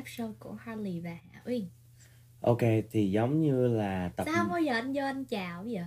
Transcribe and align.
episode 0.00 0.34
của 0.38 0.52
Harley 0.52 1.00
và 1.00 1.10
Hạ 1.10 1.42
Uyên. 1.46 1.68
Ok 2.40 2.58
thì 2.90 3.10
giống 3.10 3.40
như 3.40 3.66
là 3.68 4.10
tập 4.16 4.26
Sao 4.34 4.46
bao 4.50 4.60
giờ 4.60 4.72
anh 4.72 4.92
vô 4.92 5.02
anh 5.04 5.24
chào 5.24 5.64
vậy? 5.70 5.84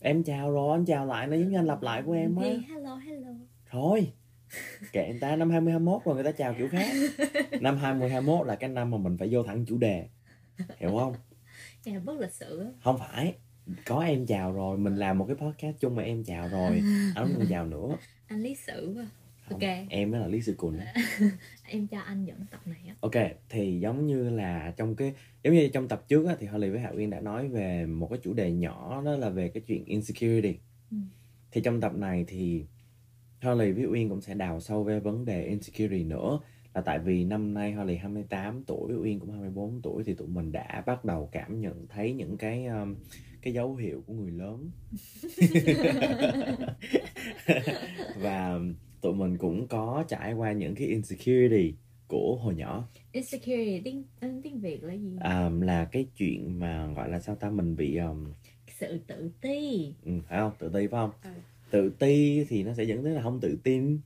em 0.00 0.22
chào 0.24 0.50
rồi 0.50 0.76
anh 0.78 0.84
chào 0.84 1.06
lại 1.06 1.26
nó 1.26 1.36
giống 1.36 1.50
như 1.50 1.58
anh 1.58 1.66
lặp 1.66 1.82
lại 1.82 2.02
của 2.06 2.12
em 2.12 2.36
á. 2.36 2.48
Hello 2.68 2.96
hello. 2.96 3.30
Thôi 3.70 4.12
kệ 4.92 5.08
người 5.10 5.20
ta 5.20 5.36
năm 5.36 5.50
2021 5.50 6.04
rồi 6.04 6.14
người 6.14 6.24
ta 6.24 6.32
chào 6.32 6.54
kiểu 6.58 6.68
khác. 6.68 6.86
Năm 7.60 7.76
2021 7.78 8.46
là 8.46 8.56
cái 8.56 8.70
năm 8.70 8.90
mà 8.90 8.98
mình 8.98 9.16
phải 9.18 9.28
vô 9.32 9.42
thẳng 9.42 9.64
chủ 9.66 9.78
đề 9.78 10.08
hiểu 10.76 10.98
không? 10.98 11.14
Chào 11.82 12.00
bất 12.04 12.20
lịch 12.20 12.32
sự 12.32 12.66
không 12.84 12.98
phải 12.98 13.34
có 13.86 14.00
em 14.00 14.26
chào 14.26 14.52
rồi 14.52 14.78
mình 14.78 14.96
làm 14.96 15.18
một 15.18 15.24
cái 15.28 15.36
podcast 15.36 15.76
chung 15.80 15.96
mà 15.96 16.02
em 16.02 16.24
chào 16.24 16.48
rồi 16.48 16.82
anh 17.14 17.34
không 17.34 17.46
chào 17.50 17.66
nữa. 17.66 17.96
Anh 18.26 18.42
lý 18.42 18.54
sự 18.66 18.94
quá 18.96 19.06
Không, 19.48 19.60
Ok. 19.60 19.70
em 19.88 20.10
mới 20.10 20.20
là 20.20 20.26
lý 20.26 20.42
sự 20.42 20.54
cùn. 20.56 20.78
Em 21.68 21.86
cho 21.86 22.00
anh 22.00 22.24
dẫn 22.24 22.46
tập 22.50 22.60
này 22.66 22.80
á. 22.88 22.94
Ok 23.00 23.12
thì 23.48 23.80
giống 23.80 24.06
như 24.06 24.30
là 24.30 24.72
trong 24.76 24.96
cái 24.96 25.14
giống 25.44 25.54
như 25.54 25.68
trong 25.72 25.88
tập 25.88 26.04
trước 26.08 26.26
á, 26.26 26.36
thì 26.40 26.46
Holly 26.46 26.70
với 26.70 26.80
Hạ 26.80 26.90
Uyên 26.96 27.10
đã 27.10 27.20
nói 27.20 27.48
về 27.48 27.86
một 27.86 28.06
cái 28.10 28.18
chủ 28.22 28.32
đề 28.32 28.52
nhỏ 28.52 29.02
đó 29.04 29.16
là 29.16 29.28
về 29.28 29.48
cái 29.48 29.62
chuyện 29.66 29.84
insecurity. 29.84 30.58
Ừ. 30.90 30.96
thì 31.52 31.60
trong 31.60 31.80
tập 31.80 31.94
này 31.96 32.24
thì 32.28 32.66
Holly 33.42 33.72
với 33.72 33.84
Uyên 33.84 34.08
cũng 34.08 34.20
sẽ 34.20 34.34
đào 34.34 34.60
sâu 34.60 34.84
về 34.84 35.00
vấn 35.00 35.24
đề 35.24 35.44
insecurity 35.44 36.04
nữa. 36.04 36.40
Là 36.74 36.80
tại 36.80 36.98
vì 36.98 37.24
năm 37.24 37.54
nay 37.54 37.72
Holly 37.72 37.96
28 37.96 38.64
tuổi 38.64 38.94
Uyên 38.94 39.20
cũng 39.20 39.30
24 39.30 39.80
tuổi 39.82 40.04
thì 40.04 40.14
tụi 40.14 40.28
mình 40.28 40.52
đã 40.52 40.82
bắt 40.86 41.04
đầu 41.04 41.28
cảm 41.32 41.60
nhận 41.60 41.86
thấy 41.88 42.12
những 42.12 42.36
cái 42.36 42.66
um, 42.66 42.96
cái 43.42 43.52
dấu 43.52 43.74
hiệu 43.76 44.02
của 44.06 44.12
người 44.14 44.30
lớn. 44.30 44.70
Và 48.22 48.58
tụi 49.02 49.14
mình 49.14 49.38
cũng 49.38 49.66
có 49.68 50.04
trải 50.08 50.32
qua 50.32 50.52
những 50.52 50.74
cái 50.74 50.86
insecurity 50.86 51.74
của 52.08 52.36
hồi 52.42 52.54
nhỏ. 52.54 52.88
Insecurity 53.12 53.80
tiếng, 53.84 54.04
tiếng, 54.20 54.42
tiếng 54.42 54.60
Việt 54.60 54.82
là 54.84 54.94
gì? 54.94 55.16
à, 55.20 55.50
là 55.60 55.84
cái 55.84 56.06
chuyện 56.16 56.58
mà 56.60 56.86
gọi 56.96 57.08
là 57.08 57.20
sao 57.20 57.34
ta 57.34 57.50
mình 57.50 57.76
bị 57.76 57.96
um, 57.96 58.32
Sự 58.78 58.98
tự 59.06 59.30
ti. 59.40 59.94
Ừ, 60.04 60.12
phải 60.28 60.38
không? 60.38 60.52
Tự 60.58 60.68
ti 60.68 60.86
phải 60.86 60.88
không? 60.88 61.10
Ừ. 61.24 61.30
tự 61.70 61.90
ti 61.98 62.44
thì 62.48 62.62
nó 62.62 62.74
sẽ 62.74 62.84
dẫn 62.84 63.04
đến 63.04 63.12
là 63.14 63.22
không 63.22 63.40
tự 63.40 63.58
tin. 63.64 64.00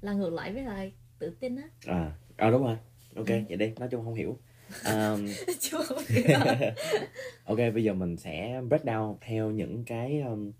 Là 0.00 0.12
ngược 0.12 0.32
lại 0.32 0.52
với 0.52 0.62
lại 0.62 0.92
tự 1.18 1.30
tin 1.40 1.56
á. 1.56 1.62
À, 1.86 2.12
à 2.36 2.50
đúng 2.50 2.62
rồi. 2.62 2.76
Ok 3.16 3.26
Ừ. 3.26 3.34
vậy 3.48 3.56
đi 3.56 3.72
nói 3.78 3.88
chung 3.90 4.04
không 4.04 4.14
hiểu. 4.14 4.38
Um, 4.84 5.26
Chưa 5.60 5.78
ok 7.44 7.58
bây 7.74 7.84
giờ 7.84 7.94
mình 7.94 8.16
sẽ 8.16 8.60
break 8.68 8.84
down 8.84 9.16
theo 9.20 9.50
những 9.50 9.84
cái 9.84 10.20
um, 10.20 10.52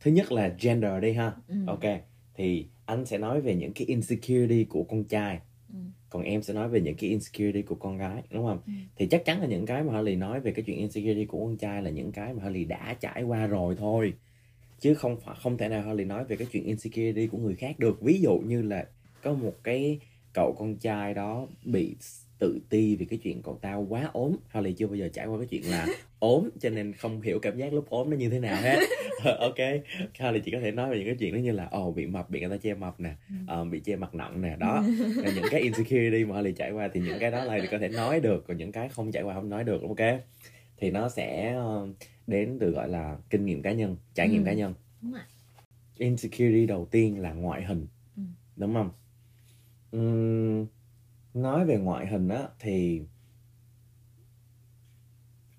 thứ 0.00 0.10
nhất 0.10 0.32
là 0.32 0.54
gender 0.60 1.02
đi 1.02 1.12
ha. 1.12 1.32
Ừ. 1.48 1.54
ok 1.66 1.84
thì 2.34 2.66
anh 2.86 3.06
sẽ 3.06 3.18
nói 3.18 3.40
về 3.40 3.54
những 3.54 3.72
cái 3.72 3.86
insecurity 3.86 4.64
của 4.64 4.82
con 4.84 5.04
trai 5.04 5.40
Ừ. 5.72 5.76
còn 6.10 6.22
em 6.22 6.42
sẽ 6.42 6.54
nói 6.54 6.68
về 6.68 6.80
những 6.80 6.94
cái 6.94 7.10
insecurity 7.10 7.62
của 7.62 7.74
con 7.74 7.98
gái 7.98 8.22
đúng 8.30 8.44
không 8.46 8.58
Ừ. 8.66 8.72
thì 8.96 9.06
chắc 9.06 9.24
chắn 9.24 9.40
là 9.40 9.46
những 9.46 9.66
cái 9.66 9.82
mà 9.82 9.92
Harley 9.92 10.16
nói 10.16 10.40
về 10.40 10.52
cái 10.52 10.62
chuyện 10.62 10.78
insecurity 10.78 11.24
của 11.24 11.46
con 11.46 11.56
trai 11.56 11.82
là 11.82 11.90
những 11.90 12.12
cái 12.12 12.34
mà 12.34 12.42
Harley 12.42 12.64
đã 12.64 12.96
trải 13.00 13.22
qua 13.22 13.46
rồi 13.46 13.76
thôi 13.78 14.12
chứ 14.80 14.94
không 14.94 15.16
phải 15.24 15.36
không 15.42 15.58
thể 15.58 15.68
nào 15.68 15.82
Harley 15.82 16.04
nói 16.06 16.24
về 16.24 16.36
cái 16.36 16.46
chuyện 16.52 16.64
insecurity 16.64 17.26
của 17.26 17.38
người 17.38 17.54
khác 17.56 17.78
được 17.78 18.02
ví 18.02 18.20
dụ 18.20 18.38
như 18.38 18.62
là 18.62 18.86
có 19.22 19.32
một 19.32 19.54
cái 19.64 19.98
cậu 20.32 20.54
con 20.58 20.76
trai 20.76 21.14
đó 21.14 21.46
bị 21.64 21.96
tự 22.40 22.60
ti 22.68 22.96
vì 22.96 23.04
cái 23.04 23.18
chuyện 23.22 23.42
cậu 23.42 23.58
ta 23.62 23.74
quá 23.74 24.10
ốm. 24.12 24.36
Harley 24.48 24.72
chưa 24.72 24.86
bao 24.86 24.96
giờ 24.96 25.08
trải 25.12 25.26
qua 25.26 25.38
cái 25.38 25.46
chuyện 25.46 25.62
là 25.70 25.86
ốm 26.18 26.48
cho 26.60 26.70
nên 26.70 26.92
không 26.92 27.20
hiểu 27.20 27.38
cảm 27.38 27.56
giác 27.56 27.72
lúc 27.72 27.90
ốm 27.90 28.10
nó 28.10 28.16
như 28.16 28.30
thế 28.30 28.38
nào 28.40 28.56
hết. 28.62 28.78
Ok 29.40 29.56
Harley 30.18 30.40
chỉ 30.44 30.50
có 30.50 30.60
thể 30.60 30.70
nói 30.72 30.90
về 30.90 30.96
những 30.98 31.06
cái 31.06 31.16
chuyện 31.18 31.34
đó 31.34 31.38
như 31.38 31.52
là 31.52 31.66
ồ 31.70 31.92
bị 31.92 32.06
mập 32.06 32.30
bị 32.30 32.40
người 32.40 32.48
ta 32.50 32.56
che 32.56 32.74
mập 32.74 33.00
nè 33.00 33.14
ờ, 33.46 33.64
bị 33.64 33.80
che 33.80 33.96
mặt 33.96 34.14
nặng 34.14 34.40
nè. 34.42 34.56
Đó. 34.58 34.84
Là 35.16 35.30
những 35.34 35.44
cái 35.50 35.60
insecurity 35.60 36.24
mà 36.24 36.34
Harley 36.34 36.52
trải 36.52 36.70
qua 36.72 36.88
thì 36.92 37.00
những 37.00 37.18
cái 37.20 37.30
đó 37.30 37.44
là 37.44 37.58
có 37.70 37.78
thể 37.78 37.88
nói 37.88 38.20
được 38.20 38.44
còn 38.48 38.56
những 38.56 38.72
cái 38.72 38.88
không 38.88 39.12
trải 39.12 39.22
qua 39.22 39.34
không 39.34 39.48
nói 39.48 39.64
được 39.64 39.82
ok? 39.82 40.20
Thì 40.76 40.90
nó 40.90 41.08
sẽ 41.08 41.52
ờ, 41.54 41.88
đến 42.26 42.56
từ 42.60 42.70
gọi 42.70 42.88
là 42.88 43.16
kinh 43.30 43.46
nghiệm 43.46 43.62
cá 43.62 43.72
nhân 43.72 43.96
trải 44.14 44.28
nghiệm 44.28 44.42
Ừ. 44.42 44.46
cá 44.46 44.52
nhân. 44.52 44.74
Đúng 45.02 45.12
rồi. 45.12 45.22
Insecurity 45.98 46.66
đầu 46.66 46.88
tiên 46.90 47.18
là 47.20 47.32
ngoại 47.32 47.64
hình. 47.64 47.86
Ừ. 48.16 48.22
đúng 48.56 48.74
không? 48.74 48.90
Ừm, 49.90 50.66
nói 51.34 51.64
về 51.66 51.78
ngoại 51.78 52.06
hình 52.06 52.28
á 52.28 52.48
thì 52.58 53.02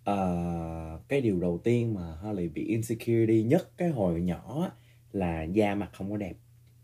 ờ, 0.04 1.00
cái 1.08 1.22
điều 1.22 1.40
đầu 1.40 1.58
tiên 1.64 1.94
mà 1.94 2.16
Harley 2.24 2.50
bị 2.50 2.66
insecurity 2.66 3.44
nhất 3.44 3.70
cái 3.78 3.90
hồi 3.90 4.22
nhỏ 4.22 4.62
á, 4.64 4.72
là 5.12 5.44
da 5.44 5.76
mặt 5.76 5.90
không 5.94 6.12
có 6.12 6.18
đẹp 6.18 6.34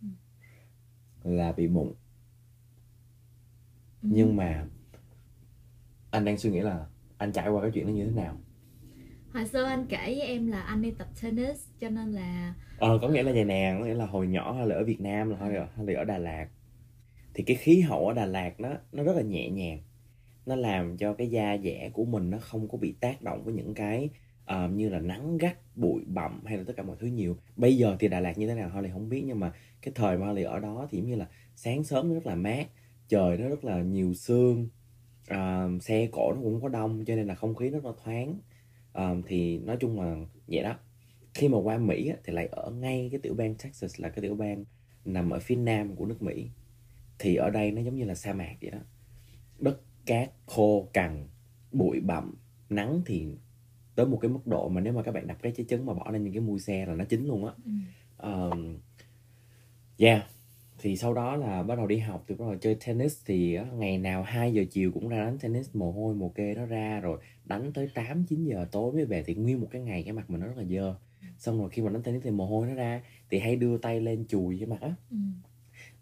Ừ. 0.01 0.07
là 1.23 1.51
bị 1.51 1.67
mụn 1.67 1.93
Ừ. 4.01 4.09
nhưng 4.09 4.35
mà 4.35 4.67
anh 6.11 6.25
đang 6.25 6.37
suy 6.37 6.49
nghĩ 6.51 6.59
là 6.61 6.85
anh 7.17 7.31
trải 7.31 7.49
qua 7.49 7.61
cái 7.61 7.71
chuyện 7.73 7.87
đó 7.87 7.91
như 7.91 8.05
thế 8.05 8.11
nào 8.11 8.37
Hồi 9.33 9.45
xưa 9.45 9.63
anh 9.63 9.85
kể 9.89 9.97
với 9.97 10.21
em 10.21 10.47
là 10.47 10.61
anh 10.61 10.81
đi 10.81 10.91
tập 10.91 11.07
tennis 11.21 11.67
Cho 11.79 11.89
nên 11.89 12.11
là 12.11 12.53
Ờ, 12.77 12.99
có 13.01 13.07
nghĩa 13.09 13.23
là 13.23 13.31
vậy 13.31 13.43
nè, 13.45 13.75
có 13.79 13.85
nghĩa 13.85 13.93
là 13.93 14.05
hồi 14.05 14.27
nhỏ 14.27 14.53
hay 14.53 14.67
là 14.67 14.75
ở 14.75 14.83
Việt 14.83 15.01
Nam 15.01 15.29
là 15.29 15.37
hay 15.37 15.51
là, 15.53 15.67
hay 15.75 15.85
là 15.85 15.99
ở 16.01 16.03
Đà 16.05 16.17
Lạt 16.17 16.47
thì 17.37 17.43
cái 17.43 17.57
khí 17.57 17.81
hậu 17.81 18.07
ở 18.07 18.13
Đà 18.13 18.25
Lạt 18.25 18.59
nó 18.59 18.69
nó 18.91 19.03
rất 19.03 19.15
là 19.15 19.21
nhẹ 19.21 19.49
nhàng. 19.49 19.79
Nó 20.45 20.55
làm 20.55 20.97
cho 20.97 21.13
cái 21.13 21.27
da 21.27 21.57
dẻ 21.63 21.89
của 21.93 22.05
mình 22.05 22.29
nó 22.29 22.37
không 22.37 22.67
có 22.67 22.77
bị 22.77 22.95
tác 22.99 23.21
động 23.21 23.43
với 23.43 23.53
những 23.53 23.73
cái 23.73 24.09
uh, 24.51 24.71
như 24.71 24.89
là 24.89 24.99
nắng 24.99 25.37
gắt 25.37 25.57
bụi 25.75 26.03
bặm 26.07 26.45
hay 26.45 26.57
là 26.57 26.63
tất 26.67 26.73
cả 26.77 26.83
mọi 26.83 26.95
thứ 26.99 27.07
nhiều. 27.07 27.37
Bây 27.55 27.77
giờ 27.77 27.95
thì 27.99 28.07
Đà 28.07 28.19
Lạt 28.19 28.37
như 28.37 28.47
thế 28.47 28.55
nào 28.55 28.69
Holly 28.69 28.89
không 28.93 29.09
biết 29.09 29.23
nhưng 29.25 29.39
mà 29.39 29.53
cái 29.81 29.91
thời 29.95 30.17
mà 30.17 30.27
Holly 30.27 30.43
ở 30.43 30.59
đó 30.59 30.87
thì 30.91 30.97
giống 30.97 31.07
như 31.07 31.15
là 31.15 31.27
sáng 31.55 31.83
sớm 31.83 32.07
nó 32.07 32.13
rất 32.13 32.27
là 32.27 32.35
mát 32.35 32.67
trời 33.07 33.37
nó 33.37 33.49
rất 33.49 33.65
là 33.65 33.81
nhiều 33.81 34.13
sương 34.13 34.67
uh, 35.31 35.83
xe 35.83 36.07
cộ 36.11 36.33
nó 36.35 36.41
cũng 36.41 36.61
có 36.61 36.69
đông 36.69 37.05
cho 37.05 37.15
nên 37.15 37.27
là 37.27 37.35
không 37.35 37.55
khí 37.55 37.69
rất 37.69 37.85
là 37.85 37.91
thoáng. 38.03 38.39
Ờ, 38.93 39.15
thì 39.27 39.59
nói 39.59 39.77
chung 39.79 40.01
là 40.01 40.15
vậy 40.47 40.63
đó. 40.63 40.75
Khi 41.33 41.47
mà 41.47 41.57
qua 41.57 41.77
Mỹ 41.77 42.07
á, 42.07 42.15
thì 42.23 42.33
lại 42.33 42.47
ở 42.51 42.71
ngay 42.71 43.07
cái 43.11 43.19
tiểu 43.23 43.33
bang 43.33 43.55
Texas 43.55 44.01
là 44.01 44.09
cái 44.09 44.21
tiểu 44.21 44.35
bang 44.35 44.65
nằm 45.05 45.29
ở 45.29 45.39
phía 45.39 45.55
nam 45.55 45.95
của 45.95 46.05
nước 46.05 46.21
Mỹ 46.21 46.49
thì 47.19 47.35
ở 47.35 47.49
đây 47.49 47.71
nó 47.71 47.81
giống 47.81 47.95
như 47.95 48.05
là 48.05 48.15
sa 48.15 48.33
mạc 48.33 48.55
vậy 48.61 48.71
đó. 48.71 48.79
Đất 49.59 49.81
cát 50.05 50.31
khô 50.45 50.89
cằn 50.93 51.27
bụi 51.71 51.99
bặm 51.99 52.33
nắng 52.69 53.01
thì 53.05 53.27
tới 53.95 54.05
một 54.05 54.17
cái 54.21 54.31
mức 54.31 54.47
độ 54.47 54.69
mà 54.69 54.81
nếu 54.81 54.93
mà 54.93 55.03
các 55.03 55.11
bạn 55.11 55.27
đập 55.27 55.37
cái 55.41 55.53
trái 55.57 55.65
trứng 55.69 55.85
mà 55.85 55.93
bỏ 55.93 56.11
lên 56.11 56.23
những 56.23 56.33
cái 56.33 56.41
mui 56.41 56.59
xe 56.59 56.85
là 56.85 56.93
nó 56.93 57.05
chín 57.05 57.25
luôn 57.25 57.45
á. 57.45 57.53
Ừ. 58.17 58.49
um, 58.49 58.77
yeah 59.97 60.23
thì 60.79 60.97
sau 60.97 61.13
đó 61.13 61.35
là 61.35 61.63
bắt 61.63 61.77
đầu 61.77 61.87
đi 61.87 61.97
học 61.97 62.23
thì 62.27 62.35
bắt 62.35 62.45
đầu 62.45 62.55
chơi 62.57 62.77
tennis 62.85 63.21
thì 63.25 63.57
ngày 63.73 63.97
nào 63.97 64.23
2 64.23 64.53
giờ 64.53 64.63
chiều 64.71 64.91
cũng 64.91 65.09
ra 65.09 65.25
đánh 65.25 65.37
tennis 65.39 65.69
mồ 65.73 65.91
hôi 65.91 66.15
mồ 66.15 66.29
kê 66.29 66.55
nó 66.55 66.65
ra 66.65 66.99
rồi 66.99 67.19
đánh 67.45 67.73
tới 67.73 67.89
8 67.93 68.23
9 68.23 68.43
giờ 68.43 68.65
tối 68.71 68.93
mới 68.93 69.05
về 69.05 69.23
thì 69.23 69.35
nguyên 69.35 69.61
một 69.61 69.67
cái 69.71 69.81
ngày 69.81 70.03
cái 70.03 70.13
mặt 70.13 70.29
mình 70.29 70.41
nó 70.41 70.47
rất 70.47 70.57
là 70.57 70.63
dơ. 70.63 70.95
Xong 71.37 71.59
rồi 71.59 71.69
khi 71.69 71.81
mà 71.81 71.89
đánh 71.89 72.03
tennis 72.03 72.23
thì 72.23 72.31
mồ 72.31 72.45
hôi 72.45 72.67
nó 72.67 72.73
ra 72.73 73.01
thì 73.29 73.39
hay 73.39 73.55
đưa 73.55 73.77
tay 73.77 74.01
lên 74.01 74.25
chùi 74.27 74.57
cái 74.59 74.67
mặt 74.67 74.81
á. 74.81 74.93
Ừ. 75.11 75.17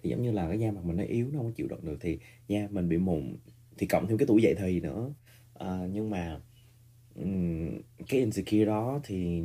thì 0.05 0.09
giống 0.11 0.21
như 0.21 0.31
là 0.31 0.47
cái 0.47 0.59
da 0.59 0.71
mặt 0.71 0.85
mình 0.85 0.97
nó 0.97 1.03
yếu 1.03 1.27
nó 1.33 1.39
không 1.39 1.53
chịu 1.53 1.67
đựng 1.67 1.85
được 1.85 1.97
thì 2.01 2.19
da 2.47 2.67
mình 2.71 2.89
bị 2.89 2.97
mụn 2.97 3.37
thì 3.77 3.87
cộng 3.87 4.07
thêm 4.07 4.17
cái 4.17 4.27
tuổi 4.27 4.41
dậy 4.41 4.55
thì 4.59 4.79
nữa 4.79 5.13
Ờ, 5.53 5.87
nhưng 5.91 6.09
mà 6.09 6.39
cái 8.09 8.19
insecure 8.19 8.65
đó 8.65 8.99
thì 9.03 9.41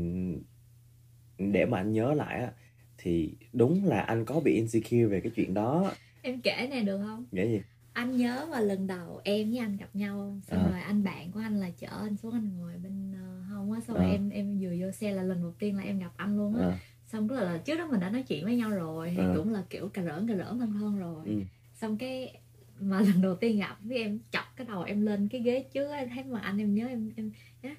để 1.38 1.66
mà 1.66 1.78
anh 1.78 1.92
nhớ 1.92 2.14
lại 2.14 2.40
á 2.40 2.52
thì 2.98 3.34
đúng 3.52 3.84
là 3.84 4.00
anh 4.00 4.24
có 4.24 4.40
bị 4.40 4.54
insecure 4.54 5.04
về 5.06 5.20
cái 5.20 5.32
chuyện 5.36 5.54
đó 5.54 5.92
Em 6.22 6.40
kể 6.40 6.68
này 6.70 6.82
được 6.82 6.98
không? 7.06 7.24
nghĩa 7.32 7.46
gì 7.48 7.60
Anh 7.92 8.16
nhớ 8.16 8.46
mà 8.50 8.60
lần 8.60 8.86
đầu 8.86 9.20
em 9.24 9.50
với 9.50 9.58
anh 9.58 9.76
gặp 9.76 9.96
nhau 9.96 10.38
Xong 10.46 10.64
À. 10.64 10.70
rồi 10.70 10.80
anh 10.80 11.04
bạn 11.04 11.32
của 11.32 11.40
anh 11.40 11.60
là 11.60 11.70
chở 11.70 11.86
anh 11.88 12.16
xuống 12.16 12.32
anh 12.32 12.58
ngồi 12.58 12.72
bên 12.82 13.12
uh, 13.12 13.48
hông 13.50 13.72
á 13.72 13.80
Xong 13.80 13.96
rồi 13.96 14.06
À. 14.06 14.12
em 14.12 14.30
em 14.30 14.58
vừa 14.60 14.74
vô 14.80 14.90
xe 14.92 15.12
là 15.12 15.22
lần 15.22 15.42
đầu 15.42 15.52
tiên 15.58 15.76
là 15.76 15.82
em 15.82 15.98
gặp 15.98 16.12
anh 16.16 16.36
luôn 16.36 16.54
á 16.56 16.62
Ờ, 16.62 16.72
Xong 17.12 17.26
rất 17.28 17.40
là 17.40 17.58
trước 17.58 17.76
đó 17.76 17.86
mình 17.90 18.00
đã 18.00 18.10
nói 18.10 18.22
chuyện 18.22 18.44
với 18.44 18.56
nhau 18.56 18.70
rồi 18.70 19.12
Thì 19.16 19.22
À. 19.22 19.32
cũng 19.36 19.52
là 19.52 19.64
kiểu 19.70 19.88
cà 19.88 20.02
rỡn 20.02 20.28
cà 20.28 20.34
rỡn 20.34 20.58
thân 20.58 20.72
thân 20.72 20.98
rồi 20.98 21.24
ừ. 21.26 21.32
Xong 21.74 21.98
cái 21.98 22.38
mà 22.80 23.00
lần 23.00 23.22
đầu 23.22 23.34
tiên 23.36 23.58
gặp 23.58 23.76
với 23.84 23.98
em 23.98 24.18
chọc 24.30 24.44
cái 24.56 24.66
đầu 24.66 24.82
em 24.82 25.06
lên 25.06 25.28
cái 25.28 25.40
ghế 25.40 25.64
trước 25.72 25.90
em 25.92 26.08
thấy 26.14 26.24
mà 26.24 26.40
anh 26.40 26.58
em 26.58 26.74
nhớ 26.74 26.86
em 26.86 27.12
em 27.16 27.32
á, 27.62 27.74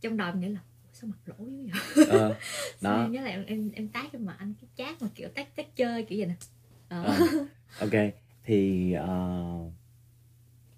trong 0.00 0.16
đầu 0.16 0.28
em 0.28 0.40
nghĩ 0.40 0.48
là 0.48 0.60
"Ủa, 0.60 0.88
sao 0.92 1.10
mặt 1.10 1.18
lỗ 1.26 1.44
dữ 1.46 1.66
vậy 1.66 2.06
Ờ, 2.08 2.34
đó 2.82 3.02
em 3.02 3.12
nhớ 3.12 3.20
là 3.20 3.30
em 3.30 3.44
em 3.46 3.70
em 3.74 3.88
tát 3.88 4.12
cho 4.12 4.18
mặt 4.18 4.36
anh 4.38 4.54
cái 4.60 4.68
chát 4.76 5.02
mà 5.02 5.08
kiểu 5.14 5.28
tát 5.28 5.56
tát 5.56 5.76
chơi 5.76 6.02
kiểu 6.02 6.18
vậy 6.18 6.26
nè 6.26 6.34
ờ. 6.88 7.02
Ờ, 7.04 7.18
ok 7.80 8.12
thì 8.44 8.92
ờ, 8.92 9.58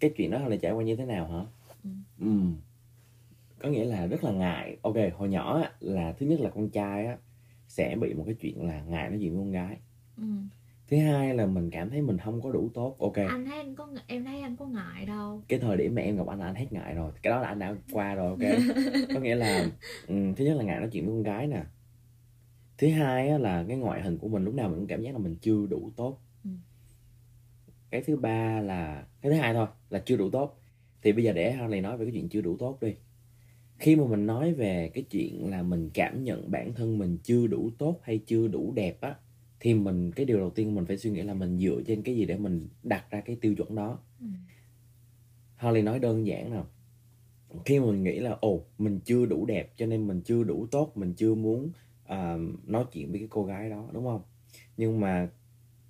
cái 0.01 0.11
chuyện 0.17 0.31
đó 0.31 0.39
là 0.49 0.57
trải 0.57 0.73
qua 0.73 0.85
như 0.85 0.97
thế 0.97 1.05
nào 1.05 1.29
hả 1.29 1.45
Ừ. 1.85 1.91
Ừm. 2.21 2.57
có 3.59 3.69
nghĩa 3.69 3.85
là 3.85 4.07
rất 4.07 4.25
là 4.25 4.31
ngại 4.33 4.77
ok 4.83 4.95
hồi 5.17 5.29
nhỏ 5.29 5.61
á, 5.63 5.73
là 5.81 6.13
thứ 6.19 6.27
nhất 6.27 6.41
là 6.41 6.51
con 6.51 6.69
trai 6.71 7.07
á 7.07 7.17
sẽ 7.71 7.97
bị 8.01 8.15
một 8.15 8.23
cái 8.27 8.35
chuyện 8.35 8.67
là 8.67 8.83
ngại 8.83 9.11
nói 9.11 9.19
chuyện 9.21 9.33
với 9.33 9.41
con 9.41 9.51
gái. 9.51 9.77
Ừ. 10.17 10.25
thứ 10.89 10.97
hai 10.97 11.35
là 11.35 11.47
mình 11.47 11.71
cảm 11.71 11.91
thấy 11.91 12.03
mình 12.03 12.19
không 12.19 12.43
có 12.43 12.51
đủ 12.51 12.71
tốt. 12.75 12.97
Ok. 12.99 13.17
Anh 13.17 13.45
thấy 13.45 13.59
anh 13.59 13.75
có 13.75 13.89
em 14.07 14.25
thấy 14.25 14.41
anh 14.41 14.57
có 14.57 14.67
ngại 14.67 15.07
đâu. 15.07 15.43
Cái 15.49 15.59
thời 15.59 15.77
điểm 15.77 15.95
mà 15.95 16.03
em 16.03 16.17
gặp 16.17 16.27
anh 16.27 16.39
là 16.39 16.47
anh 16.47 16.55
hết 16.55 16.73
ngại 16.73 16.95
rồi. 16.95 17.13
Cái 17.23 17.31
đó 17.31 17.41
là 17.41 17.49
anh 17.49 17.59
đã 17.59 17.75
qua 17.93 18.15
rồi 18.15 18.29
ok. 18.29 18.61
Có 19.15 19.21
nghĩa 19.21 19.35
là 19.35 19.67
ừm, 20.09 20.35
thứ 20.35 20.45
nhất 20.45 20.57
là 20.57 20.65
ngại 20.65 20.81
nói 20.81 20.89
chuyện 20.93 21.07
với 21.07 21.15
con 21.15 21.23
gái 21.23 21.47
nè. 21.47 21.63
Thứ 22.79 22.91
hai 22.91 23.29
á, 23.29 23.39
là 23.39 23.65
cái 23.69 23.77
ngoại 23.77 24.03
hình 24.03 24.19
của 24.19 24.29
mình 24.29 24.45
lúc 24.45 24.55
nào 24.55 24.69
mình 24.69 24.79
cũng 24.79 24.87
cảm 24.87 25.03
giác 25.03 25.13
là 25.13 25.19
mình 25.19 25.37
chưa 25.41 25.67
đủ 25.67 25.91
tốt. 25.97 26.19
Ừ. 26.45 26.51
cái 27.91 28.03
thứ 28.07 28.17
ba 28.17 28.61
là 28.61 29.05
cái 29.23 29.33
thứ 29.33 29.39
hai 29.39 29.55
thôi 29.55 29.67
là 29.91 29.99
chưa 29.99 30.17
đủ 30.17 30.31
tốt. 30.31 30.57
Thì 31.03 31.13
bây 31.13 31.25
giờ 31.25 31.33
để 31.33 31.53
Harley 31.53 31.81
nói 31.81 31.97
về 31.97 32.05
cái 32.05 32.13
chuyện 32.13 32.29
chưa 32.29 32.41
đủ 32.41 32.57
tốt 32.57 32.79
đi 32.81 32.95
khi 33.81 33.97
mà 33.97 34.05
mình 34.07 34.27
nói 34.27 34.53
về 34.55 34.91
cái 34.95 35.05
chuyện 35.11 35.51
là 35.51 35.63
mình 35.63 35.91
cảm 35.95 36.25
nhận 36.25 36.51
bản 36.51 36.75
thân 36.75 36.99
mình 36.99 37.19
chưa 37.23 37.47
đủ 37.47 37.71
tốt 37.79 37.99
hay 38.03 38.19
chưa 38.27 38.49
đủ 38.49 38.73
đẹp 38.77 39.01
á 39.01 39.15
thì 39.61 39.75
mình 39.75 40.13
cái 40.13 40.27
điều 40.27 40.39
đầu 40.39 40.51
tiên 40.51 40.75
mình 40.75 40.85
phải 40.87 40.99
suy 40.99 41.11
nghĩ 41.11 41.23
là 41.23 41.35
mình 41.35 41.59
dựa 41.59 41.81
trên 41.87 42.03
cái 42.03 42.17
gì 42.17 42.25
để 42.27 42.37
mình 42.39 42.69
đặt 42.83 43.11
ra 43.11 43.21
cái 43.21 43.37
tiêu 43.37 43.55
chuẩn 43.55 43.75
đó 43.75 43.99
Ừ. 44.21 44.27
Harley 45.57 45.83
nói 45.83 45.99
đơn 45.99 46.27
giản 46.27 46.51
nào 46.51 46.67
khi 47.65 47.81
mà 47.81 47.87
mình 47.87 48.03
nghĩ 48.03 48.19
là 48.19 48.37
ồ 48.41 48.61
mình 48.79 49.01
chưa 49.05 49.27
đủ 49.27 49.47
đẹp 49.47 49.73
cho 49.77 49.87
nên 49.87 50.07
mình 50.07 50.21
chưa 50.25 50.45
đủ 50.45 50.67
tốt 50.71 50.93
mình 50.97 51.15
chưa 51.15 51.35
muốn 51.35 51.71
à, 52.07 52.37
nói 52.67 52.85
chuyện 52.93 53.11
với 53.11 53.19
cái 53.19 53.29
cô 53.31 53.45
gái 53.45 53.71
đó 53.71 53.89
đúng 53.93 54.05
không 54.05 54.23
nhưng 54.77 55.01
mà 55.01 55.29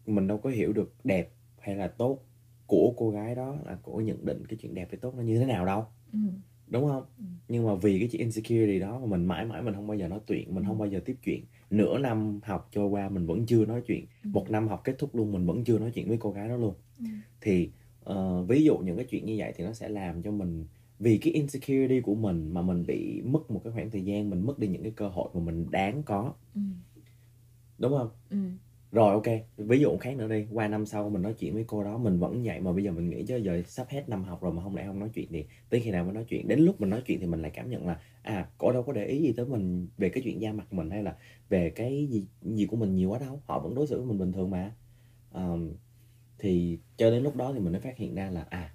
mình 0.07 0.27
đâu 0.27 0.39
có 0.39 0.51
hiểu 0.51 0.73
được 0.73 0.95
đẹp 1.05 1.31
hay 1.59 1.77
là 1.77 1.89
tốt 1.89 2.19
của 2.67 2.95
cô 2.97 3.11
gái 3.11 3.35
đó 3.35 3.57
là 3.67 3.79
cô 3.83 4.01
nhận 4.01 4.25
định 4.27 4.47
cái 4.49 4.59
chuyện 4.63 4.75
đẹp 4.75 4.89
hay 4.91 4.99
tốt 5.01 5.15
nó 5.17 5.23
như 5.23 5.39
thế 5.39 5.47
nào 5.47 5.67
đâu 5.67 5.85
Ừ. 6.13 6.19
đúng 6.71 6.89
không 6.89 7.05
Ừ. 7.19 7.25
nhưng 7.49 7.67
mà 7.67 7.75
vì 7.75 7.99
cái 7.99 8.09
chuyện 8.09 8.21
insecurity 8.21 8.79
đó 8.81 8.99
mà 9.01 9.07
mình 9.07 9.25
mãi 9.27 9.45
mãi 9.45 9.63
mình 9.63 9.75
không 9.75 9.87
bao 9.87 9.97
giờ 9.97 10.09
nói 10.09 10.21
chuyện 10.27 10.55
mình 10.55 10.65
không 10.65 10.79
bao 10.79 10.89
giờ 10.89 11.01
tiếp 11.05 11.17
chuyện 11.25 11.45
nửa 11.71 11.99
năm 11.99 12.41
học 12.43 12.69
trôi 12.73 12.89
qua 12.89 13.09
mình 13.09 13.27
vẫn 13.27 13.47
chưa 13.47 13.67
nói 13.67 13.83
chuyện 13.87 14.05
Ừ. 14.25 14.31
một 14.33 14.51
năm 14.51 14.69
học 14.69 14.81
kết 14.85 14.95
thúc 14.99 15.15
luôn 15.15 15.33
mình 15.33 15.47
vẫn 15.47 15.65
chưa 15.65 15.79
nói 15.79 15.91
chuyện 15.95 16.09
với 16.09 16.17
cô 16.21 16.31
gái 16.33 16.49
đó 16.49 16.57
luôn 16.57 16.75
Ừ. 16.99 17.05
thì 17.41 17.71
ờ, 18.05 18.43
ví 18.43 18.65
dụ 18.65 18.79
những 18.79 18.97
cái 18.97 19.07
chuyện 19.11 19.27
như 19.27 19.35
vậy 19.39 19.53
thì 19.57 19.65
nó 19.65 19.73
sẽ 19.73 19.89
làm 19.89 20.23
cho 20.23 20.31
mình 20.31 20.65
vì 20.99 21.19
cái 21.19 21.33
insecurity 21.33 22.01
của 22.01 22.15
mình 22.15 22.51
mà 22.55 22.63
mình 22.63 22.85
bị 22.87 23.23
mất 23.25 23.51
một 23.51 23.61
cái 23.65 23.73
khoảng 23.73 23.91
thời 23.91 24.05
gian 24.05 24.31
mình 24.31 24.47
mất 24.47 24.59
đi 24.59 24.69
những 24.69 24.83
cái 24.83 24.93
cơ 24.97 25.09
hội 25.09 25.29
mà 25.35 25.41
mình 25.41 25.67
đáng 25.71 26.03
có 26.03 26.35
Ừ. 26.55 26.61
đúng 27.79 27.93
không 27.99 28.09
Ừ. 28.31 28.37
rồi 28.93 29.13
ok. 29.13 29.27
Ví 29.57 29.81
dụ 29.81 29.97
khác 29.97 30.17
nữa 30.17 30.29
đi. 30.29 30.47
Qua 30.53 30.69
năm 30.69 30.87
sau 30.87 31.11
mình 31.11 31.23
nói 31.23 31.35
chuyện 31.39 31.55
với 31.55 31.65
cô 31.67 31.85
đó 31.85 31.99
mình 31.99 32.19
vẫn 32.19 32.43
vậy 32.45 32.61
mà 32.61 32.73
bây 32.73 32.85
giờ 32.85 32.93
mình 32.93 33.11
nghĩ 33.11 33.25
chứ 33.29 33.37
giờ 33.37 33.63
sắp 33.67 33.87
hết 33.89 34.09
năm 34.09 34.25
học 34.25 34.43
rồi 34.43 34.53
mà 34.53 34.63
không 34.63 34.77
lẽ 34.77 34.87
không 34.87 34.99
nói 34.99 35.11
chuyện 35.15 35.29
thì 35.31 35.45
tới 35.71 35.81
khi 35.81 35.91
nào 35.91 36.05
mới 36.05 36.15
nói 36.15 36.25
chuyện? 36.29 36.49
Đến 36.49 36.61
lúc 36.61 36.81
mình 36.81 36.91
nói 36.91 37.03
chuyện 37.07 37.21
thì 37.21 37.27
mình 37.27 37.43
lại 37.43 37.51
cảm 37.55 37.71
nhận 37.71 37.87
là 37.87 38.01
à 38.23 38.49
cô 38.59 38.73
đâu 38.73 38.83
có 38.83 38.93
để 38.93 39.07
ý 39.07 39.23
gì 39.23 39.33
tới 39.33 39.47
mình 39.47 39.89
về 39.99 40.09
cái 40.09 40.23
chuyện 40.23 40.41
da 40.41 40.53
mặt 40.53 40.73
mình 40.73 40.91
hay 40.91 41.03
là 41.03 41.17
về 41.49 41.71
cái 41.71 42.07
gì 42.11 42.27
gì 42.43 42.67
của 42.67 42.77
mình 42.77 42.95
nhiều 42.95 43.11
quá 43.11 43.19
đâu. 43.19 43.43
Họ 43.47 43.61
vẫn 43.61 43.75
đối 43.75 43.87
xử 43.87 43.99
với 43.99 44.07
mình 44.07 44.19
bình 44.19 44.33
thường 44.33 44.51
mà. 44.51 44.73
Ờm, 45.33 45.73
thì 46.39 46.79
cho 46.97 47.11
đến 47.11 47.23
lúc 47.23 47.37
đó 47.37 47.53
thì 47.55 47.61
mình 47.61 47.73
mới 47.73 47.81
phát 47.81 47.97
hiện 47.97 48.15
ra 48.15 48.31
là 48.31 48.47
à 48.51 48.75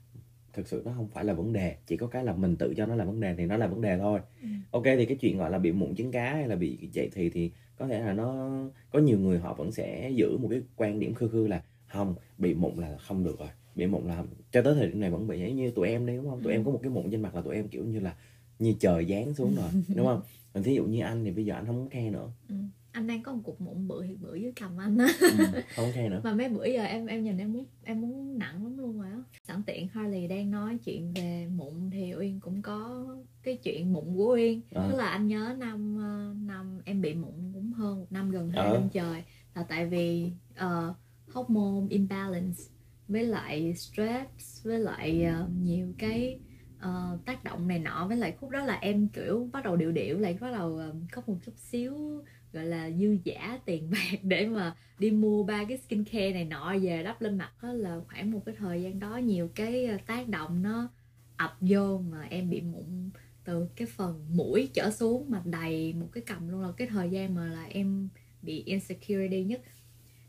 thực 0.53 0.67
sự 0.67 0.81
nó 0.85 0.91
không 0.95 1.07
phải 1.07 1.25
là 1.25 1.33
vấn 1.33 1.53
đề. 1.53 1.75
Chỉ 1.87 1.97
có 1.97 2.07
cái 2.07 2.23
là 2.23 2.33
mình 2.33 2.55
tự 2.55 2.73
cho 2.77 2.85
nó 2.85 2.95
là 2.95 3.05
vấn 3.05 3.19
đề 3.19 3.35
thì 3.37 3.45
nó 3.45 3.57
là 3.57 3.67
vấn 3.67 3.81
đề 3.81 3.97
thôi. 3.97 4.19
Ừ. 4.41 4.47
ok 4.71 4.83
thì 4.83 5.05
cái 5.05 5.17
chuyện 5.17 5.37
gọi 5.37 5.51
là 5.51 5.59
bị 5.59 5.71
mụn 5.71 5.95
trứng 5.95 6.11
cá 6.11 6.33
hay 6.33 6.47
là 6.47 6.55
bị 6.55 6.89
chạy 6.93 7.09
thì 7.13 7.29
thì 7.29 7.51
có 7.77 7.87
thể 7.87 7.99
là 8.01 8.13
nó 8.13 8.49
có 8.91 8.99
nhiều 8.99 9.19
người 9.19 9.39
họ 9.39 9.53
vẫn 9.53 9.71
sẽ 9.71 10.09
giữ 10.15 10.37
một 10.37 10.47
cái 10.51 10.61
quan 10.75 10.99
điểm 10.99 11.13
khư 11.13 11.27
khư 11.27 11.47
là 11.47 11.63
không 11.87 12.15
bị 12.37 12.53
mụn 12.53 12.75
là 12.75 12.97
không 12.97 13.23
được 13.23 13.39
rồi 13.39 13.49
bị 13.75 13.87
mụn 13.87 14.07
là 14.07 14.23
cho 14.51 14.61
tới 14.61 14.73
thời 14.75 14.87
điểm 14.87 14.99
này 14.99 15.09
vẫn 15.11 15.27
bị 15.27 15.39
giống 15.39 15.55
như 15.55 15.71
tụi 15.71 15.87
em 15.89 16.05
đi 16.05 16.15
đúng 16.15 16.29
không 16.29 16.41
tụi 16.43 16.53
Ừ. 16.53 16.57
em 16.57 16.63
có 16.63 16.71
một 16.71 16.79
cái 16.83 16.89
mụn 16.89 17.11
trên 17.11 17.21
mặt 17.21 17.35
là 17.35 17.41
tụi 17.41 17.55
em 17.55 17.67
kiểu 17.67 17.85
như 17.85 17.99
là 17.99 18.15
như 18.59 18.73
trời 18.79 19.05
giáng 19.09 19.33
xuống 19.33 19.55
rồi 19.55 19.69
đúng 19.95 20.05
không 20.07 20.21
thí 20.63 20.75
dụ 20.75 20.85
như 20.85 21.01
anh 21.01 21.23
thì 21.23 21.31
bây 21.31 21.45
giờ 21.45 21.53
anh 21.55 21.65
không 21.65 21.75
muốn 21.77 21.89
khe 21.89 22.09
nữa 22.11 22.29
Ừ. 22.49 22.55
anh 22.95 23.07
đang 23.07 23.23
có 23.23 23.33
một 23.33 23.41
cục 23.43 23.61
mụn 23.61 23.87
bự 23.87 24.03
thiệt 24.07 24.17
bự 24.21 24.35
dưới 24.35 24.51
cằm 24.55 24.77
anh 24.77 24.97
á. 24.97 25.07
Không 25.75 25.85
muốn 25.85 25.93
khe 25.93 26.09
nữa. 26.09 26.21
Mà 26.23 26.33
mấy 26.33 26.49
bữa 26.49 26.65
giờ 26.65 26.83
em 26.83 27.05
em 27.05 27.23
nhìn 27.23 27.37
em 27.37 27.53
muốn 27.53 27.65
em 27.83 28.01
muốn 28.01 28.37
nặng 28.39 28.63
lắm 28.63 28.77
luôn 28.77 29.01
rồi 29.01 29.11
á. 29.11 29.19
Sẵn 29.43 29.63
tiện 29.63 29.87
Harley 29.87 30.27
đang 30.27 30.51
nói 30.51 30.77
chuyện 30.85 31.13
về 31.13 31.47
mụn 31.55 31.89
thì 31.91 32.13
Uyên 32.15 32.39
cũng 32.39 32.61
có 32.61 33.05
cái 33.43 33.57
chuyện 33.57 33.93
mụn 33.93 34.15
của 34.15 34.33
Uyên. 34.33 34.61
À. 34.75 34.87
tức 34.91 34.97
là 34.97 35.07
anh 35.09 35.27
nhớ 35.27 35.55
năm 35.59 35.97
ờ, 35.99 36.33
năm 36.45 36.79
em 36.85 37.01
bị 37.01 37.13
mụn 37.13 37.33
cũng 37.53 37.71
hơn 37.73 37.99
một 37.99 38.11
năm 38.11 38.31
gần 38.31 38.49
hai 38.49 38.65
Ờ. 38.67 38.73
năm 38.79 38.89
trời. 38.93 39.23
Là 39.55 39.63
tại 39.63 39.85
vì 39.85 40.31
ờ, 40.55 40.93
hormone 41.33 41.87
imbalance 41.89 42.61
với 43.07 43.23
lại 43.25 43.73
stress 43.75 44.63
với 44.65 44.79
lại 44.79 45.23
ờ, 45.23 45.47
nhiều 45.61 45.87
cái 45.97 46.39
ờ, 46.79 47.17
tác 47.25 47.43
động 47.43 47.67
này 47.67 47.79
nọ. 47.79 48.05
Với 48.07 48.17
lại 48.17 48.35
khúc 48.39 48.49
đó 48.49 48.65
là 48.65 48.73
em 48.75 49.07
kiểu 49.07 49.49
bắt 49.53 49.63
đầu 49.63 49.75
điệu 49.75 49.91
điệu 49.91 50.19
lại 50.19 50.37
bắt 50.41 50.51
đầu 50.51 50.77
ờ, 50.77 50.95
có 51.11 51.21
một 51.27 51.35
chút 51.45 51.53
xíu 51.57 52.23
gọi 52.55 52.65
là 52.65 52.91
dư 52.91 53.17
giả 53.23 53.59
tiền 53.65 53.89
bạc 53.91 54.19
để 54.23 54.47
mà 54.47 54.75
đi 54.99 55.11
mua 55.11 55.43
ba 55.43 55.63
cái 55.63 55.77
skincare 55.77 56.31
này 56.31 56.45
nọ 56.45 56.75
về 56.81 57.03
đắp 57.03 57.21
lên 57.21 57.37
mặt 57.37 57.51
đó 57.63 57.73
là 57.73 57.99
khoảng 58.07 58.31
một 58.31 58.41
cái 58.45 58.55
thời 58.57 58.81
gian 58.81 58.99
đó 58.99 59.17
nhiều 59.17 59.49
cái 59.55 59.85
ờ, 59.85 59.97
tác 60.05 60.27
động 60.27 60.61
nó 60.61 60.89
ập 61.37 61.57
vô 61.61 61.97
mà 61.97 62.21
em 62.29 62.49
bị 62.49 62.61
mụn 62.61 63.09
từ 63.43 63.67
cái 63.75 63.87
phần 63.87 64.25
mũi 64.33 64.69
trở 64.73 64.91
xuống 64.91 65.25
mà 65.29 65.41
đầy 65.45 65.93
một 65.93 66.07
cái 66.11 66.23
cầm 66.27 66.49
luôn. 66.49 66.61
Là 66.61 66.71
cái 66.77 66.87
thời 66.87 67.09
gian 67.09 67.35
mà 67.35 67.45
là 67.45 67.65
em 67.65 68.09
bị 68.41 68.63
insecurity 68.63 69.43
nhất. 69.43 69.61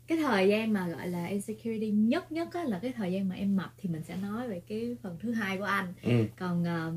Cái 0.07 0.17
thời 0.17 0.47
gian 0.49 0.73
mà 0.73 0.87
gọi 0.87 1.07
là 1.07 1.25
insecurity 1.25 1.91
nhất 1.91 2.31
nhất 2.31 2.53
á, 2.53 2.63
là 2.63 2.79
cái 2.79 2.91
thời 2.91 3.11
gian 3.11 3.29
mà 3.29 3.35
em 3.35 3.55
mập 3.55 3.73
thì 3.77 3.89
mình 3.89 4.03
sẽ 4.03 4.15
nói 4.15 4.47
về 4.49 4.61
cái 4.67 4.97
phần 5.01 5.17
thứ 5.19 5.31
hai 5.31 5.57
của 5.57 5.63
anh. 5.63 5.93
Ừ. 6.03 6.11
còn 6.39 6.63
ờ, 6.63 6.93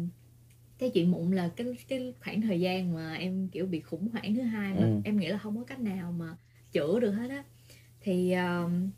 cái 0.81 0.91
chuyện 0.91 1.11
mụn 1.11 1.32
là 1.32 1.50
cái 1.56 1.67
cái 1.88 2.15
khoảng 2.25 2.41
thời 2.41 2.61
gian 2.61 2.94
mà 2.94 3.15
em 3.15 3.49
kiểu 3.49 3.67
bị 3.67 3.81
khủng 3.81 4.09
hoảng 4.09 4.35
thứ 4.35 4.43
hai 4.43 4.75
mà 4.75 4.81
Ừ. 4.87 5.00
em 5.05 5.17
nghĩ 5.17 5.29
là 5.29 5.38
không 5.38 5.56
có 5.56 5.65
cách 5.65 5.81
nào 5.81 6.12
mà 6.12 6.37
chữa 6.73 7.00
được 7.00 7.11
hết 7.12 7.31
á 7.31 7.44
thì 8.00 8.32
um, 8.32 8.91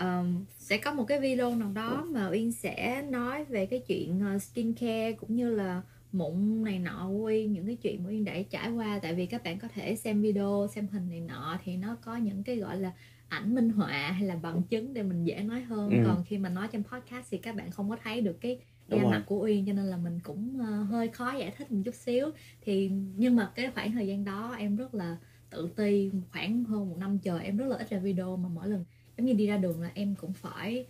um, 0.00 0.44
sẽ 0.58 0.78
có 0.78 0.92
một 0.94 1.04
cái 1.04 1.20
video 1.20 1.54
nào 1.56 1.72
đó 1.74 2.04
mà 2.10 2.28
Uyên 2.28 2.52
sẽ 2.52 3.02
nói 3.10 3.44
về 3.44 3.66
cái 3.66 3.78
chuyện 3.86 4.22
uh, 4.36 4.42
skincare 4.42 5.12
cũng 5.12 5.36
như 5.36 5.54
là 5.54 5.82
mụn 6.12 6.64
này 6.64 6.78
nọ 6.78 7.06
của 7.08 7.24
Uyên 7.26 7.52
những 7.52 7.66
cái 7.66 7.76
chuyện 7.76 8.02
mà 8.04 8.10
Uyên 8.10 8.24
đã 8.24 8.34
trải 8.50 8.70
qua 8.70 8.98
tại 9.02 9.14
vì 9.14 9.26
các 9.26 9.42
bạn 9.44 9.58
có 9.58 9.68
thể 9.68 9.96
xem 9.96 10.22
video 10.22 10.66
xem 10.74 10.86
hình 10.92 11.08
này 11.10 11.20
nọ 11.20 11.58
thì 11.64 11.76
nó 11.76 11.96
có 12.04 12.16
những 12.16 12.42
cái 12.42 12.56
gọi 12.56 12.76
là 12.76 12.92
ảnh 13.28 13.54
minh 13.54 13.70
họa 13.70 14.12
hay 14.12 14.22
là 14.22 14.36
bằng 14.36 14.62
chứng 14.62 14.94
để 14.94 15.02
mình 15.02 15.24
dễ 15.24 15.40
nói 15.42 15.60
hơn 15.62 15.90
Ừ. 15.90 15.96
còn 16.06 16.24
khi 16.24 16.38
mà 16.38 16.48
nói 16.48 16.68
trên 16.72 16.82
podcast 16.84 17.26
thì 17.30 17.38
các 17.38 17.54
bạn 17.56 17.70
không 17.70 17.90
có 17.90 17.96
thấy 18.02 18.20
được 18.20 18.40
cái 18.40 18.58
Đúng 18.92 18.98
da 19.00 19.02
rồi. 19.04 19.12
mặt 19.12 19.22
của 19.26 19.38
Uyên 19.44 19.66
cho 19.66 19.72
nên 19.72 19.84
là 19.86 19.96
mình 19.96 20.20
cũng 20.20 20.58
ờ, 20.60 20.82
hơi 20.82 21.08
khó 21.08 21.32
giải 21.32 21.54
thích 21.58 21.72
một 21.72 21.82
chút 21.84 21.94
xíu. 21.94 22.26
Thì 22.60 22.90
nhưng 23.16 23.36
mà 23.36 23.52
cái 23.54 23.70
khoảng 23.74 23.92
thời 23.92 24.06
gian 24.06 24.24
đó 24.24 24.54
em 24.58 24.76
rất 24.76 24.94
là 24.94 25.16
tự 25.50 25.70
ti 25.76 26.10
khoảng 26.32 26.64
hơn 26.64 26.90
một 26.90 26.96
năm 26.98 27.18
trời 27.18 27.44
em 27.44 27.56
rất 27.56 27.66
là 27.66 27.76
ít 27.76 27.90
ra 27.90 27.98
video 27.98 28.36
mà 28.36 28.48
mỗi 28.48 28.68
lần 28.68 28.84
giống 29.16 29.26
như 29.26 29.32
đi 29.32 29.46
ra 29.46 29.56
đường 29.56 29.80
là 29.82 29.90
em 29.94 30.14
cũng 30.14 30.32
phải 30.32 30.86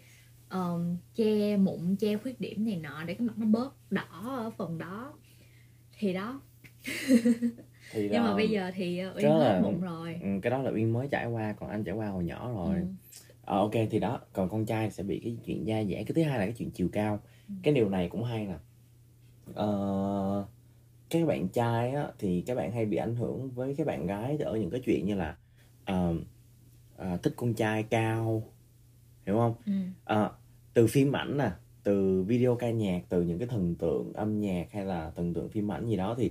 ờm, 0.48 0.96
che 1.14 1.56
mụn 1.56 1.96
che 1.96 2.16
khuyết 2.16 2.40
điểm 2.40 2.64
này 2.64 2.76
nọ 2.76 3.04
để 3.06 3.14
cái 3.14 3.26
mặt 3.26 3.38
nó 3.38 3.46
bớt 3.46 3.74
đỏ 3.92 4.36
ở 4.38 4.50
phần 4.50 4.78
đó. 4.78 5.12
Thì 5.98 6.12
đó. 6.12 6.40
Thì 7.92 8.08
nhưng 8.12 8.22
mà 8.22 8.30
là- 8.30 8.36
bây 8.36 8.48
giờ 8.50 8.70
thì 8.74 8.98
ờ, 8.98 9.14
Uyên 9.16 9.26
hết 9.30 9.60
mụn 9.62 9.80
rồi. 9.80 10.18
ừ, 10.22 10.28
cái 10.42 10.50
đó 10.50 10.62
là 10.62 10.70
uyên 10.70 10.92
mới 10.92 11.08
trải 11.10 11.26
qua 11.26 11.52
còn 11.52 11.70
anh 11.70 11.84
trải 11.84 11.94
qua 11.94 12.08
hồi 12.08 12.24
nhỏ 12.24 12.52
rồi. 12.54 12.76
Ừ. 12.76 12.84
Ờ, 13.44 13.58
ok 13.58 13.72
thì 13.90 13.98
đó 13.98 14.20
còn 14.32 14.48
con 14.48 14.64
trai 14.66 14.90
sẽ 14.90 15.02
bị 15.02 15.20
cái 15.24 15.36
chuyện 15.46 15.66
da 15.66 15.84
dẻ 15.84 15.94
cái 15.94 16.12
thứ 16.14 16.22
hai 16.22 16.38
là 16.38 16.44
cái 16.44 16.54
chuyện 16.58 16.70
chiều 16.70 16.88
cao 16.92 17.20
Ừ. 17.48 17.54
cái 17.62 17.74
điều 17.74 17.88
này 17.88 18.08
cũng 18.08 18.24
hay 18.24 18.46
nè 18.46 18.54
ờ, 19.54 20.46
các 21.10 21.26
bạn 21.26 21.48
trai 21.48 21.90
á, 21.94 22.08
thì 22.18 22.42
các 22.46 22.54
bạn 22.54 22.72
hay 22.72 22.86
bị 22.86 22.96
ảnh 22.96 23.16
hưởng 23.16 23.50
với 23.50 23.74
các 23.74 23.86
bạn 23.86 24.06
gái 24.06 24.36
ở 24.36 24.56
những 24.56 24.70
cái 24.70 24.80
chuyện 24.84 25.06
như 25.06 25.14
là 25.14 25.36
ờ, 25.84 26.14
ờ, 26.96 27.16
thích 27.22 27.32
con 27.36 27.54
trai 27.54 27.82
cao 27.82 28.42
hiểu 29.26 29.36
không 29.36 29.54
Ừ. 29.66 29.72
Ờ, 30.04 30.32
từ 30.74 30.86
phim 30.86 31.16
ảnh 31.16 31.38
nè 31.38 31.50
từ 31.84 32.22
video 32.22 32.56
ca 32.56 32.70
nhạc 32.70 33.02
từ 33.08 33.22
những 33.22 33.38
cái 33.38 33.48
thần 33.48 33.74
tượng 33.74 34.12
âm 34.12 34.40
nhạc 34.40 34.66
hay 34.72 34.84
là 34.84 35.10
thần 35.16 35.34
tượng 35.34 35.48
phim 35.48 35.72
ảnh 35.72 35.86
gì 35.86 35.96
đó 35.96 36.14
thì 36.18 36.30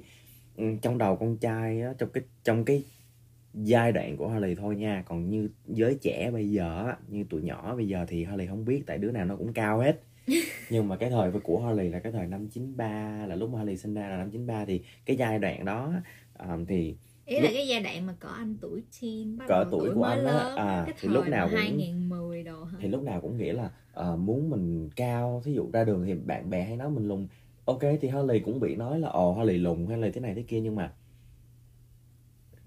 ừ, 0.58 0.66
trong 0.82 0.98
đầu 0.98 1.16
con 1.16 1.38
trai 1.38 1.82
á, 1.82 1.94
trong 1.98 2.10
cái 2.14 2.24
trong 2.44 2.66
cái 2.66 2.84
giai 3.54 3.92
đoạn 3.92 4.18
của 4.18 4.28
Harley 4.28 4.56
thôi 4.56 4.76
nha. 4.76 5.04
Còn 5.08 5.30
như 5.30 5.50
giới 5.68 5.96
trẻ 6.02 6.32
bây 6.32 6.50
giờ 6.52 6.86
á, 6.88 6.98
như 7.08 7.24
tụi 7.30 7.42
nhỏ 7.42 7.76
bây 7.76 7.88
giờ 7.88 8.06
thì 8.08 8.24
Harley 8.24 8.48
không 8.48 8.66
biết 8.66 8.84
tại 8.88 8.98
đứa 8.98 9.12
nào 9.12 9.26
nó 9.26 9.36
cũng 9.36 9.54
cao 9.54 9.80
hết. 9.80 10.02
Nhưng 10.70 10.88
mà 10.88 10.96
cái 10.96 11.10
thời 11.10 11.32
của 11.32 11.60
Harley 11.60 11.90
là 11.90 12.00
cái 12.00 12.12
thời 12.12 12.28
năm 12.28 12.48
93 12.48 13.26
là 13.28 13.36
lúc 13.36 13.50
mà 13.50 13.58
Harley 13.60 13.78
sinh 13.78 13.94
ra 13.94 14.10
là 14.10 14.18
năm 14.18 14.32
93 14.32 14.66
thì 14.66 14.82
cái 15.06 15.16
giai 15.16 15.40
đoạn 15.40 15.66
đó 15.66 15.94
à, 16.38 16.58
thì 16.68 16.96
ý 17.26 17.36
là 17.36 17.42
Lúc- 17.42 17.52
cái 17.54 17.68
giai 17.68 17.80
đoạn 17.84 18.06
mà 18.08 18.14
có 18.20 18.30
anh 18.30 18.58
tuổi 18.62 18.84
teen 19.02 19.38
bắt 19.38 19.46
Cỡ 19.48 19.66
tuổi 19.72 19.80
tuổi 19.86 19.96
của 19.96 20.04
anh 20.04 20.26
á, 20.26 20.38
à, 20.56 20.84
cái 20.86 20.96
thì 21.02 21.10
lúc 21.10 21.28
nào 21.28 21.48
cũng- 21.48 21.58
2010 21.60 22.44
đồ 22.44 22.64
hả? 22.64 22.78
thì 22.82 22.88
lúc 22.88 23.04
nào 23.04 23.22
cũng 23.22 23.38
nghĩ 23.38 23.52
là 23.52 23.72
ờ, 23.94 24.16
muốn 24.16 24.50
mình 24.50 24.90
cao. 24.96 25.42
Thí 25.46 25.54
dụ 25.54 25.70
ra 25.74 25.84
đường 25.84 26.04
thì 26.06 26.14
bạn 26.14 26.50
bè 26.50 26.64
hay 26.64 26.78
nói 26.78 26.90
mình 26.90 27.08
lùn. 27.08 27.28
Ok 27.66 27.80
thì 28.02 28.08
Harley 28.08 28.40
cũng 28.40 28.60
bị 28.60 28.76
nói 28.76 29.00
là 29.00 29.10
ồ 29.10 29.34
Harley 29.34 29.58
lùn 29.58 29.86
hay 29.88 29.98
là 29.98 30.10
thế 30.14 30.22
này 30.22 30.36
thế 30.36 30.42
kia. 30.42 30.60
Nhưng 30.62 30.76
mà 30.76 30.94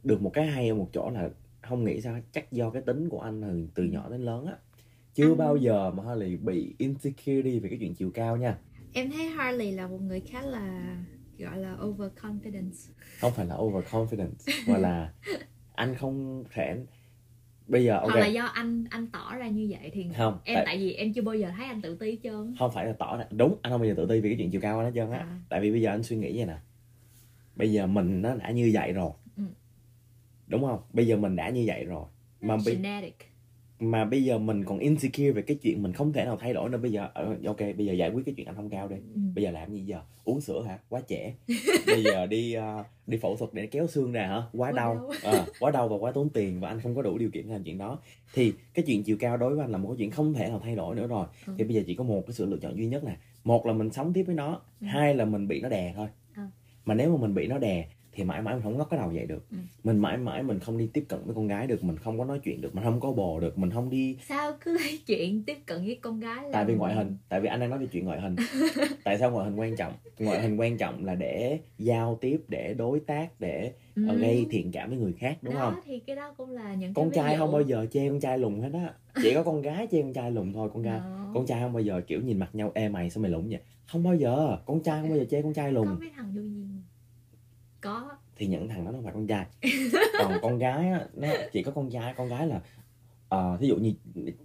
được 0.05 0.23
một 0.23 0.31
cái 0.31 0.47
hay 0.47 0.69
ở 0.69 0.75
một 0.75 0.89
chỗ 0.93 1.11
là 1.11 1.31
không 1.63 1.85
nghĩ 1.85 2.01
sao 2.01 2.19
chắc 2.33 2.53
do 2.53 2.71
cái 2.71 2.83
tính 2.83 3.09
của 3.09 3.21
anh 3.21 3.43
từ, 3.43 3.69
từ 3.75 3.85
nhỏ 3.85 4.09
đến 4.11 4.21
lớn 4.21 4.47
á. 4.47 4.55
Chưa 5.15 5.31
Anh- 5.33 5.37
bao 5.39 5.57
giờ 5.57 5.91
mà 5.91 6.03
Harley 6.05 6.37
bị 6.37 6.75
insecurity 6.79 7.59
về 7.59 7.69
cái 7.69 7.79
chuyện 7.79 7.95
chiều 7.95 8.11
cao 8.15 8.37
nha. 8.37 8.59
Em 8.93 9.11
thấy 9.11 9.27
Harley 9.27 9.73
là 9.73 9.87
một 9.87 10.03
người 10.03 10.21
khá 10.21 10.43
là 10.43 10.97
gọi 11.39 11.59
là 11.59 11.77
overconfidence. 11.81 12.91
Không 13.21 13.33
phải 13.33 13.47
là 13.47 13.55
overconfidence 13.55 14.65
mà 14.69 14.79
là 14.79 15.13
anh 15.75 15.95
không 15.95 16.45
thể 16.53 16.77
bây 17.69 17.85
giờ 17.85 17.99
ok. 17.99 18.05
hoặc 18.11 18.21
là 18.21 18.27
do 18.27 18.45
anh 18.45 18.85
anh 18.91 19.07
tỏ 19.07 19.37
ra 19.37 19.49
như 19.49 19.67
vậy 19.71 19.91
thì 19.93 20.07
không 20.17 20.39
em 20.45 20.55
tại, 20.55 20.65
tại 20.67 20.79
vì 20.79 20.93
em 20.93 21.13
chưa 21.13 21.23
bao 21.23 21.35
giờ 21.35 21.51
thấy 21.57 21.67
anh 21.67 21.83
tự 21.83 21.97
ti 21.97 22.19
trơn 22.23 22.55
không 22.59 22.71
phải 22.75 22.87
là 22.87 22.93
tỏ 22.93 23.17
ra 23.17 23.27
đúng 23.31 23.57
anh 23.63 23.73
không 23.73 23.81
bao 23.81 23.89
giờ 23.89 23.95
tự 23.97 24.07
ti 24.09 24.21
vì 24.21 24.29
cái 24.31 24.37
chuyện 24.39 24.51
chiều 24.51 24.61
cao 24.61 24.79
anh 24.79 24.87
hết 24.87 24.93
trơn 24.95 25.11
á. 25.11 25.19
À. 25.19 25.39
tại 25.49 25.61
vì 25.61 25.71
bây 25.71 25.83
giờ 25.83 25.91
anh 25.91 26.03
suy 26.03 26.17
nghĩ 26.17 26.37
vậy 26.37 26.47
nè. 26.47 26.57
Bây 27.57 27.73
giờ 27.73 27.87
mình 27.87 28.23
nó 28.23 28.35
đã 28.35 28.51
như 28.51 28.71
vậy 28.75 28.93
rồi. 28.93 29.11
Ừ. 29.24 29.24
đúng 30.47 30.63
không? 30.63 30.81
Bây 30.93 31.07
giờ 31.07 31.17
mình 31.17 31.37
đã 31.37 31.51
như 31.51 31.65
vậy 31.67 31.85
rồi. 31.85 32.05
Mà 32.41 32.57
bây 32.65 32.75
genetic. 32.75 33.17
mà 33.81 34.05
bây 34.05 34.25
giờ 34.25 34.39
mình 34.39 34.65
còn 34.65 34.79
insecure 34.79 35.31
về 35.31 35.43
cái 35.43 35.57
chuyện 35.63 35.83
mình 35.83 35.93
không 35.93 36.13
thể 36.13 36.25
nào 36.25 36.37
thay 36.37 36.53
đổi 36.53 36.71
nữa. 36.71 36.79
Bây 36.79 36.93
giờ 36.93 37.09
ờ, 37.15 37.37
ok 37.47 37.61
bây 37.61 37.87
giờ 37.87 37.93
giải 37.93 38.11
quyết 38.11 38.23
cái 38.27 38.35
chuyện 38.37 38.47
anh 38.47 38.57
không 38.57 38.71
cao 38.71 38.89
đi. 38.89 38.97
Ừ. 38.97 39.21
bây 39.35 39.45
giờ 39.45 39.51
làm 39.51 39.73
gì 39.73 39.81
giờ? 39.81 40.01
Uống 40.25 40.41
sữa 40.41 40.63
hả? 40.67 40.79
Quá 40.89 41.01
trẻ 41.09 41.35
bây 41.87 42.03
giờ 42.03 42.27
đi 42.27 42.57
uh, 42.59 42.87
đi 43.07 43.19
phẫu 43.19 43.37
thuật 43.37 43.51
để 43.55 43.67
kéo 43.67 43.87
xương 43.87 44.13
ra 44.13 44.27
hả? 44.27 44.43
Quá 44.53 44.73
đau. 44.73 45.11
Ờ, 45.23 45.45
quá 45.61 45.71
đau 45.71 45.89
và 45.89 45.97
quá 45.97 46.13
tốn 46.13 46.29
tiền 46.29 46.61
và 46.61 46.69
anh 46.69 46.81
không 46.81 46.95
có 46.95 47.03
đủ 47.03 47.19
điều 47.19 47.31
kiện 47.31 47.47
làm 47.47 47.65
chuyện 47.65 47.79
đó. 47.79 47.99
Thì 48.35 48.53
cái 48.75 48.85
chuyện 48.87 49.03
chiều 49.03 49.17
cao 49.21 49.37
đối 49.37 49.55
với 49.55 49.65
anh 49.65 49.71
là 49.71 49.79
một 49.79 49.89
cái 49.89 49.97
chuyện 49.99 50.11
không 50.11 50.35
thể 50.35 50.49
nào 50.49 50.61
thay 50.65 50.77
đổi 50.77 50.97
nữa 50.97 51.07
rồi. 51.07 51.27
Ừ. 51.47 51.55
thì 51.59 51.65
bây 51.65 51.75
giờ 51.75 51.83
chỉ 51.87 51.95
có 51.95 52.05
một 52.05 52.23
cái 52.27 52.35
sự 52.35 52.47
lựa 52.47 52.59
chọn 52.59 52.77
duy 52.77 52.87
nhất 52.87 53.05
nè. 53.05 53.17
Một 53.45 53.67
là 53.67 53.73
mình 53.73 53.91
sống 53.91 54.13
tiếp 54.13 54.23
với 54.23 54.35
nó. 54.35 54.61
Ừ. 54.81 54.87
hai 54.87 55.15
là 55.15 55.25
mình 55.25 55.49
bị 55.49 55.61
nó 55.61 55.69
đè 55.69 55.93
thôi. 55.97 56.09
Ừ. 56.37 56.43
mà 56.85 56.95
nếu 56.95 57.17
mà 57.17 57.21
mình 57.21 57.35
bị 57.35 57.47
nó 57.47 57.59
đè 57.59 57.89
thì 58.15 58.25
mãi 58.25 58.43
mãi 58.43 58.55
mình 58.55 58.63
không 58.63 58.79
ngóc 58.79 58.91
cái 58.91 59.01
đầu 59.01 59.13
dậy 59.13 59.27
được 59.27 59.45
Ừ. 59.51 59.57
mình 59.85 59.99
mãi 59.99 60.17
mãi 60.17 60.43
mình 60.43 60.59
không 60.59 60.79
đi 60.79 60.87
tiếp 60.93 61.05
cận 61.09 61.21
với 61.25 61.35
con 61.35 61.47
gái 61.49 61.67
được 61.67 61.85
mình 61.85 61.97
không 61.97 62.19
có 62.19 62.25
nói 62.25 62.39
chuyện 62.45 62.61
được 62.61 62.75
mình 62.75 62.85
không 62.85 63.01
có 63.01 63.13
bồ 63.13 63.41
được 63.41 63.59
mình 63.59 63.71
không 63.71 63.91
đi 63.91 64.17
sao 64.29 64.53
cứ 64.61 64.79
lấy 64.79 64.99
chuyện 65.07 65.43
tiếp 65.45 65.57
cận 65.67 65.85
với 65.85 65.99
con 66.03 66.21
gái 66.21 66.43
là 66.45 66.51
tại 66.53 66.65
vì 66.65 66.75
ngoại 66.75 66.95
hình 66.95 67.17
tại 67.29 67.41
vì 67.41 67.49
anh 67.49 67.61
đang 67.61 67.71
nói 67.71 67.79
về 67.79 67.87
chuyện 67.93 68.05
ngoại 68.05 68.21
hình 68.21 68.37
tại 69.05 69.19
sao 69.19 69.31
ngoại 69.31 69.51
hình 69.51 69.61
quan 69.61 69.77
trọng 69.77 69.93
ngoại 70.19 70.43
hình 70.43 70.57
quan 70.61 70.77
trọng 70.77 71.05
là 71.05 71.15
để 71.15 71.59
giao 71.79 72.19
tiếp 72.21 72.41
để 72.49 72.75
đối 72.75 73.01
tác 73.01 73.41
để 73.41 73.73
ừ. 73.97 74.07
ờ, 74.09 74.15
gây 74.17 74.47
thiện 74.51 74.73
cảm 74.73 74.89
với 74.91 74.99
người 74.99 75.13
khác 75.19 75.39
đúng 75.43 75.55
đó, 75.55 75.61
không 75.61 75.75
thì 75.85 75.99
cái 75.99 76.17
đó 76.17 76.35
cũng 76.37 76.51
là 76.51 76.75
những 76.75 76.95
con 76.95 77.11
trai 77.11 77.33
dụ. 77.35 77.39
không 77.39 77.53
bao 77.53 77.63
giờ 77.63 77.87
chê 77.91 78.09
con 78.09 78.21
trai 78.21 78.39
lùn 78.39 78.61
hết 78.61 78.71
á 78.73 78.93
chỉ 79.23 79.35
có 79.35 79.43
con 79.43 79.63
gái 79.63 79.87
chê 79.91 80.03
con 80.03 80.13
trai 80.13 80.31
lùn 80.31 80.53
thôi 80.53 80.71
con 80.75 80.83
gái 80.83 80.99
Đó. 80.99 81.31
con 81.35 81.47
trai 81.47 81.61
không 81.61 81.73
bao 81.73 81.83
giờ 81.83 82.01
kiểu 82.07 82.21
nhìn 82.23 82.39
mặt 82.39 82.51
nhau 82.55 82.71
ê 82.75 82.89
mày 82.89 83.11
sao 83.11 83.23
mày 83.23 83.31
lùn 83.31 83.49
vậy 83.49 83.61
không 83.87 84.03
bao 84.03 84.15
giờ 84.15 84.59
con 84.67 84.83
trai 84.83 85.01
không 85.01 85.09
bao 85.11 85.19
giờ 85.19 85.25
chê 85.31 85.43
con 85.43 85.53
trai 85.55 85.73
lùn 85.73 85.87
có 85.87 85.97
mấy 86.01 86.11
thằng 86.17 86.33
vô 86.35 86.41
duyên 86.41 86.83
có. 87.85 88.11
Thì 88.37 88.47
những 88.47 88.69
thằng 88.69 88.85
đó 88.85 88.91
nó 88.91 88.99
phải 89.05 89.13
con 89.13 89.27
trai. 89.27 89.47
Còn 90.19 90.33
con 90.43 90.59
gái 90.59 90.89
á 90.91 91.07
nó 91.15 91.29
chỉ 91.53 91.63
có 91.63 91.73
con 91.73 91.91
trai 91.91 92.15
con 92.17 92.29
gái 92.29 92.47
là 92.47 92.61
ờ 93.29 93.57
thí 93.61 93.67
dụ 93.69 93.77
như 93.77 93.93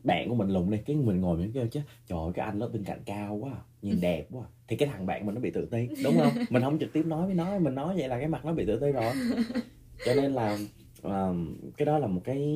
bạn 0.03 0.29
của 0.29 0.35
mình 0.35 0.49
lùn 0.49 0.69
đi 0.71 0.77
cái 0.85 0.95
mình 0.95 1.21
ngồi 1.21 1.37
mình 1.37 1.51
kêu 1.53 1.67
chứ 1.67 1.79
trời 2.07 2.19
ơi, 2.19 2.31
cái 2.35 2.45
anh 2.45 2.59
lớp 2.59 2.69
bên 2.73 2.83
cạnh 2.83 2.99
cao 3.05 3.35
quá 3.35 3.51
à, 3.51 3.61
nhìn 3.81 4.01
đẹp 4.01 4.27
quá. 4.31 4.43
À." 4.45 4.49
thì 4.67 4.75
cái 4.75 4.89
thằng 4.89 5.05
bạn 5.05 5.25
mình 5.25 5.35
nó 5.35 5.41
bị 5.41 5.51
tự 5.51 5.65
ti 5.71 5.87
đúng 6.03 6.17
không? 6.19 6.33
Mình 6.49 6.63
không 6.63 6.79
trực 6.79 6.93
tiếp 6.93 7.05
nói 7.05 7.25
với 7.25 7.35
nó 7.35 7.59
mình 7.59 7.75
nói 7.75 7.95
vậy 7.97 8.07
là 8.07 8.19
cái 8.19 8.27
mặt 8.27 8.45
nó 8.45 8.53
bị 8.53 8.65
tự 8.65 8.79
ti 8.79 8.91
rồi. 8.91 9.13
Cho 10.05 10.15
nên 10.15 10.33
là 10.33 10.57
ờ, 11.01 11.35
cái 11.77 11.85
đó 11.85 11.99
là 11.99 12.07
một 12.07 12.21
cái 12.23 12.55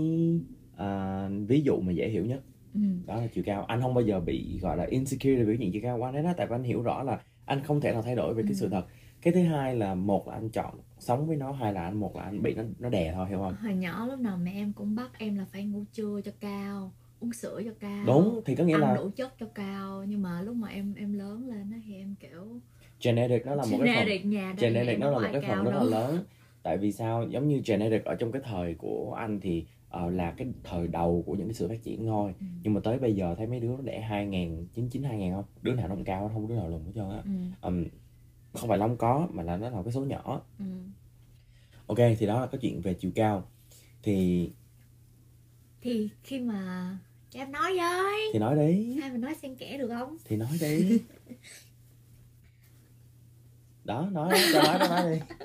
ờ, 0.76 1.30
ví 1.48 1.62
dụ 1.62 1.80
mà 1.82 1.92
dễ 1.92 2.10
hiểu 2.10 2.26
nhất. 2.26 2.42
Ừ. 2.74 2.80
đó 3.06 3.16
là 3.16 3.28
chiều 3.34 3.44
cao. 3.48 3.64
Anh 3.66 3.82
không 3.82 3.94
bao 3.94 4.02
giờ 4.04 4.20
bị 4.20 4.60
gọi 4.62 4.78
là 4.78 4.84
insecure 4.90 5.36
về 5.36 5.46
cái 5.46 5.58
chuyện 5.60 5.72
chiều 5.72 5.82
cao 5.82 5.98
quá. 5.98 6.12
Đấy 6.12 6.24
đó 6.24 6.34
tại 6.38 6.48
vì 6.48 6.56
anh 6.56 6.64
hiểu 6.64 6.82
rõ 6.82 7.04
là 7.04 7.20
anh 7.46 7.64
không 7.64 7.82
thể 7.82 7.92
nào 7.94 8.02
thay 8.02 8.16
đổi 8.16 8.34
về 8.34 8.44
cái 8.44 8.52
Ừ. 8.52 8.56
sự 8.56 8.70
thật 8.70 8.86
cái 9.24 9.34
thứ 9.34 9.44
hai 9.44 9.76
là 9.76 9.96
một 9.96 10.28
là 10.28 10.34
anh 10.34 10.50
chọn 10.50 10.80
sống 11.00 11.28
với 11.28 11.36
nó 11.36 11.52
hai 11.52 11.74
là 11.74 11.84
anh 11.84 12.00
một 12.00 12.16
là 12.16 12.24
anh 12.24 12.44
bị 12.44 12.54
nó 12.54 12.64
nó 12.80 12.90
đè 12.90 13.14
thôi 13.14 13.30
hiểu 13.30 13.40
không? 13.40 13.56
Hồi 13.62 13.74
nhỏ 13.74 14.06
lúc 14.06 14.20
nào 14.20 14.38
mẹ 14.38 14.52
em 14.52 14.74
cũng 14.74 14.96
bắt 14.96 15.12
em 15.20 15.38
là 15.38 15.46
phải 15.52 15.64
ngủ 15.64 15.84
trưa 15.94 16.22
cho 16.26 16.32
cao 16.40 16.92
uống 17.20 17.34
sữa 17.34 17.62
cho 17.66 17.72
cao 17.80 18.04
đúng 18.08 18.42
thì 18.46 18.56
có 18.56 18.64
nghĩa 18.64 18.74
ăn 18.74 18.82
là 18.82 18.96
đủ 18.96 19.10
chất 19.16 19.40
cho 19.40 19.46
cao. 19.56 20.04
Nhưng 20.08 20.22
mà 20.22 20.42
lúc 20.42 20.56
mà 20.56 20.68
em 20.68 20.94
em 20.96 21.14
lớn 21.14 21.48
lên 21.48 21.72
á 21.72 21.80
thì 21.86 21.96
em 21.96 22.16
kiểu 22.20 22.60
genetic 23.04 23.46
nó 23.46 23.56
là 23.56 23.66
một 23.66 23.78
cái 23.82 23.94
phần 23.96 24.06
genetic 24.06 24.26
nhà 24.26 24.56
genetic 24.60 25.00
nó 25.00 25.12
là 25.12 25.20
một 25.20 25.30
cái 25.32 25.42
phần 25.42 25.64
rất 25.64 25.72
là 25.72 25.84
lớn. 25.84 26.24
Tại 26.64 26.78
vì 26.78 26.92
sao? 26.92 27.24
Giống 27.30 27.48
như 27.48 27.62
genetic 27.66 28.06
ở 28.06 28.16
trong 28.16 28.32
cái 28.32 28.42
thời 28.46 28.76
của 28.76 29.14
anh 29.18 29.40
thì 29.40 29.66
ờ, 29.90 30.10
là 30.10 30.32
cái 30.32 30.48
thời 30.64 30.88
đầu 30.88 31.24
của 31.26 31.34
những 31.34 31.48
cái 31.48 31.54
sự 31.54 31.68
phát 31.68 31.84
triển 31.84 32.06
thôi. 32.06 32.34
Ừ. 32.40 32.46
nhưng 32.64 32.74
mà 32.74 32.82
tới 32.84 33.00
bây 33.00 33.16
giờ 33.16 33.36
thấy 33.38 33.48
mấy 33.48 33.60
đứa 33.60 33.68
nó 33.68 33.82
đẻ 33.84 34.00
2000 34.00 34.68
99 34.74 35.04
2000 35.04 35.34
không? 35.34 35.44
Đứa 35.62 35.74
nào 35.74 35.88
nó 35.88 35.96
cao 36.06 36.32
không 36.34 36.48
đứa 36.48 36.56
nào 36.56 36.70
lùn 36.70 36.86
hết 36.86 36.92
trơn 36.96 37.10
á. 37.10 37.22
Ừ. 37.26 37.30
Ừm, 37.62 37.86
không 38.54 38.70
phải 38.70 38.80
không 38.80 38.98
có 38.98 39.28
mà 39.32 39.44
là 39.44 39.58
nó 39.58 39.70
là 39.70 39.76
một 39.76 39.84
cái 39.84 39.94
số 39.94 40.02
nhỏ. 40.02 40.42
Ừ. 40.60 40.66
ok 41.88 41.98
thì 42.20 42.26
đó 42.26 42.42
là 42.42 42.48
cái 42.48 42.60
chuyện 42.62 42.82
về 42.82 42.94
chiều 42.94 43.12
cao. 43.16 43.48
Thì 44.04 44.50
thì 45.82 46.10
khi 46.24 46.40
mà 46.40 46.98
cho 47.30 47.40
em 47.40 47.52
nói 47.52 47.78
với 47.78 48.30
thì 48.34 48.40
nói 48.40 48.56
đi. 48.56 49.00
Hai 49.02 49.12
mình 49.12 49.22
nói 49.22 49.36
xen 49.42 49.56
kẽ 49.56 49.78
được 49.78 49.88
không? 49.88 50.18
Thì 50.26 50.36
nói 50.36 50.58
đi. 50.62 51.00
Đó 53.84 54.10
nói 54.12 54.32
đó, 54.32 54.38
cho 54.54 54.64
nói 54.64 54.80
đó 54.80 54.88
nói 54.88 55.12
đi. 55.12 55.20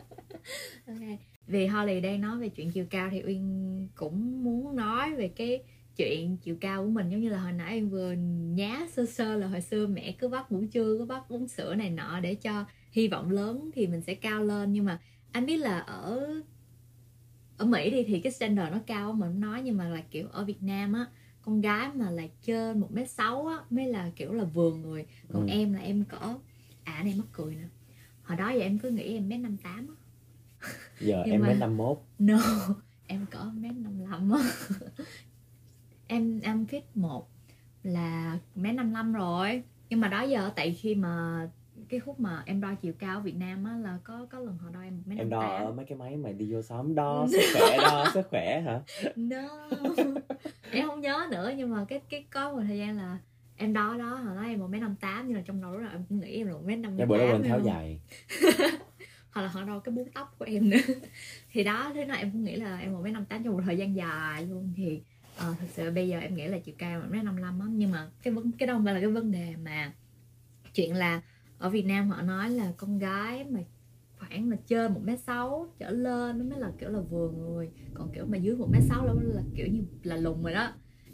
Ok. 0.87 1.19
Vì 1.47 1.67
Holly 1.67 2.01
đang 2.01 2.21
nói 2.21 2.39
về 2.39 2.49
chuyện 2.49 2.71
chiều 2.71 2.87
cao 2.91 3.09
thì 3.11 3.23
Uyên 3.27 3.89
cũng 3.95 4.45
muốn 4.45 4.77
nói 4.77 5.15
về 5.15 5.29
cái 5.29 5.63
chuyện 5.97 6.37
chiều 6.37 6.57
cao 6.61 6.85
của 6.85 6.91
mình. 6.91 7.11
Giống 7.11 7.21
như 7.21 7.29
là 7.29 7.39
hồi 7.39 7.53
nãy 7.53 7.75
em 7.75 7.89
vừa 7.89 8.13
nhá 8.55 8.87
sơ 8.93 9.07
sơ 9.07 9.37
là 9.37 9.47
hồi 9.47 9.61
xưa 9.61 9.87
mẹ 9.87 10.13
cứ 10.19 10.29
bắt 10.29 10.53
ngủ 10.53 10.65
trưa 10.73 10.99
cứ 10.99 11.05
bắt 11.05 11.23
uống 11.29 11.49
sữa 11.49 11.75
này 11.75 11.91
nọ 11.91 12.21
để 12.21 12.35
cho 12.35 12.65
hy 12.91 13.09
vọng 13.09 13.31
lớn 13.31 13.71
thì 13.75 13.87
mình 13.87 14.03
sẽ 14.03 14.15
cao 14.15 14.45
lên. 14.45 14.73
Nhưng 14.73 14.85
mà 14.85 14.99
anh 15.33 15.47
biết 15.47 15.57
là 15.57 15.79
ở 15.79 16.27
ở 17.57 17.67
Mỹ 17.67 17.91
đi 17.91 18.05
thì 18.05 18.21
cái 18.21 18.33
standard 18.33 18.73
nó 18.73 18.79
cao 18.87 19.13
mà 19.13 19.27
không 19.27 19.41
nói 19.41 19.63
nhưng 19.63 19.77
mà 19.77 19.89
là 19.89 20.01
kiểu 20.11 20.29
ở 20.29 20.45
Việt 20.45 20.63
Nam 20.63 20.93
á 20.93 21.07
con 21.43 21.61
gái 21.61 21.91
mà 21.95 22.11
là 22.11 22.23
trên 22.43 22.81
một 22.81 22.93
mét 22.93 23.11
sáu 23.11 23.47
á 23.47 23.57
mới 23.71 23.87
là 23.87 24.11
kiểu 24.17 24.33
là 24.33 24.45
vừa 24.45 24.73
người. 24.75 25.07
Còn 25.33 25.47
Ừ. 25.47 25.53
em 25.53 25.73
là 25.73 25.81
em 25.81 26.05
cỡ 26.05 26.35
à 26.85 27.03
này 27.05 27.15
mắc 27.19 27.27
cười 27.33 27.55
nè. 27.55 27.69
Hồi 28.23 28.37
đó 28.39 28.51
giờ 28.51 28.61
em 28.61 28.79
cứ 28.79 28.91
nghĩ 28.91 29.15
em 29.15 29.29
mét 29.29 29.41
năm 29.41 29.57
tám 29.57 29.89
á. 29.89 29.95
Giờ 31.01 31.23
em 31.27 31.41
mới 31.43 31.55
năm 31.55 31.77
mốt. 31.77 31.99
No, 32.19 32.39
em 33.07 33.27
cỡ 33.27 33.45
mét 33.55 33.73
55 33.77 34.31
á. 34.31 34.39
Em 36.07 36.41
em 36.41 36.65
fit 36.65 36.81
một 36.95 37.29
là 37.83 38.39
mét 38.55 38.75
55 38.75 39.13
rồi. 39.13 39.63
Nhưng 39.91 40.01
mà 40.01 40.09
đó 40.09 40.23
giờ 40.23 40.51
tại 40.57 40.75
khi 40.75 40.95
mà 40.95 41.49
cái 41.89 42.01
khúc 42.01 42.21
mà 42.21 42.43
em 42.47 42.61
đo 42.61 42.75
chiều 42.75 42.93
cao 42.99 43.17
ở 43.17 43.21
Việt 43.21 43.37
Nam 43.37 43.65
á 43.65 43.77
là 43.77 43.99
có 44.05 44.27
có 44.31 44.39
lần 44.39 44.59
họ 44.59 44.71
đo 44.71 44.81
em 44.81 45.03
mét 45.07 45.19
em 45.19 45.31
đo 45.31 45.41
ở 45.41 45.47
58 45.47 45.77
mấy 45.77 45.87
cái 45.87 45.99
máy 45.99 46.17
mà 46.17 46.33
đi 46.33 46.53
vô 46.53 46.63
xóm 46.63 46.95
đo 46.95 47.27
sức 47.33 47.41
khỏe 47.55 47.77
đo 47.77 48.11
sức 48.15 48.27
khỏe 48.31 48.61
hả? 48.61 48.81
No. 49.17 49.69
Em 50.71 50.87
không 50.87 51.01
nhớ 51.01 51.27
nữa 51.31 51.53
nhưng 51.57 51.71
mà 51.71 51.85
cái 51.89 52.01
cái 52.11 52.25
có 52.31 52.53
một 52.53 52.61
thời 52.69 52.79
gian 52.79 52.97
là 52.97 53.19
em 53.57 53.73
đo 53.73 53.97
đó 53.99 54.15
họ 54.15 54.35
nói 54.35 54.49
em 54.49 54.59
một 54.59 54.67
mét 54.67 54.81
58 54.81 55.29
nhưng 55.29 55.37
mà 55.37 55.43
trong 55.47 55.63
đầu 55.63 55.73
lúc 55.73 55.81
nào 55.81 55.91
em 55.93 56.05
cũng 56.09 56.21
nghĩ 56.21 56.37
em 56.37 56.47
là 56.47 56.53
một 56.53 56.63
mét 56.65 56.79
58 56.79 56.99
cái 56.99 57.07
bữa 57.07 57.19
đó 57.19 57.33
quên 57.33 57.49
tháo 57.49 57.61
giày. 57.61 58.01
Hoặc 59.31 59.43
là 59.43 59.49
họ 59.49 59.63
đo 59.63 59.79
cái 59.79 59.95
búi 59.95 60.05
tóc 60.15 60.35
của 60.39 60.45
em 60.45 60.71
nữa. 60.71 60.79
Thì 61.53 61.65
đó 61.65 61.91
thế 61.95 62.05
nào 62.05 62.17
em 62.17 62.31
cũng 62.31 62.45
nghĩ 62.45 62.57
là 62.57 62.79
em 62.79 62.93
một 62.93 63.01
mét 63.03 63.13
năm 63.13 63.25
tám 63.25 63.45
trong 63.45 63.55
một 63.55 63.63
thời 63.67 63.77
gian 63.77 63.97
dài 63.97 64.47
luôn. 64.47 64.73
Thì 64.77 65.01
ờ, 65.37 65.55
thật 65.61 65.67
sự 65.73 65.91
bây 65.91 66.09
giờ 66.09 66.19
em 66.19 66.35
nghĩ 66.35 66.47
là 66.47 66.59
chiều 66.59 66.75
cao 66.79 67.01
một 67.01 67.07
mét 67.11 67.25
năm 67.25 67.37
lăm 67.37 67.61
á 67.61 67.67
nhưng 67.71 67.91
mà 67.91 68.09
cái 68.23 68.35
vấn 68.35 68.53
cái 68.53 68.67
đó 68.67 68.75
không 68.75 68.85
phải 68.85 68.95
là 68.95 69.01
cái 69.01 69.11
vấn 69.11 69.33
đề 69.33 69.55
mà 69.65 69.93
chuyện 70.75 70.95
là 70.95 71.23
ở 71.59 71.71
Việt 71.71 71.87
Nam 71.87 72.11
họ 72.11 72.23
nói 72.23 72.51
là 72.51 72.73
con 72.77 72.99
gái 72.99 73.45
mà 73.45 73.61
khoảng 74.19 74.51
là 74.51 74.57
trên 74.67 74.95
một 74.95 75.01
mét 75.05 75.21
sáu 75.21 75.67
trở 75.79 75.91
lên 75.91 76.39
nó 76.39 76.45
mới 76.45 76.59
là 76.61 76.73
kiểu 76.79 76.89
là 76.89 77.01
vừa 77.01 77.31
người 77.31 77.71
còn 77.95 78.13
kiểu 78.15 78.27
mà 78.27 78.37
dưới 78.37 78.57
một 78.57 78.69
mét 78.73 78.83
sáu 78.89 79.07
là, 79.07 79.13
là 79.17 79.43
kiểu 79.55 79.67
như 79.67 79.83
là 80.03 80.17
lùn 80.17 80.43
rồi 80.43 80.53
đó. 80.53 80.73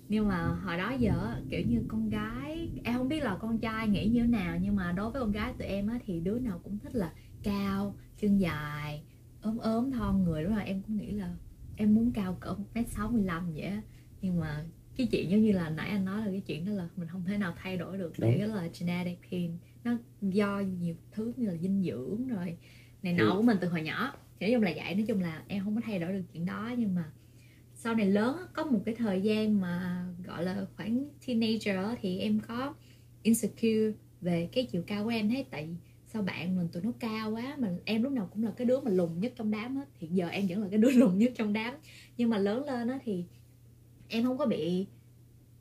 Nhưng 0.08 0.28
mà 0.28 0.46
hồi 0.46 0.76
đó 0.76 0.92
giờ 0.92 1.40
kiểu 1.50 1.62
như 1.66 1.82
con 1.88 2.08
gái 2.08 2.68
em 2.84 2.98
không 2.98 3.08
biết 3.08 3.22
là 3.22 3.36
con 3.40 3.58
trai 3.58 3.88
nghĩ 3.88 4.08
như 4.08 4.20
thế 4.20 4.26
nào 4.26 4.58
nhưng 4.62 4.76
mà 4.76 4.92
đối 4.92 5.10
với 5.10 5.20
con 5.20 5.32
gái 5.32 5.52
tụi 5.58 5.68
em 5.68 5.86
á 5.86 5.98
thì 6.06 6.20
đứa 6.20 6.38
nào 6.38 6.60
cũng 6.64 6.78
thích 6.78 6.94
là 6.94 7.12
cao 7.42 7.96
chân 8.16 8.40
dài 8.40 9.04
ốm 9.42 9.58
ốm 9.58 9.90
thon 9.90 10.24
người. 10.24 10.44
Đúng 10.44 10.54
rồi 10.54 10.64
em 10.64 10.82
cũng 10.82 10.96
nghĩ 10.96 11.10
là 11.10 11.34
em 11.76 11.94
muốn 11.94 12.12
cao 12.12 12.36
cỡ 12.40 12.54
một 12.54 12.64
mét 12.74 12.88
sáu 12.88 13.10
mươi 13.10 13.22
lăm 13.22 13.52
vậy 13.52 13.62
á. 13.62 13.82
Nhưng 14.20 14.40
mà 14.40 14.64
cái 14.96 15.06
chuyện 15.10 15.30
giống 15.30 15.42
như 15.42 15.52
là 15.52 15.70
nãy 15.70 15.88
anh 15.88 16.04
nói 16.04 16.18
là 16.20 16.30
cái 16.30 16.40
chuyện 16.46 16.66
đó 16.66 16.72
là 16.72 16.88
mình 16.96 17.08
không 17.08 17.24
thể 17.26 17.38
nào 17.38 17.54
thay 17.56 17.76
đổi 17.76 17.98
được. 17.98 18.12
Đó 18.18 18.28
là 18.46 18.68
genetic 18.80 19.18
thì 19.30 19.48
nó 19.84 19.96
do 20.22 20.60
nhiều 20.80 20.94
thứ 21.12 21.32
như 21.36 21.46
là 21.46 21.54
dinh 21.56 21.82
dưỡng 21.82 22.28
rồi 22.28 22.56
này 23.02 23.12
nọ 23.12 23.24
Ừ. 23.24 23.36
của 23.36 23.42
mình 23.42 23.56
từ 23.60 23.68
hồi 23.68 23.82
nhỏ. 23.82 24.12
Thì 24.40 24.46
nói 24.46 24.54
chung 24.54 24.62
là 24.62 24.72
vậy 24.84 24.94
nói 24.94 25.04
chung 25.08 25.20
là 25.20 25.42
em 25.48 25.64
không 25.64 25.74
có 25.74 25.80
thay 25.84 25.98
đổi 25.98 26.12
được 26.12 26.22
chuyện 26.32 26.46
đó. 26.46 26.74
Nhưng 26.78 26.94
mà 26.94 27.04
sau 27.74 27.94
này 27.94 28.06
lớn 28.06 28.36
có 28.52 28.64
một 28.64 28.80
cái 28.86 28.94
thời 28.94 29.20
gian 29.22 29.60
mà 29.60 30.04
gọi 30.24 30.44
là 30.44 30.66
khoảng 30.76 31.04
teenager 31.26 31.76
thì 32.02 32.18
em 32.18 32.40
có 32.48 32.74
insecure 33.22 33.92
về 34.20 34.48
cái 34.52 34.66
chiều 34.72 34.82
cao 34.86 35.04
của 35.04 35.10
em 35.10 35.28
thấy 35.28 35.44
tại 35.50 35.68
sao 36.06 36.22
bạn 36.22 36.56
mình 36.56 36.68
tụi 36.72 36.82
nó 36.82 36.92
cao 37.00 37.30
quá 37.30 37.56
mà 37.58 37.68
em 37.84 38.02
lúc 38.02 38.12
nào 38.12 38.28
cũng 38.32 38.44
là 38.44 38.50
cái 38.56 38.64
đứa 38.66 38.80
mà 38.80 38.90
lùn 38.90 39.20
nhất 39.20 39.32
trong 39.36 39.50
đám 39.50 39.76
hết 39.76 39.84
thì 40.00 40.06
giờ 40.08 40.28
em 40.28 40.46
vẫn 40.48 40.62
là 40.62 40.68
cái 40.70 40.78
đứa 40.78 40.90
lùn 40.94 41.18
nhất 41.18 41.32
trong 41.36 41.52
đám. 41.52 41.74
Nhưng 42.16 42.30
mà 42.30 42.38
lớn 42.38 42.64
lên 42.66 42.88
á 42.88 42.98
thì 43.04 43.24
em 44.14 44.25
không 44.25 44.38
có 44.38 44.47
bị 44.47 44.87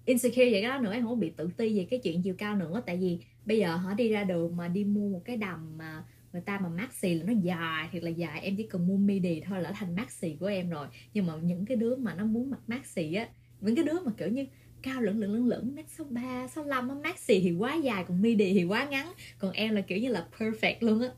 insecure 0.05 0.51
về 0.51 0.61
cái 0.61 0.69
đó 0.69 0.79
nữa 0.79 0.93
em 0.93 1.03
không 1.03 1.11
có 1.11 1.15
bị 1.15 1.29
tự 1.29 1.49
ti 1.57 1.77
về 1.77 1.87
cái 1.89 1.99
chuyện 1.99 2.21
chiều 2.21 2.35
cao 2.37 2.55
nữa. 2.55 2.81
Tại 2.85 2.97
vì 2.97 3.19
bây 3.45 3.57
giờ 3.57 3.75
họ 3.75 3.93
đi 3.93 4.09
ra 4.09 4.23
đường 4.23 4.57
mà 4.57 4.67
đi 4.67 4.83
mua 4.83 5.09
một 5.09 5.21
cái 5.25 5.37
đầm 5.37 5.77
mà 5.77 6.03
người 6.33 6.41
ta 6.41 6.59
mà 6.59 6.69
maxi 6.69 7.13
là 7.15 7.23
nó 7.23 7.33
dài 7.43 7.89
thiệt 7.91 8.03
là 8.03 8.09
dài. 8.09 8.41
Em 8.41 8.55
chỉ 8.55 8.67
cần 8.67 8.87
mua 8.87 8.97
midi 8.97 9.41
thôi 9.41 9.61
là 9.61 9.71
thành 9.71 9.95
maxi 9.95 10.37
của 10.39 10.45
em 10.45 10.69
rồi. 10.69 10.87
Nhưng 11.13 11.25
mà 11.25 11.33
những 11.43 11.65
cái 11.65 11.77
đứa 11.77 11.95
mà 11.95 12.15
nó 12.15 12.25
muốn 12.25 12.49
mặc 12.49 12.59
maxi 12.67 13.13
á 13.13 13.27
những 13.61 13.75
cái 13.75 13.85
đứa 13.85 13.99
mà 14.05 14.11
kiểu 14.17 14.29
như 14.29 14.45
cao 14.81 15.01
lửng 15.01 15.19
lửng 15.19 15.33
lửng 15.33 15.47
lửng 15.47 15.75
mét 15.75 15.89
sáu 15.89 16.05
ba 16.09 16.47
sáu 16.47 16.65
năm 16.65 16.89
á 16.89 16.95
maxi 17.03 17.39
thì 17.39 17.51
quá 17.51 17.75
dài 17.75 18.03
còn 18.07 18.21
midi 18.21 18.53
thì 18.53 18.63
quá 18.63 18.87
ngắn. 18.91 19.13
Còn 19.39 19.51
em 19.51 19.75
là 19.75 19.81
kiểu 19.81 19.97
như 19.97 20.09
là 20.09 20.27
perfect 20.37 20.75
luôn 20.79 21.01
á. 21.01 21.09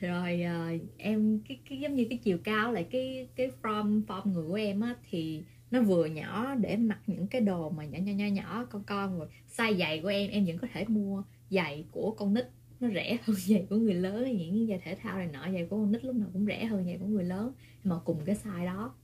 Rồi 0.00 0.44
uh, 0.76 0.80
em 0.98 1.40
cái 1.48 1.58
cái 1.68 1.78
giống 1.78 1.94
như 1.94 2.06
cái 2.10 2.18
chiều 2.18 2.38
cao 2.44 2.72
lại 2.72 2.86
cái 2.90 3.28
cái 3.36 3.50
form 3.62 4.04
form 4.06 4.32
người 4.32 4.48
của 4.48 4.54
em 4.54 4.80
á 4.80 4.94
thì 5.10 5.42
nó 5.72 5.82
vừa 5.82 6.06
nhỏ 6.06 6.54
để 6.54 6.76
mặc 6.76 6.98
những 7.06 7.26
cái 7.26 7.40
đồ 7.40 7.70
mà 7.70 7.84
nhỏ 7.84 7.98
nhỏ 7.98 8.12
nhỏ 8.12 8.26
nhỏ 8.26 8.66
con 8.70 8.82
con. 8.82 9.18
Rồi 9.18 9.28
size 9.56 9.78
giày 9.78 10.00
của 10.00 10.08
em 10.08 10.30
em 10.30 10.44
vẫn 10.44 10.58
có 10.58 10.68
thể 10.72 10.84
mua 10.88 11.22
giày 11.50 11.84
của 11.90 12.14
con 12.18 12.34
nít. 12.34 12.44
Nó 12.80 12.88
rẻ 12.94 13.16
hơn 13.24 13.36
giày 13.36 13.66
của 13.70 13.76
người 13.76 13.94
lớn 13.94 14.36
những 14.36 14.66
giày 14.66 14.78
thể 14.84 14.94
thao 14.94 15.18
này 15.18 15.28
nọ. 15.32 15.52
Giày 15.52 15.66
của 15.70 15.76
con 15.76 15.92
nít 15.92 16.04
lúc 16.04 16.16
nào 16.16 16.28
cũng 16.32 16.46
rẻ 16.46 16.64
hơn 16.64 16.84
giày 16.84 16.98
của 16.98 17.06
người 17.06 17.24
lớn. 17.24 17.52
Mà 17.84 17.96
cùng 18.04 18.18
cái 18.24 18.36
size 18.44 18.64
đó. 18.64 18.94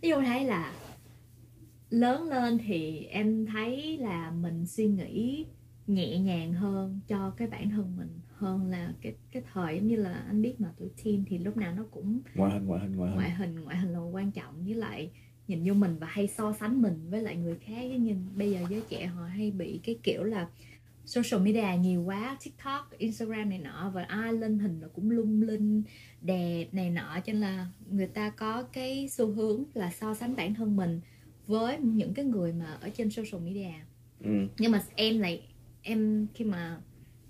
Ví 0.00 0.08
dụ 0.08 0.20
thấy 0.20 0.44
là 0.44 0.74
lớn 1.90 2.28
lên 2.28 2.58
thì 2.66 3.04
em 3.04 3.46
thấy 3.46 3.98
là 3.98 4.30
mình 4.30 4.66
suy 4.66 4.86
nghĩ 4.86 5.46
nhẹ 5.86 6.18
nhàng 6.18 6.52
hơn 6.52 7.00
cho 7.08 7.30
cái 7.30 7.48
bản 7.48 7.70
thân 7.70 7.96
mình 7.96 8.20
hơn 8.28 8.66
là 8.66 8.92
cái 9.00 9.14
cái 9.32 9.42
thời 9.52 9.76
giống 9.76 9.86
như 9.86 9.96
là 9.96 10.12
anh 10.12 10.42
biết 10.42 10.60
mà 10.60 10.72
tuổi 10.78 10.90
teen 11.04 11.24
thì 11.28 11.38
lúc 11.38 11.56
nào 11.56 11.74
nó 11.74 11.84
cũng 11.90 12.20
ngoại 12.34 12.52
hình 12.52 12.66
ngoại 12.66 12.80
hình 12.80 12.96
ngoại 12.96 13.10
hình. 13.10 13.16
Ngoại 13.16 13.30
hình 13.30 13.60
ngoại 13.60 13.76
hình 13.76 13.92
là 13.92 13.98
quan 13.98 14.32
trọng. 14.32 14.64
Với 14.64 14.74
lại 14.74 15.10
nhìn 15.48 15.62
vô 15.64 15.74
mình 15.74 15.96
và 16.00 16.06
hay 16.06 16.26
so 16.26 16.52
sánh 16.52 16.82
mình 16.82 17.10
với 17.10 17.22
lại 17.22 17.36
người 17.36 17.56
khác. 17.58 17.82
Nhìn 17.82 18.16
bây 18.36 18.52
giờ 18.52 18.60
giới 18.70 18.82
trẻ 18.88 19.06
họ 19.06 19.24
hay 19.24 19.50
bị 19.50 19.80
cái 19.84 19.98
kiểu 20.02 20.24
là 20.24 20.48
social 21.06 21.42
media 21.42 21.78
nhiều 21.80 22.02
quá 22.02 22.36
tiktok 22.44 22.98
instagram 22.98 23.48
này 23.48 23.58
nọ 23.58 23.90
và 23.94 24.02
ai 24.02 24.32
lên 24.32 24.58
hình 24.58 24.80
là 24.80 24.88
cũng 24.88 25.10
lung 25.10 25.42
linh 25.42 25.82
đẹp 26.20 26.66
này 26.72 26.90
nọ. 26.90 27.20
Cho 27.24 27.32
nên 27.32 27.42
là 27.42 27.66
người 27.90 28.06
ta 28.06 28.30
có 28.30 28.62
cái 28.62 29.08
xu 29.08 29.32
hướng 29.32 29.64
là 29.74 29.90
so 29.90 30.14
sánh 30.14 30.36
bản 30.36 30.54
thân 30.54 30.76
mình 30.76 31.00
với 31.46 31.78
những 31.78 32.14
cái 32.14 32.24
người 32.24 32.52
mà 32.52 32.78
ở 32.80 32.88
trên 32.88 33.10
social 33.10 33.42
media. 33.42 33.72
Ừ. 34.20 34.30
nhưng 34.58 34.72
mà 34.72 34.82
em 34.94 35.18
lại 35.18 35.42
em 35.82 36.26
khi 36.34 36.44
mà 36.44 36.80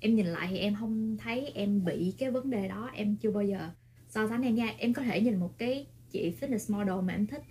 em 0.00 0.14
nhìn 0.14 0.26
lại 0.26 0.47
thì 0.50 0.59
em 0.59 0.75
không 0.80 1.16
thấy 1.16 1.52
em 1.54 1.85
bị 1.85 2.14
cái 2.18 2.30
vấn 2.30 2.50
đề 2.50 2.68
đó. 2.68 2.90
Em 2.94 3.16
chưa 3.16 3.30
bao 3.30 3.42
giờ 3.44 3.71
so 4.09 4.28
sánh 4.28 4.42
em 4.42 4.54
nha. 4.54 4.75
Em 4.78 4.92
có 4.92 5.02
thể 5.02 5.21
nhìn 5.21 5.37
một 5.37 5.59
cái 5.59 5.87
chị 6.11 6.33
fitness 6.40 6.78
model 6.78 7.06
mà 7.06 7.12
em 7.12 7.26
thích 7.26 7.42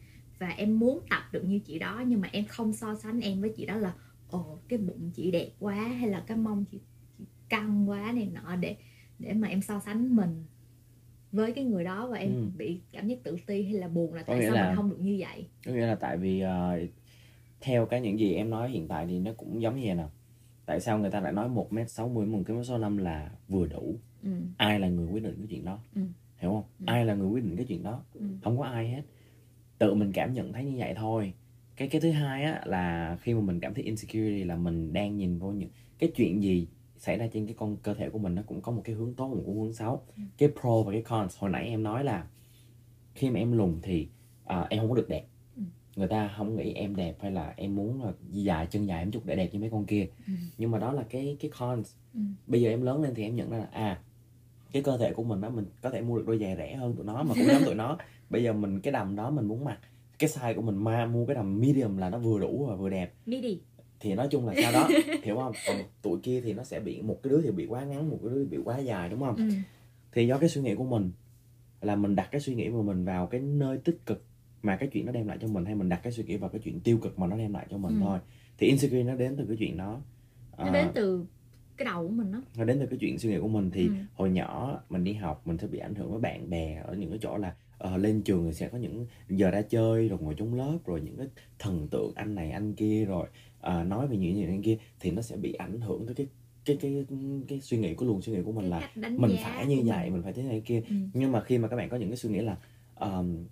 và 0.44 0.50
em 0.50 0.80
muốn 0.80 1.00
tập 1.10 1.22
được 1.32 1.44
như 1.46 1.60
chị 1.60 1.80
đó 1.80 2.04
nhưng 2.08 2.22
mà 2.22 2.30
em 2.32 2.46
không 2.46 2.74
so 2.74 2.96
sánh 2.96 3.20
em 3.20 3.42
với 3.42 3.54
chị 3.58 3.66
đó 3.66 3.76
là 3.78 3.94
ồ 4.30 4.58
cái 4.68 4.80
bụng 4.80 5.12
chị 5.14 5.32
đẹp 5.32 5.50
quá 5.60 5.76
hay 5.76 6.10
là 6.10 6.24
cái 6.28 6.38
mông 6.38 6.66
chị, 6.72 6.80
chị 7.18 7.26
căng 7.50 7.90
quá 7.90 8.12
này 8.16 8.30
nọ 8.34 8.56
để 8.56 8.76
để 9.20 9.34
mà 9.34 9.48
em 9.48 9.62
so 9.62 9.80
sánh 9.80 10.16
mình 10.16 10.44
với 11.32 11.52
cái 11.52 11.64
người 11.64 11.84
đó 11.84 12.08
và 12.08 12.18
em 12.18 12.32
Ừ. 12.34 12.46
bị 12.58 12.80
cảm 12.92 13.08
giác 13.08 13.24
tự 13.24 13.38
ti 13.46 13.64
hay 13.64 13.74
là 13.74 13.88
buồn 13.88 14.14
là 14.14 14.24
tại 14.24 14.42
sao 14.46 14.56
là- 14.56 14.68
mình 14.68 14.76
không 14.76 14.90
được 14.90 15.00
như 15.02 15.18
vậy 15.20 15.48
có 15.66 15.72
nghĩa 15.72 15.86
là 15.86 15.96
tại 15.96 16.18
vì 16.18 16.40
ờ, 16.40 16.80
theo 17.62 17.86
cái 17.86 18.02
những 18.02 18.20
gì 18.20 18.34
em 18.34 18.50
nói 18.50 18.70
hiện 18.72 18.88
tại 18.88 19.06
thì 19.08 19.20
nó 19.20 19.32
cũng 19.38 19.62
giống 19.62 19.76
như 19.76 19.82
vậy 19.86 19.96
nè 19.96 20.06
tại 20.66 20.80
sao 20.80 21.00
người 21.00 21.12
ta 21.12 21.20
lại 21.20 21.34
nói 21.34 21.50
một 21.50 21.74
m 21.74 21.78
sáu 21.88 22.10
mươi 22.10 22.26
một 22.26 22.44
m 22.50 22.64
sáu 22.64 22.78
năm 22.78 22.98
là 22.98 23.32
vừa 23.48 23.68
đủ 23.68 23.96
ừ. 24.24 24.30
ai 24.58 24.80
là 24.80 24.88
người 24.90 25.08
quyết 25.08 25.24
định 25.24 25.36
cái 25.38 25.48
chuyện 25.50 25.66
đó 25.66 25.80
Ừ. 25.96 26.02
hiểu 26.38 26.52
không 26.52 26.64
Ừ. 26.80 26.84
ai 26.88 27.06
là 27.06 27.14
người 27.14 27.28
quyết 27.28 27.44
định 27.44 27.56
cái 27.56 27.66
chuyện 27.66 27.84
đó 27.84 28.04
Ừ. 28.14 28.26
không 28.44 28.58
có 28.58 28.64
ai 28.66 28.88
hết 28.90 29.02
tự 29.84 29.94
mình 29.94 30.12
cảm 30.12 30.34
nhận 30.34 30.54
thấy 30.54 30.64
như 30.66 30.76
vậy 30.78 30.94
thôi 30.98 31.34
cái 31.76 31.88
cái 31.88 32.02
thứ 32.02 32.12
hai 32.12 32.44
á 32.44 32.62
là 32.66 33.18
khi 33.22 33.34
mà 33.34 33.42
mình 33.42 33.60
cảm 33.60 33.74
thấy 33.74 33.84
insecurity 33.84 34.44
là 34.44 34.56
mình 34.56 34.94
đang 34.94 35.18
nhìn 35.18 35.40
vô 35.40 35.52
những 35.52 35.70
cái 36.00 36.12
chuyện 36.16 36.44
gì 36.44 36.68
xảy 36.98 37.18
ra 37.18 37.28
trên 37.34 37.46
cái 37.46 37.56
con 37.58 37.78
cơ 37.78 37.94
thể 37.94 38.10
của 38.10 38.20
mình 38.20 38.36
nó 38.36 38.42
cũng 38.46 38.62
có 38.62 38.72
một 38.72 38.82
cái 38.86 38.96
hướng 38.96 39.14
tốt 39.14 39.28
một 39.28 39.42
cái 39.46 39.56
hướng 39.56 39.74
xấu 39.74 40.02
Ừ. 40.18 40.24
cái 40.38 40.50
pro 40.62 40.82
và 40.82 40.92
cái 40.92 41.02
cons 41.02 41.38
hồi 41.40 41.50
nãy 41.52 41.68
em 41.68 41.84
nói 41.84 42.04
là 42.04 42.28
khi 43.16 43.30
mà 43.30 43.40
em 43.40 43.52
lùn 43.52 43.80
thì 43.82 44.08
à, 44.46 44.68
em 44.70 44.80
không 44.80 44.90
có 44.90 44.96
được 44.96 45.10
đẹp 45.10 45.26
Ừ. 45.58 45.64
người 45.96 46.08
ta 46.08 46.34
không 46.38 46.56
nghĩ 46.56 46.74
em 46.74 46.96
đẹp 46.96 47.16
hay 47.22 47.32
là 47.32 47.54
em 47.58 47.76
muốn 47.76 48.04
là 48.04 48.12
dài 48.32 48.68
chân 48.70 48.86
dài 48.88 49.00
em 49.00 49.12
chút 49.12 49.26
để 49.26 49.36
đẹp 49.36 49.50
như 49.54 49.60
mấy 49.60 49.70
con 49.70 49.86
kia 49.86 50.08
Ừ. 50.28 50.34
nhưng 50.58 50.72
mà 50.72 50.80
đó 50.80 50.94
là 50.94 51.04
cái 51.10 51.38
cái 51.40 51.52
cons 51.60 51.96
Ừ. 52.14 52.20
bây 52.48 52.62
giờ 52.62 52.70
em 52.70 52.82
lớn 52.82 53.02
lên 53.02 53.14
thì 53.16 53.24
em 53.24 53.36
nhận 53.36 53.50
ra 53.50 53.58
là 53.58 53.68
à 53.72 54.00
cái 54.74 54.84
cơ 54.84 54.98
thể 54.98 55.14
của 55.14 55.24
mình 55.24 55.42
đó 55.42 55.50
mình 55.50 55.66
có 55.82 55.90
thể 55.90 56.02
mua 56.02 56.18
được 56.18 56.24
đôi 56.28 56.38
giày 56.40 56.56
rẻ 56.56 56.76
hơn 56.76 56.96
tụi 56.96 57.06
nó 57.06 57.24
mà 57.24 57.34
cũng 57.36 57.48
giống 57.48 57.64
tụi 57.66 57.76
nó. 57.76 57.98
Bây 58.30 58.44
giờ 58.44 58.54
mình 58.54 58.80
cái 58.82 58.92
đầm 58.92 59.16
đó 59.16 59.30
mình 59.32 59.46
muốn 59.46 59.64
mặc 59.66 59.80
cái 60.20 60.30
size 60.30 60.56
của 60.56 60.62
mình 60.62 60.76
ma 60.84 61.06
mua 61.06 61.26
cái 61.26 61.36
đầm 61.36 61.60
medium 61.62 61.98
là 61.98 62.10
nó 62.10 62.18
vừa 62.20 62.40
đủ 62.40 62.66
và 62.70 62.76
vừa 62.76 62.90
đẹp. 62.90 63.14
Midi 63.26 63.60
thì 64.00 64.14
nói 64.14 64.28
chung 64.32 64.48
là 64.48 64.54
sao 64.62 64.72
đó 64.72 64.90
hiểu 65.24 65.36
không? 65.36 65.54
Còn 65.68 65.78
tụi 66.02 66.20
kia 66.24 66.42
thì 66.42 66.54
nó 66.54 66.64
sẽ 66.64 66.80
bị 66.80 67.02
một 67.02 67.20
cái 67.24 67.32
đứa 67.32 67.42
thì 67.42 67.52
bị 67.52 67.66
quá 67.66 67.84
ngắn 67.84 68.10
một 68.10 68.20
cái 68.24 68.32
đứa 68.34 68.46
bị 68.46 68.58
quá 68.66 68.78
dài 68.80 69.10
đúng 69.10 69.20
không? 69.20 69.36
Ừ. 69.36 69.44
thì 70.12 70.28
do 70.28 70.38
cái 70.38 70.50
suy 70.50 70.62
nghĩ 70.62 70.76
của 70.76 70.84
mình 70.84 71.12
là 71.82 71.96
mình 71.96 72.16
đặt 72.16 72.28
cái 72.32 72.42
suy 72.42 72.56
nghĩ 72.56 72.70
của 72.70 72.84
mình 72.84 73.06
vào 73.06 73.28
cái 73.28 73.42
nơi 73.42 73.78
tích 73.78 74.06
cực 74.06 74.24
mà 74.64 74.76
cái 74.76 74.90
chuyện 74.92 75.06
nó 75.06 75.12
đem 75.12 75.28
lại 75.28 75.38
cho 75.42 75.48
mình 75.48 75.66
hay 75.66 75.76
mình 75.76 75.90
đặt 75.90 76.00
cái 76.04 76.14
suy 76.14 76.24
nghĩ 76.24 76.38
vào 76.38 76.50
cái 76.50 76.62
chuyện 76.64 76.80
tiêu 76.80 76.98
cực 76.98 77.20
mà 77.20 77.28
nó 77.28 77.38
đem 77.38 77.54
lại 77.54 77.68
cho 77.70 77.78
mình 77.78 77.94
Ừ. 77.94 78.00
thôi. 78.06 78.20
Thì 78.58 78.68
insecurity 78.68 79.04
nó 79.04 79.16
đến 79.16 79.36
từ 79.38 79.46
cái 79.48 79.58
chuyện 79.60 79.78
đó. 79.78 80.02
Nó 80.58 80.64
À, 80.66 80.72
đến 80.72 80.88
từ 80.96 81.26
cái 81.78 81.86
đầu 81.86 82.04
của 82.08 82.14
mình 82.14 82.32
đó 82.32 82.42
nó 82.58 82.64
đến 82.64 82.78
từ 82.80 82.86
cái 82.86 82.98
chuyện 83.02 83.20
suy 83.20 83.30
nghĩ 83.30 83.38
của 83.40 83.48
mình 83.48 83.72
thì 83.72 83.88
Ừ. 83.88 83.94
hồi 84.14 84.30
nhỏ 84.30 84.80
mình 84.90 85.04
đi 85.04 85.14
học 85.14 85.42
mình 85.48 85.58
sẽ 85.58 85.68
bị 85.68 85.80
ảnh 85.80 85.96
hưởng 85.96 86.12
với 86.12 86.20
bạn 86.20 86.50
bè 86.50 86.82
ở 86.86 86.96
những 86.96 87.10
cái 87.10 87.20
chỗ 87.22 87.38
là 87.38 87.56
ờ, 87.78 87.98
lên 87.98 88.22
trường 88.22 88.46
thì 88.46 88.54
sẽ 88.54 88.68
có 88.70 88.78
những 88.78 89.06
giờ 89.30 89.52
ra 89.52 89.62
chơi 89.62 90.08
rồi 90.10 90.20
ngồi 90.22 90.34
trong 90.38 90.54
lớp 90.54 90.78
rồi 90.86 91.02
những 91.02 91.18
cái 91.18 91.28
thần 91.60 91.88
tượng 91.92 92.12
anh 92.16 92.36
này 92.36 92.52
anh 92.52 92.74
kia 92.74 93.06
rồi 93.06 93.28
ờ, 93.62 93.84
nói 93.84 94.08
về 94.08 94.18
những 94.18 94.36
gì 94.36 94.44
anh 94.46 94.62
kia 94.62 94.78
thì 95.00 95.12
nó 95.12 95.22
sẽ 95.22 95.36
bị 95.38 95.54
ảnh 95.54 95.82
hưởng 95.82 96.06
tới 96.06 96.16
cái 96.16 96.28
cái 96.66 96.78
cái 96.82 97.06
cái 97.48 97.62
suy 97.62 97.78
nghĩ 97.78 97.94
của 97.94 98.06
luồng 98.06 98.22
suy 98.22 98.34
nghĩ 98.34 98.42
của 98.46 98.52
mình 98.52 98.72
cái 98.72 98.90
là 98.96 99.10
mình 99.10 99.36
phải 99.44 99.66
như 99.66 99.82
vậy 99.86 100.10
mình 100.10 100.24
phải 100.24 100.34
thế 100.34 100.44
này 100.44 100.62
kia 100.66 100.82
Ừ. 100.90 100.96
nhưng 101.14 101.32
mà 101.32 101.42
khi 101.42 101.58
mà 101.58 101.68
các 101.68 101.76
bạn 101.76 101.90
có 101.90 101.98
những 101.98 102.10
cái 102.10 102.18
suy 102.18 102.30
nghĩ 102.30 102.40
là 102.42 102.58
um, 103.00 103.46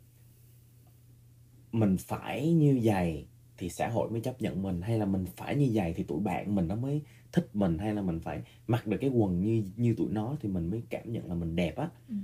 mình 1.71 1.97
phải 1.97 2.53
như 2.53 2.79
vậy 2.83 3.25
thì 3.61 3.69
xã 3.69 3.87
hội 3.87 4.09
mới 4.09 4.21
chấp 4.21 4.41
nhận 4.41 4.61
mình? 4.61 4.81
Hay 4.81 4.99
là 4.99 5.05
mình 5.05 5.25
phải 5.35 5.55
như 5.55 5.69
vậy 5.73 5.93
thì 5.97 6.03
tụi 6.03 6.19
bạn 6.19 6.55
mình 6.55 6.67
nó 6.67 6.75
mới 6.75 7.01
thích 7.31 7.49
mình? 7.53 7.77
Hay 7.77 7.93
là 7.93 8.01
mình 8.01 8.19
phải 8.19 8.41
mặc 8.67 8.87
được 8.87 8.97
cái 9.01 9.09
quần 9.09 9.41
như 9.41 9.63
như 9.77 9.95
tụi 9.97 10.07
nó 10.11 10.35
thì 10.41 10.49
mình 10.49 10.69
mới 10.69 10.83
cảm 10.89 11.11
nhận 11.11 11.27
là 11.29 11.35
mình 11.35 11.55
đẹp 11.55 11.75
á? 11.75 11.89
Ừ. 12.09 12.15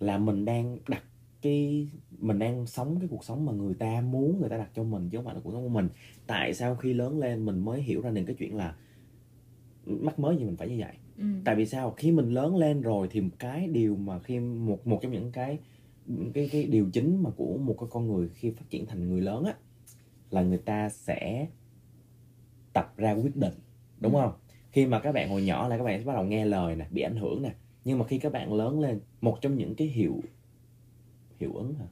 là 0.00 0.18
mình 0.18 0.44
đang 0.44 0.78
đặt 0.88 1.02
cái 1.42 1.88
mình 2.18 2.38
đang 2.38 2.66
sống 2.66 2.96
cái 3.00 3.08
cuộc 3.08 3.24
sống 3.24 3.46
mà 3.46 3.52
người 3.52 3.74
ta 3.74 4.00
muốn 4.00 4.40
người 4.40 4.48
ta 4.48 4.56
đặt 4.56 4.70
cho 4.74 4.82
mình 4.82 5.08
chứ 5.10 5.18
không 5.18 5.24
phải 5.24 5.34
là 5.34 5.40
cuộc 5.44 5.52
sống 5.52 5.62
của 5.62 5.68
mình. 5.68 5.88
Tại 6.26 6.54
sao 6.54 6.74
khi 6.74 6.92
lớn 6.92 7.18
lên 7.18 7.44
mình 7.44 7.64
mới 7.64 7.82
hiểu 7.82 8.00
ra 8.02 8.10
được 8.10 8.22
cái 8.26 8.36
chuyện 8.38 8.56
là 8.56 8.74
mắc 9.86 10.18
mới 10.18 10.36
gì 10.36 10.44
mình 10.44 10.56
phải 10.56 10.68
như 10.68 10.76
vậy? 10.78 10.94
Ừ. 11.18 11.24
tại 11.44 11.54
vì 11.56 11.66
sao? 11.66 11.94
Khi 11.96 12.12
mình 12.12 12.30
lớn 12.30 12.56
lên 12.56 12.80
rồi 12.80 13.08
thì 13.10 13.20
một 13.20 13.36
cái 13.38 13.66
điều 13.66 13.96
mà 13.96 14.18
khi 14.18 14.38
một 14.40 14.86
một 14.86 14.98
trong 15.02 15.12
những 15.12 15.32
cái 15.32 15.58
cái 16.34 16.48
cái 16.52 16.64
điều 16.64 16.90
chính 16.92 17.22
mà 17.22 17.30
của 17.30 17.58
một 17.58 17.76
cái 17.80 17.88
con 17.92 18.08
người 18.08 18.28
khi 18.28 18.50
phát 18.50 18.70
triển 18.70 18.86
thành 18.86 19.08
người 19.08 19.20
lớn 19.20 19.44
á 19.44 19.54
là 20.30 20.42
người 20.42 20.58
ta 20.58 20.88
sẽ 20.88 21.46
tập 22.72 22.92
ra 22.96 23.12
quyết 23.12 23.36
định 23.36 23.54
đúng 24.00 24.14
Ừ. 24.14 24.20
không? 24.20 24.32
Khi 24.72 24.86
mà 24.86 25.00
các 25.00 25.12
bạn 25.12 25.30
hồi 25.30 25.42
nhỏ 25.42 25.68
là 25.68 25.78
các 25.78 25.84
bạn 25.84 25.98
sẽ 26.00 26.04
bắt 26.06 26.14
đầu 26.14 26.24
nghe 26.24 26.44
lời 26.44 26.76
nè 26.76 26.86
bị 26.90 27.02
ảnh 27.02 27.16
hưởng 27.16 27.42
nè. 27.42 27.54
Nhưng 27.84 27.98
mà 27.98 28.06
khi 28.06 28.18
các 28.18 28.32
bạn 28.32 28.52
lớn 28.52 28.80
lên 28.80 29.00
một 29.20 29.38
trong 29.40 29.56
những 29.56 29.74
cái 29.74 29.86
hiệu 29.88 30.20
hiệu 31.38 31.52
ứng 31.54 31.74
hả? 31.74 31.86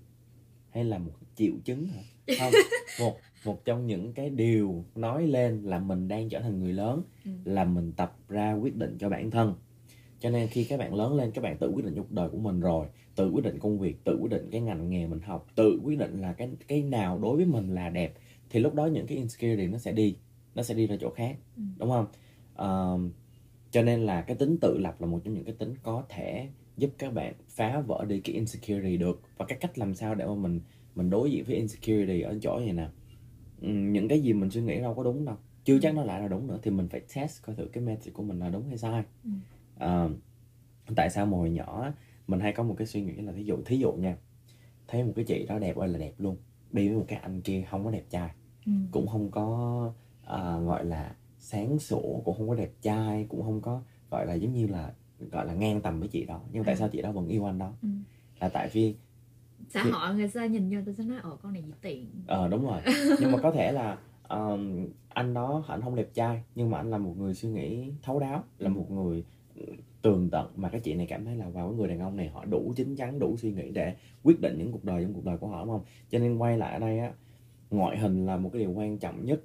Hay 0.70 0.84
là 0.84 0.98
một 0.98 1.12
triệu 1.34 1.52
chứng 1.64 1.86
hả? 1.86 2.02
Không 2.38 2.52
một 3.00 3.16
một 3.44 3.64
trong 3.64 3.86
những 3.86 4.12
cái 4.12 4.30
điều 4.30 4.84
nói 4.94 5.26
lên 5.26 5.62
là 5.62 5.78
mình 5.78 6.08
đang 6.08 6.28
trở 6.28 6.40
thành 6.40 6.58
người 6.60 6.72
lớn 6.72 7.02
Ừ. 7.24 7.30
là 7.44 7.64
mình 7.64 7.92
tập 7.92 8.16
ra 8.28 8.52
quyết 8.52 8.76
định 8.76 8.96
cho 8.98 9.08
bản 9.08 9.30
thân. 9.30 9.54
Cho 10.20 10.30
nên 10.30 10.48
khi 10.48 10.64
các 10.64 10.78
bạn 10.78 10.94
lớn 10.94 11.14
lên 11.14 11.30
các 11.30 11.42
bạn 11.44 11.56
tự 11.58 11.70
quyết 11.74 11.84
định 11.84 11.94
cuộc 11.96 12.12
đời 12.12 12.28
của 12.28 12.38
mình 12.38 12.60
rồi 12.60 12.86
tự 13.18 13.30
quyết 13.30 13.44
định 13.44 13.58
công 13.58 13.78
việc 13.78 14.04
tự 14.04 14.18
quyết 14.20 14.30
định 14.30 14.48
cái 14.50 14.60
ngành 14.60 14.90
nghề 14.90 15.06
mình 15.06 15.20
học 15.20 15.46
tự 15.54 15.80
quyết 15.84 15.98
định 15.98 16.20
là 16.20 16.32
cái 16.32 16.50
cái 16.68 16.82
nào 16.82 17.18
đối 17.18 17.36
với 17.36 17.46
mình 17.46 17.74
là 17.74 17.88
đẹp 17.88 18.12
thì 18.50 18.60
lúc 18.60 18.74
đó 18.74 18.86
những 18.86 19.06
cái 19.06 19.18
insecurity 19.18 19.66
nó 19.66 19.78
sẽ 19.78 19.92
đi 19.92 20.16
nó 20.54 20.62
sẽ 20.62 20.74
đi 20.74 20.86
ra 20.86 20.96
chỗ 21.00 21.10
khác 21.10 21.36
Ừ. 21.56 21.62
đúng 21.78 21.90
không? 21.90 22.06
Ờm, 22.54 23.10
cho 23.70 23.82
nên 23.82 24.00
là 24.00 24.22
cái 24.22 24.36
tính 24.36 24.56
tự 24.60 24.78
lập 24.78 25.00
là 25.00 25.06
một 25.06 25.20
trong 25.24 25.34
những 25.34 25.44
cái 25.44 25.54
tính 25.58 25.74
có 25.82 26.04
thể 26.08 26.48
giúp 26.76 26.90
các 26.98 27.14
bạn 27.14 27.34
phá 27.48 27.80
vỡ 27.80 28.04
đi 28.08 28.20
cái 28.20 28.34
insecurity 28.34 28.96
được. 28.96 29.20
Và 29.36 29.44
cái 29.46 29.58
cách 29.60 29.78
làm 29.78 29.94
sao 29.94 30.14
để 30.14 30.26
mà 30.26 30.34
mình 30.34 30.60
mình 30.94 31.10
đối 31.10 31.30
diện 31.32 31.44
với 31.44 31.56
insecurity 31.56 32.20
ở 32.20 32.38
chỗ 32.42 32.58
này 32.58 32.72
nè. 32.72 32.88
Những 33.92 34.08
cái 34.08 34.20
gì 34.20 34.32
mình 34.32 34.50
suy 34.50 34.60
nghĩ 34.60 34.80
đâu 34.80 34.94
có 34.94 35.02
đúng 35.02 35.24
đâu. 35.24 35.36
Chưa 35.64 35.78
chắc 35.82 35.94
nó 35.94 36.04
lại 36.04 36.20
là 36.20 36.28
đúng 36.28 36.46
nữa 36.46 36.58
thì 36.62 36.70
mình 36.70 36.88
phải 36.88 37.00
test 37.14 37.42
coi 37.42 37.56
thử 37.56 37.66
cái 37.72 37.84
message 37.84 38.10
của 38.10 38.22
mình 38.22 38.38
là 38.38 38.48
đúng 38.48 38.68
hay 38.68 38.78
sai. 38.78 39.02
Ừ. 39.24 39.30
Ờ, 39.78 40.10
tại 40.96 41.10
sao 41.10 41.26
mà 41.26 41.36
hồi 41.36 41.50
nhỏ 41.50 41.92
mình 42.28 42.40
hay 42.40 42.52
có 42.52 42.62
một 42.62 42.74
cái 42.78 42.86
suy 42.86 43.00
nghĩ 43.02 43.12
là 43.16 43.32
thí 43.32 43.44
dụ 43.44 43.56
thí 43.64 43.76
dụ 43.78 43.92
nha 43.92 44.16
thấy 44.88 45.04
một 45.04 45.12
cái 45.16 45.24
chị 45.24 45.46
đó 45.48 45.58
đẹp 45.58 45.76
ơi 45.76 45.88
là 45.88 45.98
đẹp 45.98 46.12
luôn 46.18 46.36
đi 46.72 46.88
với 46.88 46.96
một 46.98 47.04
cái 47.08 47.18
anh 47.18 47.40
kia 47.40 47.64
không 47.70 47.84
có 47.84 47.90
đẹp 47.90 48.04
trai 48.10 48.30
Ừ. 48.66 48.72
cũng 48.90 49.06
không 49.06 49.30
có 49.30 49.92
à, 50.24 50.58
gọi 50.58 50.84
là 50.84 51.14
sáng 51.38 51.78
sủa 51.78 52.20
cũng 52.24 52.34
không 52.38 52.48
có 52.48 52.54
đẹp 52.54 52.70
trai 52.82 53.26
cũng 53.28 53.42
không 53.42 53.60
có 53.60 53.82
gọi 54.10 54.26
là 54.26 54.34
giống 54.34 54.52
như 54.52 54.66
là 54.66 54.92
gọi 55.30 55.46
là 55.46 55.54
ngang 55.54 55.80
tầm 55.80 56.00
với 56.00 56.08
chị 56.08 56.24
đó 56.24 56.40
nhưng 56.52 56.64
tại 56.64 56.74
À. 56.74 56.76
sao 56.78 56.88
chị 56.88 57.02
đó 57.02 57.12
vẫn 57.12 57.28
yêu 57.28 57.44
anh 57.44 57.58
đó 57.58 57.72
Ừ. 57.82 57.88
là 58.40 58.48
tại 58.48 58.68
vì 58.72 58.94
xã 59.68 59.82
Thì- 59.84 59.90
hội 59.90 60.14
người 60.14 60.28
ta 60.28 60.46
nhìn 60.46 60.70
vô 60.70 60.78
tôi 60.86 60.94
sẽ 60.94 61.04
nói 61.04 61.18
ờ 61.22 61.36
con 61.42 61.52
này 61.52 61.62
dĩ 61.62 61.72
tiền 61.80 62.06
ờ 62.26 62.48
đúng 62.48 62.64
rồi 62.66 62.80
nhưng 63.20 63.32
mà 63.32 63.38
có 63.42 63.50
thể 63.50 63.72
là 63.72 63.98
um, 64.28 64.86
anh 65.08 65.34
đó 65.34 65.64
anh 65.68 65.80
không 65.82 65.94
đẹp 65.94 66.08
trai 66.14 66.42
nhưng 66.54 66.70
mà 66.70 66.78
anh 66.78 66.90
là 66.90 66.98
một 66.98 67.14
người 67.18 67.34
suy 67.34 67.48
nghĩ 67.48 67.92
thấu 68.02 68.20
đáo 68.20 68.44
là 68.58 68.68
một 68.68 68.90
người 68.90 69.24
tường 70.02 70.28
tận 70.30 70.52
mà 70.56 70.68
cái 70.68 70.80
chị 70.80 70.94
này 70.94 71.06
cảm 71.06 71.24
thấy 71.24 71.36
là 71.36 71.48
vào 71.48 71.68
cái 71.68 71.76
người 71.76 71.88
đàn 71.88 72.00
ông 72.00 72.16
này 72.16 72.28
họ 72.28 72.44
đủ 72.44 72.72
chín 72.76 72.96
chắn 72.96 73.18
đủ 73.18 73.36
suy 73.36 73.52
nghĩ 73.52 73.70
để 73.70 73.94
quyết 74.22 74.40
định 74.40 74.58
những 74.58 74.72
cuộc 74.72 74.84
đời 74.84 75.02
trong 75.02 75.14
cuộc 75.14 75.24
đời 75.24 75.36
của 75.36 75.46
họ 75.46 75.64
đúng 75.64 75.74
không? 75.74 75.84
Cho 76.10 76.18
nên 76.18 76.38
quay 76.38 76.58
lại 76.58 76.72
ở 76.72 76.78
đây 76.78 76.98
á 76.98 77.12
ngoại 77.70 77.98
hình 77.98 78.26
là 78.26 78.36
một 78.36 78.50
cái 78.52 78.62
điều 78.62 78.72
quan 78.72 78.98
trọng 78.98 79.24
nhất. 79.24 79.40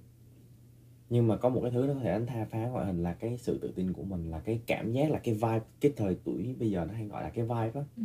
Nhưng 1.09 1.27
mà 1.27 1.37
có 1.37 1.49
một 1.49 1.59
cái 1.61 1.71
thứ 1.71 1.85
nó 1.87 1.93
có 1.93 1.99
thể 1.99 2.11
đánh 2.11 2.25
tha 2.25 2.45
phá 2.45 2.67
ngoại 2.67 2.85
hình 2.85 3.03
là 3.03 3.13
cái 3.13 3.37
sự 3.37 3.59
tự 3.61 3.71
tin 3.75 3.93
của 3.93 4.03
mình 4.03 4.31
là 4.31 4.39
cái 4.39 4.59
cảm 4.67 4.91
giác 4.91 5.11
là 5.11 5.19
cái 5.19 5.33
vibe 5.33 5.59
cái 5.81 5.93
thời 5.95 6.17
tuổi 6.23 6.55
bây 6.59 6.71
giờ 6.71 6.85
nó 6.85 6.93
hay 6.93 7.07
gọi 7.07 7.23
là 7.23 7.29
cái 7.29 7.45
vibe 7.45 7.71
á. 7.81 7.85
Ừ. 7.97 8.03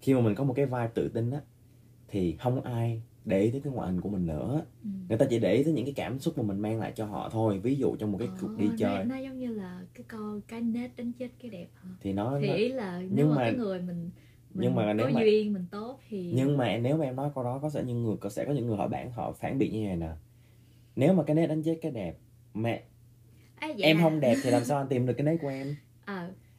khi 0.00 0.14
mà 0.14 0.20
mình 0.20 0.34
có 0.34 0.44
một 0.44 0.54
cái 0.56 0.66
vibe 0.66 0.90
tự 0.94 1.08
tin 1.08 1.30
á 1.30 1.40
thì 2.08 2.36
không 2.36 2.60
ai 2.60 3.02
để 3.24 3.40
ý 3.40 3.50
tới 3.50 3.60
cái 3.60 3.72
ngoại 3.72 3.90
hình 3.90 4.00
của 4.00 4.08
mình 4.08 4.26
nữa. 4.26 4.64
Ừ. 4.84 4.88
người 5.08 5.18
ta 5.18 5.26
chỉ 5.30 5.38
để 5.38 5.54
ý 5.54 5.64
tới 5.64 5.72
những 5.72 5.84
cái 5.84 5.94
cảm 5.96 6.18
xúc 6.18 6.38
mà 6.38 6.44
mình 6.44 6.60
mang 6.60 6.78
lại 6.80 6.92
cho 6.94 7.04
họ 7.06 7.28
thôi 7.32 7.58
ví 7.62 7.76
dụ 7.76 7.96
trong 7.96 8.12
một 8.12 8.18
cái 8.18 8.28
cuộc 8.40 8.50
đi 8.58 8.66
Ờ, 8.66 8.74
chơi. 8.78 9.04
nó, 9.04 9.14
nó 9.16 9.20
giống 9.22 9.38
như 9.38 9.54
là 9.54 9.80
cái 9.94 10.04
con 10.08 10.40
cái 10.48 10.60
nết 10.60 10.90
đánh 10.96 11.12
chết 11.12 11.28
cái 11.42 11.50
đẹp 11.50 11.66
hả? 11.74 11.90
Thì 12.00 12.12
nó, 12.12 12.38
thì 12.40 12.48
nó 12.48 12.54
ý 12.54 12.68
là 12.68 12.98
nếu 13.00 13.08
nhưng 13.12 13.28
mà, 13.28 13.34
mà- 13.36 13.42
cái 13.42 13.54
người 13.54 13.78
mình 13.78 13.86
mình 13.86 14.10
nhưng 14.54 14.74
mà 14.74 14.92
nếu 14.92 15.06
có 15.06 15.12
mà- 15.12 15.20
duyên 15.22 15.52
mình 15.52 15.64
tốt 15.70 16.00
thì 16.08 16.32
nhưng 16.34 16.56
mà 16.56 16.76
nếu 16.78 16.96
mà 16.96 17.04
em 17.04 17.16
nói 17.16 17.30
câu 17.34 17.44
đó 17.44 17.58
có 17.62 17.70
sẽ 17.70 17.82
những 17.84 18.02
người 18.02 18.16
có 18.16 18.28
sẽ 18.30 18.44
có 18.44 18.52
những 18.52 18.66
người 18.66 18.76
họ 18.76 18.88
bản 18.88 19.10
họ 19.12 19.32
phản 19.32 19.58
biện 19.58 19.72
như 19.72 19.86
này 19.86 19.96
nè. 19.96 20.10
Nếu 20.96 21.12
mà 21.14 21.22
cái 21.22 21.36
nét 21.36 21.46
đánh 21.46 21.62
chết 21.62 21.78
cái 21.82 21.92
đẹp 21.92 22.18
mẹ 22.54 22.82
à, 23.56 23.68
vậy 23.68 23.82
em 23.82 23.98
không 24.02 24.20
đẹp 24.20 24.34
thì 24.42 24.50
làm 24.50 24.64
sao 24.64 24.78
anh 24.78 24.88
tìm 24.88 25.06
được 25.06 25.14
cái 25.16 25.24
nét 25.24 25.36
của 25.42 25.48
em? 25.48 25.66
Ờ, 25.66 25.72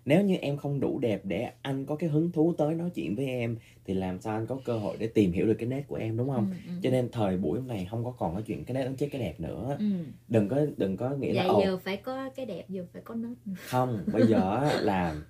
nếu 0.05 0.23
như 0.23 0.35
em 0.35 0.57
không 0.57 0.79
đủ 0.79 0.99
đẹp 0.99 1.21
để 1.23 1.51
anh 1.61 1.85
có 1.85 1.95
cái 1.95 2.09
hứng 2.09 2.31
thú 2.31 2.53
tới 2.57 2.75
nói 2.75 2.89
chuyện 2.95 3.15
với 3.15 3.25
em 3.25 3.57
thì 3.85 3.93
làm 3.93 4.21
sao 4.21 4.37
anh 4.37 4.47
có 4.47 4.59
cơ 4.65 4.77
hội 4.77 4.97
để 4.99 5.07
tìm 5.07 5.31
hiểu 5.31 5.45
được 5.45 5.55
cái 5.59 5.67
nét 5.67 5.83
của 5.87 5.95
em 5.95 6.17
đúng 6.17 6.29
không? 6.29 6.49
Ừ, 6.51 6.55
ừ, 6.67 6.73
cho 6.83 6.89
nên 6.89 7.09
thời 7.11 7.37
buổi 7.37 7.59
này 7.61 7.87
không 7.91 8.05
có 8.05 8.11
còn 8.11 8.33
cái 8.33 8.43
chuyện 8.43 8.65
cái 8.65 8.73
nét 8.73 8.83
đánh 8.83 8.95
chết 8.95 9.09
cái 9.11 9.21
đẹp 9.21 9.39
nữa. 9.39 9.75
Ừ. 9.79 9.85
đừng 10.27 10.49
có 10.49 10.65
đừng 10.77 10.97
có 10.97 11.09
nghĩ 11.09 11.31
là 11.31 11.43
vậy 11.43 11.49
ồ. 11.49 11.61
giờ 11.61 11.77
phải 11.77 11.97
có 11.97 12.29
cái 12.35 12.45
đẹp 12.45 12.65
giờ 12.69 12.85
phải 12.93 13.01
có 13.05 13.15
nữa. 13.15 13.33
không 13.55 14.03
bây 14.13 14.27
giờ 14.27 14.71
là 14.81 15.21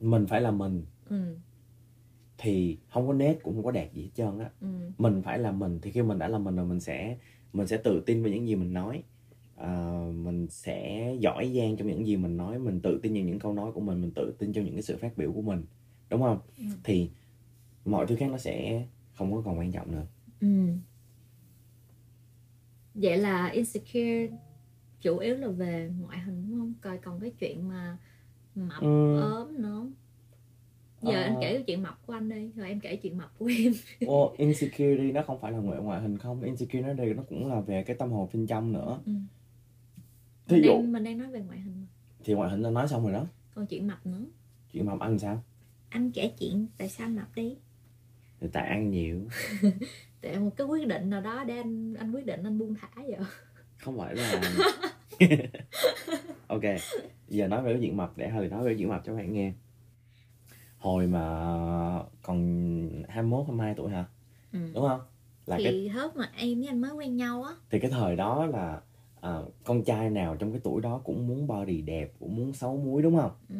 mình 0.00 0.26
phải 0.26 0.40
là 0.40 0.50
mình. 0.50 0.84
Ừ, 1.08 1.36
thì 2.38 2.78
không 2.88 3.06
có 3.06 3.12
nét 3.12 3.38
cũng 3.42 3.54
không 3.54 3.64
có 3.64 3.70
đẹp 3.70 3.94
gì 3.94 4.02
hết 4.02 4.10
trơn 4.14 4.38
á. 4.38 4.50
Ừ, 4.60 4.68
mình 4.98 5.22
phải 5.22 5.38
là 5.38 5.52
mình 5.52 5.78
thì 5.82 5.90
khi 5.90 6.02
mình 6.02 6.18
đã 6.18 6.28
là 6.28 6.38
mình 6.38 6.56
rồi 6.56 6.66
mình 6.66 6.80
sẽ 6.80 7.16
mình 7.52 7.66
sẽ 7.66 7.76
tự 7.76 8.02
tin 8.06 8.22
về 8.22 8.30
những 8.30 8.48
gì 8.48 8.54
mình 8.54 8.72
nói 8.72 9.02
à, 9.56 10.00
mình 10.14 10.46
sẽ 10.50 11.08
giỏi 11.20 11.52
giang 11.56 11.76
trong 11.76 11.88
những 11.88 12.06
gì 12.06 12.16
mình 12.16 12.36
nói 12.36 12.58
mình 12.58 12.80
tự 12.80 13.00
tin 13.02 13.14
vào 13.14 13.22
những 13.22 13.38
câu 13.38 13.52
nói 13.52 13.72
của 13.72 13.80
mình 13.80 14.00
mình 14.00 14.10
tự 14.14 14.34
tin 14.38 14.52
trong 14.52 14.64
những 14.64 14.74
cái 14.74 14.82
sự 14.82 14.96
phát 14.96 15.16
biểu 15.18 15.32
của 15.32 15.42
mình 15.42 15.64
đúng 16.10 16.22
không 16.22 16.38
Ừ. 16.58 16.64
thì 16.84 17.10
mọi 17.84 18.06
thứ 18.06 18.16
khác 18.16 18.30
nó 18.30 18.38
sẽ 18.38 18.86
không 19.14 19.32
có 19.32 19.42
còn 19.44 19.58
quan 19.58 19.72
trọng 19.72 19.92
nữa 19.92 20.06
ừ. 20.40 20.48
vậy 22.94 23.18
là 23.18 23.46
insecure 23.48 24.28
chủ 25.00 25.18
yếu 25.18 25.36
là 25.36 25.48
về 25.48 25.90
ngoại 26.00 26.18
hình 26.20 26.46
đúng 26.50 26.58
không 26.58 26.74
coi 26.80 26.98
còn 26.98 27.20
cái 27.20 27.30
chuyện 27.38 27.68
mà 27.68 27.98
mập 28.54 28.82
Ừ. 28.82 29.20
ốm 29.20 29.62
nữa 29.62 29.86
giờ 31.02 31.14
Ờ. 31.16 31.22
anh 31.22 31.36
kể 31.40 31.54
cái 31.54 31.62
chuyện 31.66 31.82
mập 31.82 32.06
của 32.06 32.12
anh 32.12 32.28
đi 32.28 32.50
rồi 32.56 32.68
em 32.68 32.80
kể 32.80 32.96
chuyện 32.96 33.18
mập 33.18 33.38
của 33.38 33.46
em 33.58 33.72
Ô, 34.08 34.34
insecurity 34.38 35.12
nó 35.12 35.22
không 35.26 35.40
phải 35.40 35.52
là 35.52 35.58
ngoại 35.58 35.80
ngoại 35.82 36.00
hình 36.00 36.18
không 36.18 36.42
insecure 36.42 36.80
nó 36.82 36.92
đây 36.92 37.14
nó 37.14 37.22
cũng 37.28 37.48
là 37.48 37.60
về 37.60 37.82
cái 37.82 37.96
tâm 37.96 38.10
hồn 38.12 38.28
bên 38.32 38.46
trong 38.46 38.72
nữa 38.72 39.00
ừ. 39.06 39.12
Thí 40.48 40.60
dụ 40.62 40.72
đang, 40.72 40.92
mình 40.92 41.04
đang 41.04 41.18
nói 41.18 41.28
về 41.28 41.40
ngoại 41.40 41.60
hình 41.60 41.86
thì 42.24 42.34
ngoại 42.34 42.50
hình 42.50 42.62
nó 42.62 42.70
nói 42.70 42.88
xong 42.88 43.02
rồi 43.02 43.12
đó. 43.12 43.26
Còn 43.54 43.66
chuyện 43.66 43.86
mập 43.86 44.06
nữa. 44.06 44.24
Chuyện 44.72 44.86
mập 44.86 45.00
ăn 45.00 45.18
sao? 45.18 45.42
Anh 45.88 46.10
kể 46.10 46.32
chuyện 46.38 46.66
tại 46.78 46.88
sao 46.88 47.06
anh 47.06 47.16
mập 47.16 47.34
đi? 47.34 47.56
Thì 48.40 48.48
tại 48.52 48.68
ăn 48.68 48.90
nhiều. 48.90 49.20
Tại 50.20 50.38
một 50.38 50.50
cái 50.56 50.66
quyết 50.66 50.86
định 50.86 51.10
nào 51.10 51.20
đó 51.20 51.44
để 51.44 51.56
anh 51.56 51.94
anh 51.94 52.12
quyết 52.12 52.26
định 52.26 52.42
anh 52.42 52.58
buông 52.58 52.74
thả 52.74 52.88
vậy? 52.96 53.18
Không 53.78 53.98
phải 53.98 54.14
là 54.14 54.40
ok 56.46 56.62
giờ 57.28 57.48
nói 57.48 57.62
về 57.62 57.72
cái 57.72 57.80
chuyện 57.82 57.96
mập 57.96 58.16
để 58.16 58.28
hơi 58.28 58.48
nói 58.48 58.64
về 58.64 58.70
cái 58.70 58.78
chuyện 58.78 58.88
mập 58.88 59.04
cho 59.04 59.12
các 59.12 59.18
bạn 59.18 59.32
nghe. 59.32 59.52
Hồi 60.78 61.06
mà 61.06 61.20
còn 62.22 62.38
21 63.08 63.46
22 63.46 63.74
tuổi 63.74 63.90
hả? 63.90 64.04
Ừ. 64.52 64.58
đúng 64.74 64.88
không? 64.88 65.00
Là 65.46 65.58
cái 65.62 65.72
thì 65.72 65.88
hớp 65.88 66.16
mà 66.16 66.30
em 66.36 66.58
với 66.58 66.68
anh 66.68 66.80
mới 66.80 66.92
quen 66.92 67.16
nhau 67.16 67.42
á. 67.42 67.54
Thì 67.70 67.78
cái 67.80 67.90
thời 67.90 68.16
đó 68.16 68.46
là 68.46 68.80
à, 69.24 69.38
con 69.64 69.84
trai 69.84 70.10
nào 70.10 70.36
trong 70.36 70.52
cái 70.52 70.60
tuổi 70.64 70.82
đó 70.82 71.00
cũng 71.04 71.26
muốn 71.26 71.46
body 71.46 71.80
đẹp 71.80 72.12
cũng 72.20 72.36
muốn 72.36 72.52
xấu 72.52 72.76
múi 72.76 73.02
đúng 73.02 73.16
không 73.16 73.30
Ừ. 73.48 73.54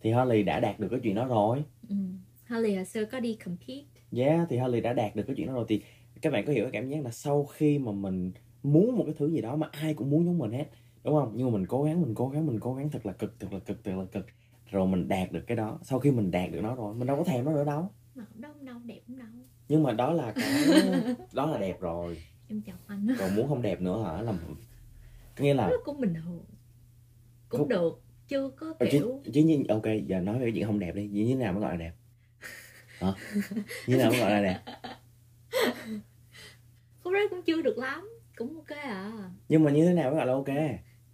thì 0.00 0.10
Harley 0.12 0.42
đã 0.42 0.60
đạt 0.60 0.80
được 0.80 0.88
cái 0.90 1.00
chuyện 1.02 1.14
đó 1.14 1.26
rồi 1.26 1.64
ừ. 1.88 1.96
Harley 2.44 2.74
hồi 2.76 2.84
xưa 2.84 3.04
có 3.04 3.20
đi 3.20 3.36
compete 3.44 3.84
Yeah, 4.16 4.46
thì 4.50 4.56
Harley 4.56 4.80
đã 4.80 4.92
đạt 4.92 5.16
được 5.16 5.22
cái 5.26 5.36
chuyện 5.36 5.46
đó 5.46 5.52
rồi 5.52 5.64
thì 5.68 5.82
các 6.22 6.32
bạn 6.32 6.44
có 6.46 6.52
hiểu 6.52 6.64
cái 6.64 6.72
cảm 6.72 6.88
giác 6.88 7.04
là 7.04 7.10
sau 7.10 7.44
khi 7.44 7.78
mà 7.78 7.92
mình 7.92 8.32
muốn 8.62 8.96
một 8.96 9.02
cái 9.06 9.14
thứ 9.18 9.30
gì 9.30 9.40
đó 9.40 9.56
mà 9.56 9.68
ai 9.72 9.94
cũng 9.94 10.10
muốn 10.10 10.24
giống 10.24 10.38
mình 10.38 10.52
hết 10.52 10.64
đúng 11.04 11.14
không? 11.14 11.32
Nhưng 11.36 11.46
mà 11.50 11.52
mình 11.58 11.66
cố 11.66 11.82
gắng, 11.82 12.02
mình 12.02 12.14
cố 12.14 12.28
gắng, 12.28 12.46
mình 12.46 12.60
cố 12.60 12.74
gắng 12.74 12.90
thật 12.90 13.06
là 13.06 13.12
cực, 13.12 13.40
thật 13.40 13.52
là 13.52 13.58
cực, 13.58 13.84
thật 13.84 13.92
là 13.96 14.04
cực 14.04 14.26
rồi 14.70 14.86
mình 14.86 15.08
đạt 15.08 15.32
được 15.32 15.40
cái 15.46 15.56
đó. 15.56 15.78
Sau 15.82 15.98
khi 15.98 16.10
mình 16.10 16.30
đạt 16.30 16.50
được 16.52 16.60
nó 16.62 16.74
rồi, 16.74 16.94
mình 16.94 17.06
đâu 17.06 17.16
có 17.16 17.24
thèm 17.24 17.44
nó 17.44 17.52
nữa 17.52 17.64
đâu. 17.64 17.88
mà 18.14 18.24
không 18.24 18.40
đâu 18.40 18.52
không 18.52 18.64
đâu 18.66 18.76
đẹp 18.84 19.00
không 19.06 19.18
đâu 19.18 19.26
Nhưng 19.68 19.82
mà 19.82 19.92
đó 19.92 20.12
là 20.12 20.32
cái 20.36 20.44
đó 21.34 21.46
là 21.50 21.58
đẹp 21.58 21.80
rồi. 21.80 22.18
em 22.48 22.62
chọc 22.62 22.76
anh 22.86 23.06
Còn 23.18 23.36
muốn 23.36 23.48
không 23.48 23.62
đẹp 23.62 23.80
nữa 23.80 24.02
hả? 24.02 24.22
Là 24.22 24.32
có 24.32 24.54
nghĩa 25.38 25.54
là 25.54 25.68
nó 25.68 25.76
cũng 25.84 26.00
bình 26.00 26.14
thường. 26.14 26.44
Cũng 27.48 27.58
Không- 27.60 27.68
được 27.68 28.00
chưa 28.28 28.50
có 28.56 28.74
Ờ, 28.78 28.86
kiểu 28.90 29.20
chứ, 29.24 29.30
chứ 29.32 29.42
như, 29.42 29.62
ok 29.68 29.84
giờ 30.06 30.20
nói 30.20 30.38
về 30.38 30.50
chuyện 30.54 30.66
không 30.66 30.78
đẹp 30.78 30.94
đi. 30.94 31.06
Như 31.08 31.26
thế 31.28 31.34
nào 31.34 31.52
mới 31.52 31.62
gọi 31.62 31.70
là 31.72 31.76
đẹp? 31.76 31.92
Hả? 33.00 33.12
Như 33.86 33.96
thế 33.96 33.98
nào 33.98 34.10
mới 34.10 34.20
gọi 34.20 34.30
là 34.30 34.42
đẹp? 34.42 34.60
Khúc 37.02 37.12
đấy 37.12 37.26
cũng 37.30 37.42
chưa 37.42 37.62
được 37.62 37.78
lắm 37.78 38.08
cũng 38.36 38.54
ok 38.56 38.68
à. 38.78 39.12
Nhưng 39.48 39.64
mà 39.64 39.70
như 39.70 39.86
thế 39.86 39.92
nào 39.92 40.10
mới 40.10 40.16
gọi 40.16 40.26
là 40.26 40.32
ok? 40.32 40.48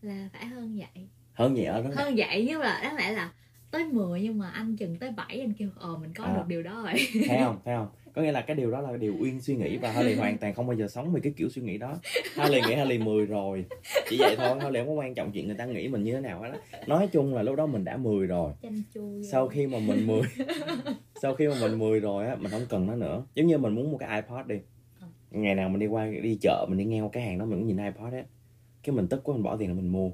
Là 0.03 0.29
phải 0.33 0.47
hơn 0.47 0.79
vậy. 0.79 1.09
Hơn 1.33 1.55
vậy 1.55 1.65
ở 1.65 1.83
đó. 1.83 1.91
Hơn 1.95 2.15
vậy 2.17 2.45
nhưng 2.49 2.61
mà 2.61 2.81
đáng 2.83 2.97
lẽ 2.97 3.13
là 3.13 3.33
tới 3.71 3.85
10 3.85 4.21
nhưng 4.21 4.39
mà 4.39 4.51
anh 4.51 4.77
chừng 4.77 4.97
tới 4.97 5.11
7 5.17 5.41
anh 5.41 5.53
kêu 5.53 5.69
ờ 5.77 5.97
mình 5.97 6.15
có 6.15 6.25
À. 6.25 6.35
được 6.37 6.43
điều 6.49 6.63
đó 6.63 6.83
rồi. 6.83 6.93
Thấy 7.29 7.39
không? 7.41 7.59
Thấy 7.65 7.75
không? 7.77 7.89
Có 8.15 8.23
nghĩa 8.23 8.33
là 8.33 8.41
cái 8.41 8.57
điều 8.57 8.71
đó 8.71 8.81
là 8.81 8.97
điều 8.97 9.15
uyên 9.21 9.41
suy 9.41 9.57
nghĩ 9.57 9.77
và 9.77 9.93
Harley 9.93 10.15
hoàn 10.15 10.39
toàn 10.39 10.55
không 10.55 10.67
bao 10.67 10.77
giờ 10.77 10.89
sống 10.89 11.13
về 11.13 11.21
cái 11.21 11.33
kiểu 11.37 11.49
suy 11.49 11.63
nghĩ 11.63 11.79
đó. 11.79 11.95
Harley 12.35 12.61
nghĩ 12.69 12.75
Harley 12.75 12.99
10 12.99 13.27
rồi. 13.27 13.65
Chỉ 14.11 14.17
vậy 14.19 14.35
thôi 14.39 14.59
Harley 14.61 14.81
không 14.85 14.89
có 14.97 15.01
quan 15.03 15.15
trọng 15.15 15.33
chuyện 15.33 15.47
người 15.47 15.57
ta 15.57 15.65
nghĩ 15.67 15.89
mình 15.89 16.03
như 16.05 16.13
thế 16.15 16.21
nào 16.21 16.41
hết 16.43 16.49
á. 16.53 16.81
Nói 16.87 17.07
chung 17.13 17.35
là 17.35 17.43
lúc 17.43 17.57
đó 17.57 17.67
mình 17.67 17.85
đã 17.85 17.97
10 17.97 18.27
rồi. 18.27 18.53
Sau 19.31 19.49
khi 19.49 19.67
mà 19.67 19.79
mình 19.79 20.07
10 20.07 20.21
sau 21.23 21.35
khi 21.35 21.49
mà 21.49 21.55
mình 21.61 21.79
10 21.79 22.01
rồi 22.01 22.27
á 22.27 22.37
mình 22.37 22.51
không 22.51 22.67
cần 22.69 22.87
nó 22.87 22.95
nữa. 22.97 23.25
Giống 23.35 23.47
như 23.47 23.59
mình 23.59 23.75
muốn 23.75 23.93
một 23.93 23.99
cái 24.01 24.23
iPod 24.23 24.47
đi. 24.47 24.57
Ờ. 25.01 25.07
ngày 25.31 25.55
nào 25.55 25.69
mình 25.69 25.79
đi 25.79 25.87
qua 25.87 26.07
đi 26.23 26.39
chợ 26.41 26.67
mình 26.69 26.79
đi 26.79 26.85
ngang 26.85 27.03
qua 27.05 27.11
cái 27.13 27.23
hàng 27.23 27.39
đó 27.39 27.45
mình 27.45 27.59
cũng 27.59 27.67
nhìn 27.69 27.77
iPod 27.85 28.13
á 28.13 28.23
cái 28.83 28.95
mình 28.97 29.09
tức 29.09 29.21
quá 29.25 29.35
mình 29.35 29.43
bỏ 29.43 29.57
tiền 29.57 29.69
là 29.69 29.75
mình 29.75 29.89
mua 29.93 30.11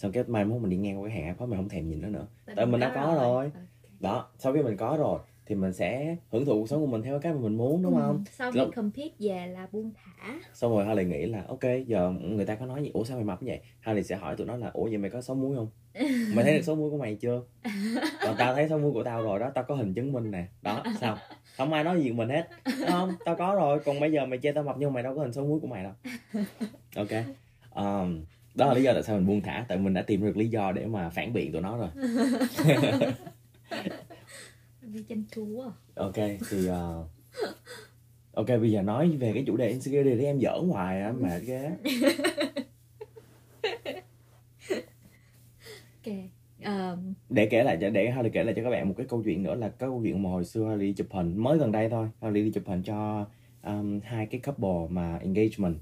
xong 0.00 0.12
cái 0.12 0.24
mai 0.26 0.44
mốt 0.44 0.60
mình 0.60 0.70
đi 0.70 0.76
ngang 0.76 1.00
qua 1.02 1.08
cái 1.08 1.18
hàng 1.18 1.26
iPod 1.26 1.48
mình 1.50 1.58
không 1.58 1.68
thèm 1.68 1.88
nhìn 1.88 2.00
nó 2.02 2.08
nữa. 2.08 2.26
Tại 2.56 2.66
mình 2.66 2.80
đã 2.80 2.92
có 2.94 3.14
rồi. 3.20 3.44
Ok. 3.44 3.62
đó 4.00 4.28
sau 4.38 4.52
khi 4.52 4.62
mình 4.62 4.76
có 4.76 4.96
rồi 4.98 5.18
thì 5.46 5.54
mình 5.54 5.72
sẽ 5.72 6.16
hưởng 6.30 6.44
thụ 6.44 6.52
cuộc 6.52 6.66
sống 6.68 6.80
của 6.80 6.86
mình 6.86 7.02
theo 7.02 7.18
cái 7.20 7.32
mà 7.32 7.40
mình 7.40 7.56
muốn 7.56 7.82
đúng 7.82 7.94
không? 7.94 8.16
Ừ, 8.26 8.30
sau 8.32 8.52
khi 8.52 8.58
Lúc- 8.60 8.74
compete 8.76 9.08
về 9.18 9.46
là 9.46 9.66
buông 9.72 9.90
thả. 9.96 10.40
Xong 10.54 10.72
rồi 10.72 10.84
Harley 10.86 11.04
nghĩ 11.04 11.26
là 11.26 11.44
ok 11.48 11.60
giờ 11.86 12.10
người 12.20 12.46
ta 12.46 12.54
có 12.54 12.66
nói 12.66 12.82
gì? 12.82 12.90
Ủa 12.94 13.04
sao 13.04 13.16
mày 13.16 13.24
mập 13.24 13.42
như 13.42 13.48
vậy? 13.50 13.60
Harley 13.80 14.04
sẽ 14.04 14.16
hỏi 14.16 14.36
tụi 14.36 14.46
nó 14.46 14.56
là 14.56 14.70
ủa 14.72 14.84
vậy 14.84 14.98
mày 14.98 15.10
có 15.10 15.22
số 15.22 15.34
muối 15.34 15.56
không? 15.56 15.68
Mày 16.34 16.44
thấy 16.44 16.54
được 16.56 16.62
số 16.62 16.74
muối 16.74 16.90
của 16.90 16.98
mày 16.98 17.14
chưa? 17.16 17.42
Còn 18.24 18.34
tao 18.38 18.54
thấy 18.54 18.68
số 18.68 18.78
muối 18.78 18.92
của 18.92 19.02
tao 19.02 19.22
rồi 19.22 19.38
đó 19.38 19.50
tao 19.54 19.64
có 19.64 19.74
hình 19.74 19.94
chứng 19.94 20.12
minh 20.12 20.30
nè. 20.30 20.46
Đó 20.62 20.82
sao? 21.00 21.16
Không 21.56 21.72
ai 21.72 21.84
nói 21.84 22.02
gì 22.02 22.12
mình 22.12 22.28
hết 22.28 22.48
Đúng 22.80 22.88
không? 22.90 23.12
Tao 23.24 23.36
có 23.36 23.54
rồi 23.54 23.80
còn 23.84 24.00
bây 24.00 24.12
giờ 24.12 24.26
mày 24.26 24.38
chê 24.42 24.52
tao 24.52 24.64
mập 24.64 24.76
nhưng 24.78 24.92
mày 24.92 25.02
đâu 25.02 25.14
có 25.14 25.22
hình 25.22 25.32
số 25.32 25.44
muối 25.44 25.60
của 25.60 25.66
mày 25.66 25.82
đâu. 25.84 25.92
Ok. 26.96 27.08
Um, 27.74 28.20
đó 28.60 28.66
là 28.66 28.74
lý 28.74 28.82
do 28.82 28.92
tại 28.92 29.02
sao 29.02 29.16
mình 29.16 29.26
buông 29.26 29.40
thả 29.40 29.64
tại 29.68 29.78
mình 29.78 29.94
đã 29.94 30.02
tìm 30.02 30.20
được 30.20 30.36
lý 30.36 30.48
do 30.48 30.72
để 30.72 30.86
mà 30.86 31.10
phản 31.10 31.32
biện 31.32 31.52
tụi 31.52 31.62
nó 31.62 31.76
rồi. 31.76 31.88
Đi 34.82 35.04
chanh 35.08 35.24
chua 35.34 35.62
à. 35.62 35.72
ok 35.94 36.14
thì 36.50 36.68
uh, 36.68 37.06
ok 38.32 38.46
bây 38.48 38.70
giờ 38.70 38.82
nói 38.82 39.10
về 39.10 39.32
cái 39.34 39.44
chủ 39.46 39.56
đề 39.56 39.68
insecurity 39.68 40.18
để 40.18 40.24
em 40.24 40.40
giỡn 40.40 40.68
hoài 40.68 41.02
á 41.02 41.12
mệt 41.12 41.42
ghê. 41.46 41.70
Ok 46.04 46.14
Ờ, 46.62 46.98
để 47.28 47.46
kể 47.46 47.62
lại 47.64 47.78
cho 47.80 47.90
để 47.90 48.10
Harley 48.10 48.30
kể 48.32 48.44
lại 48.44 48.54
cho 48.56 48.62
các 48.62 48.70
bạn 48.70 48.88
một 48.88 48.94
cái 48.96 49.06
câu 49.06 49.22
chuyện 49.24 49.42
nữa 49.42 49.54
là 49.54 49.68
cái 49.68 49.88
câu 49.88 50.00
chuyện 50.02 50.22
mà 50.22 50.30
hồi 50.30 50.44
xưa 50.44 50.68
Harley 50.68 50.86
đi 50.86 50.92
chụp 50.92 51.06
hình 51.10 51.42
mới 51.42 51.58
gần 51.58 51.72
đây 51.72 51.88
thôi. 51.88 52.08
Harley 52.22 52.44
đi 52.44 52.50
chụp 52.50 52.62
hình 52.66 52.82
cho 52.82 53.26
um, 53.62 54.00
hai 54.04 54.26
cái 54.26 54.40
couple 54.40 54.86
mà 54.88 55.18
engagement 55.18 55.76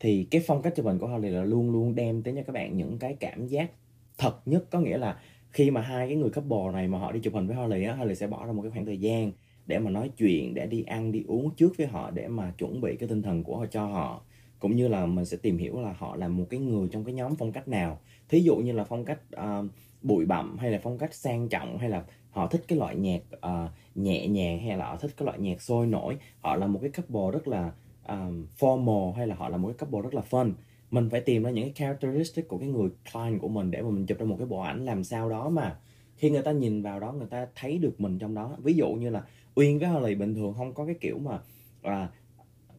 thì 0.00 0.26
cái 0.30 0.42
phong 0.46 0.62
cách 0.62 0.72
chụp 0.76 0.86
hình 0.86 0.98
của 0.98 1.06
Holly 1.06 1.28
là 1.28 1.44
luôn 1.44 1.70
luôn 1.70 1.94
đem 1.94 2.22
tới 2.22 2.34
cho 2.36 2.42
các 2.42 2.52
bạn 2.52 2.76
những 2.76 2.98
cái 2.98 3.16
cảm 3.20 3.46
giác 3.46 3.70
thật 4.18 4.48
nhất. 4.48 4.64
Có 4.70 4.80
nghĩa 4.80 4.98
là 4.98 5.20
khi 5.50 5.70
mà 5.70 5.80
hai 5.80 6.08
cái 6.08 6.16
người 6.16 6.30
couple 6.30 6.72
này 6.72 6.88
mà 6.88 6.98
họ 6.98 7.12
đi 7.12 7.20
chụp 7.20 7.34
hình 7.34 7.46
với 7.46 7.56
Holly 7.56 7.84
á 7.84 7.94
Holly 7.94 8.14
sẽ 8.14 8.26
bỏ 8.26 8.46
ra 8.46 8.52
một 8.52 8.62
cái 8.62 8.70
khoảng 8.70 8.86
thời 8.86 8.98
gian 8.98 9.32
để 9.66 9.78
mà 9.78 9.90
nói 9.90 10.10
chuyện 10.16 10.54
để 10.54 10.66
đi 10.66 10.82
ăn 10.82 11.12
đi 11.12 11.24
uống 11.28 11.50
trước 11.56 11.72
với 11.78 11.86
họ 11.86 12.10
để 12.10 12.28
mà 12.28 12.52
chuẩn 12.58 12.80
bị 12.80 12.96
cái 12.96 13.08
tinh 13.08 13.22
thần 13.22 13.44
của 13.44 13.58
họ 13.58 13.66
cho 13.66 13.86
họ. 13.86 14.22
Cũng 14.58 14.76
như 14.76 14.88
là 14.88 15.06
mình 15.06 15.24
sẽ 15.24 15.36
tìm 15.36 15.58
hiểu 15.58 15.80
là 15.80 15.92
họ 15.92 16.16
là 16.16 16.28
một 16.28 16.44
cái 16.50 16.60
người 16.60 16.88
trong 16.92 17.04
cái 17.04 17.14
nhóm 17.14 17.34
phong 17.38 17.52
cách 17.52 17.68
nào. 17.68 17.98
Thí 18.28 18.40
dụ 18.40 18.56
như 18.56 18.72
là 18.72 18.84
phong 18.84 19.04
cách 19.04 19.20
uh, 19.36 19.70
bụi 20.02 20.26
bặm 20.26 20.58
hay 20.58 20.70
là 20.70 20.80
phong 20.82 20.98
cách 20.98 21.14
sang 21.14 21.48
trọng 21.48 21.78
hay 21.78 21.88
là 21.88 22.04
họ 22.30 22.46
thích 22.46 22.64
cái 22.68 22.78
loại 22.78 22.96
nhạc 22.96 23.20
uh, 23.36 23.70
nhẹ 23.94 24.28
nhàng 24.28 24.60
hay 24.60 24.76
là 24.76 24.86
họ 24.86 24.96
thích 24.96 25.10
cái 25.16 25.26
loại 25.26 25.38
nhạc 25.38 25.62
sôi 25.62 25.86
nổi 25.86 26.16
họ 26.40 26.56
là 26.56 26.66
một 26.66 26.78
cái 26.82 26.90
couple 26.90 27.38
rất 27.38 27.48
là 27.48 27.72
um, 28.08 28.46
formal 28.58 29.12
hay 29.12 29.26
là 29.26 29.34
họ 29.34 29.48
là 29.48 29.56
một 29.56 29.68
cái 29.68 29.74
couple 29.78 30.00
rất 30.02 30.14
là 30.14 30.22
fun. 30.30 30.52
Mình 30.90 31.10
phải 31.10 31.20
tìm 31.20 31.42
ra 31.42 31.50
những 31.50 31.64
cái 31.64 31.72
characteristic 31.72 32.48
của 32.48 32.58
cái 32.58 32.68
người 32.68 32.90
client 33.12 33.40
của 33.40 33.48
mình 33.48 33.70
để 33.70 33.82
mà 33.82 33.90
mình 33.90 34.06
chụp 34.06 34.18
ra 34.18 34.26
một 34.26 34.36
cái 34.38 34.46
bộ 34.46 34.60
ảnh 34.60 34.84
làm 34.84 35.04
sao 35.04 35.30
đó 35.30 35.48
mà 35.48 35.78
khi 36.16 36.30
người 36.30 36.42
ta 36.42 36.52
nhìn 36.52 36.82
vào 36.82 37.00
đó 37.00 37.12
người 37.12 37.26
ta 37.26 37.46
thấy 37.54 37.78
được 37.78 38.00
mình 38.00 38.18
trong 38.18 38.34
đó. 38.34 38.56
Ví 38.58 38.74
dụ 38.74 38.88
như 38.88 39.10
là 39.10 39.24
uyên 39.54 39.78
với 39.78 39.88
Harley 39.88 40.14
bình 40.14 40.34
thường 40.34 40.54
không 40.54 40.74
có 40.74 40.86
cái 40.86 40.94
kiểu 41.00 41.18
mà 41.18 41.38
à, 41.82 42.08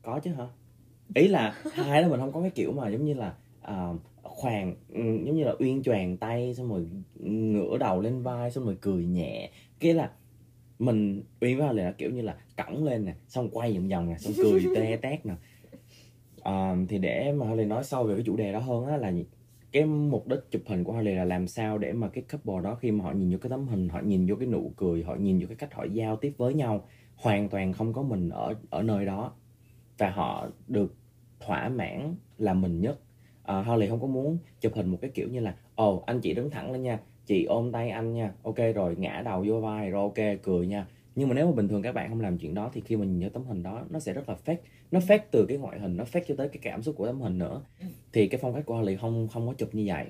có 0.02 0.20
chứ 0.20 0.32
hả? 0.34 0.48
Ý 1.16 1.28
là 1.28 1.56
hai 1.72 2.02
đó 2.02 2.08
mình 2.08 2.20
không 2.20 2.32
có 2.32 2.42
cái 2.42 2.50
kiểu 2.50 2.72
mà 2.72 2.90
giống 2.90 3.06
như 3.06 3.14
là 3.14 3.34
à, 3.62 3.88
khoàn 4.24 4.76
ừ, 4.90 5.02
giống 5.26 5.36
như 5.36 5.44
là 5.44 5.54
uyên 5.60 5.84
choàng 5.84 6.18
tay 6.18 6.54
xong 6.56 6.70
rồi 6.70 6.88
ngửa 7.20 7.78
đầu 7.78 8.02
lên 8.02 8.24
vai 8.24 8.52
xong 8.52 8.66
rồi 8.66 8.78
cười 8.82 9.06
nhẹ. 9.06 9.52
Cái 9.80 9.94
là 9.94 10.12
mình 10.80 11.24
uyên 11.42 11.58
với 11.58 11.68
Harley 11.68 11.86
là 11.86 11.92
kiểu 11.92 12.10
như 12.10 12.22
là 12.22 12.36
cõng 12.58 12.84
lên 12.84 13.06
nè 13.06 13.14
xong 13.28 13.50
quay 13.50 13.74
vòng 13.74 13.88
vòng 13.90 14.10
nè 14.10 14.16
xong 14.18 14.34
cười 14.38 14.62
te 14.76 14.98
tét 14.98 15.26
nè. 15.26 15.34
À, 16.42 16.76
thì 16.90 16.98
để 16.98 17.32
mà 17.32 17.48
Harley 17.48 17.66
nói 17.66 17.84
sâu 17.84 18.04
về 18.04 18.16
cái 18.16 18.24
chủ 18.26 18.38
đề 18.38 18.54
đó 18.54 18.60
hơn 18.60 18.86
á 18.86 18.98
là 18.98 19.12
cái 19.72 19.86
mục 19.86 20.28
đích 20.28 20.40
chụp 20.52 20.62
hình 20.66 20.84
của 20.84 20.94
Harley 20.94 21.16
là 21.16 21.26
làm 21.26 21.48
sao 21.48 21.78
để 21.78 21.94
mà 21.94 22.08
cái 22.08 22.24
couple 22.32 22.64
đó 22.64 22.76
khi 22.76 22.92
mà 22.92 23.04
họ 23.04 23.12
nhìn 23.12 23.32
vô 23.32 23.38
cái 23.42 23.50
tấm 23.50 23.68
hình 23.68 23.90
họ 23.90 24.00
nhìn 24.00 24.28
vô 24.28 24.36
cái 24.36 24.48
nụ 24.48 24.74
cười 24.78 25.04
họ 25.04 25.16
nhìn 25.16 25.40
vô 25.40 25.46
cái 25.48 25.56
cách 25.56 25.74
họ 25.74 25.84
giao 25.84 26.16
tiếp 26.16 26.34
với 26.38 26.54
nhau 26.54 26.88
hoàn 27.16 27.50
toàn 27.50 27.74
không 27.74 27.94
có 27.94 28.02
mình 28.02 28.30
ở 28.30 28.56
ở 28.70 28.84
nơi 28.84 29.06
đó. 29.06 29.34
Và 29.98 30.10
họ 30.10 30.48
được 30.68 30.96
thỏa 31.40 31.70
mãn 31.70 32.16
là 32.38 32.54
mình 32.54 32.82
nhất. 32.82 33.00
À, 33.44 33.62
Holly 33.62 33.88
không 33.88 34.02
có 34.02 34.08
muốn 34.08 34.38
chụp 34.62 34.74
hình 34.76 34.90
một 34.90 34.98
cái 35.02 35.12
kiểu 35.14 35.28
như 35.30 35.40
là 35.40 35.56
ồ 35.76 35.96
oh, 35.96 36.06
anh 36.06 36.20
chị 36.22 36.34
đứng 36.34 36.50
thẳng 36.50 36.72
lên 36.72 36.84
nha 36.84 37.00
chị 37.28 37.46
ôm 37.46 37.72
tay 37.72 37.90
anh 37.90 38.14
nha. 38.14 38.34
Ok 38.44 38.58
rồi 38.76 38.96
ngã 38.96 39.22
đầu 39.26 39.46
vô 39.48 39.60
vai 39.60 39.90
rồi 39.90 40.02
ok 40.02 40.42
cười 40.44 40.68
nha. 40.68 40.88
Nhưng 41.16 41.30
mà 41.30 41.36
nếu 41.36 41.46
mà 41.46 41.52
bình 41.52 41.68
thường 41.68 41.82
các 41.82 41.96
bạn 41.96 42.10
không 42.10 42.22
làm 42.22 42.38
chuyện 42.38 42.54
đó 42.54 42.70
thì 42.74 42.82
khi 42.82 42.96
mình 42.96 43.20
nhìn 43.20 43.30
tấm 43.30 43.44
hình 43.46 43.64
đó 43.64 43.86
nó 43.90 44.00
sẽ 44.00 44.14
rất 44.14 44.30
là 44.30 44.36
fake. 44.46 44.58
Nó 44.92 45.00
fake 45.00 45.20
từ 45.32 45.46
cái 45.50 45.58
ngoại 45.58 45.80
hình 45.80 45.98
nó 45.98 46.04
fake 46.04 46.22
cho 46.28 46.36
tới 46.36 46.50
cái 46.50 46.60
cảm 46.62 46.84
xúc 46.84 46.96
của 46.98 47.06
tấm 47.06 47.22
hình 47.22 47.38
nữa. 47.38 47.62
Ừ. 47.82 47.88
thì 48.14 48.28
cái 48.28 48.40
phong 48.44 48.54
cách 48.54 48.66
của 48.66 48.76
Holly 48.76 48.96
không 48.96 49.28
không 49.28 49.48
có 49.48 49.54
chụp 49.54 49.76
như 49.76 49.84
vậy. 49.88 50.06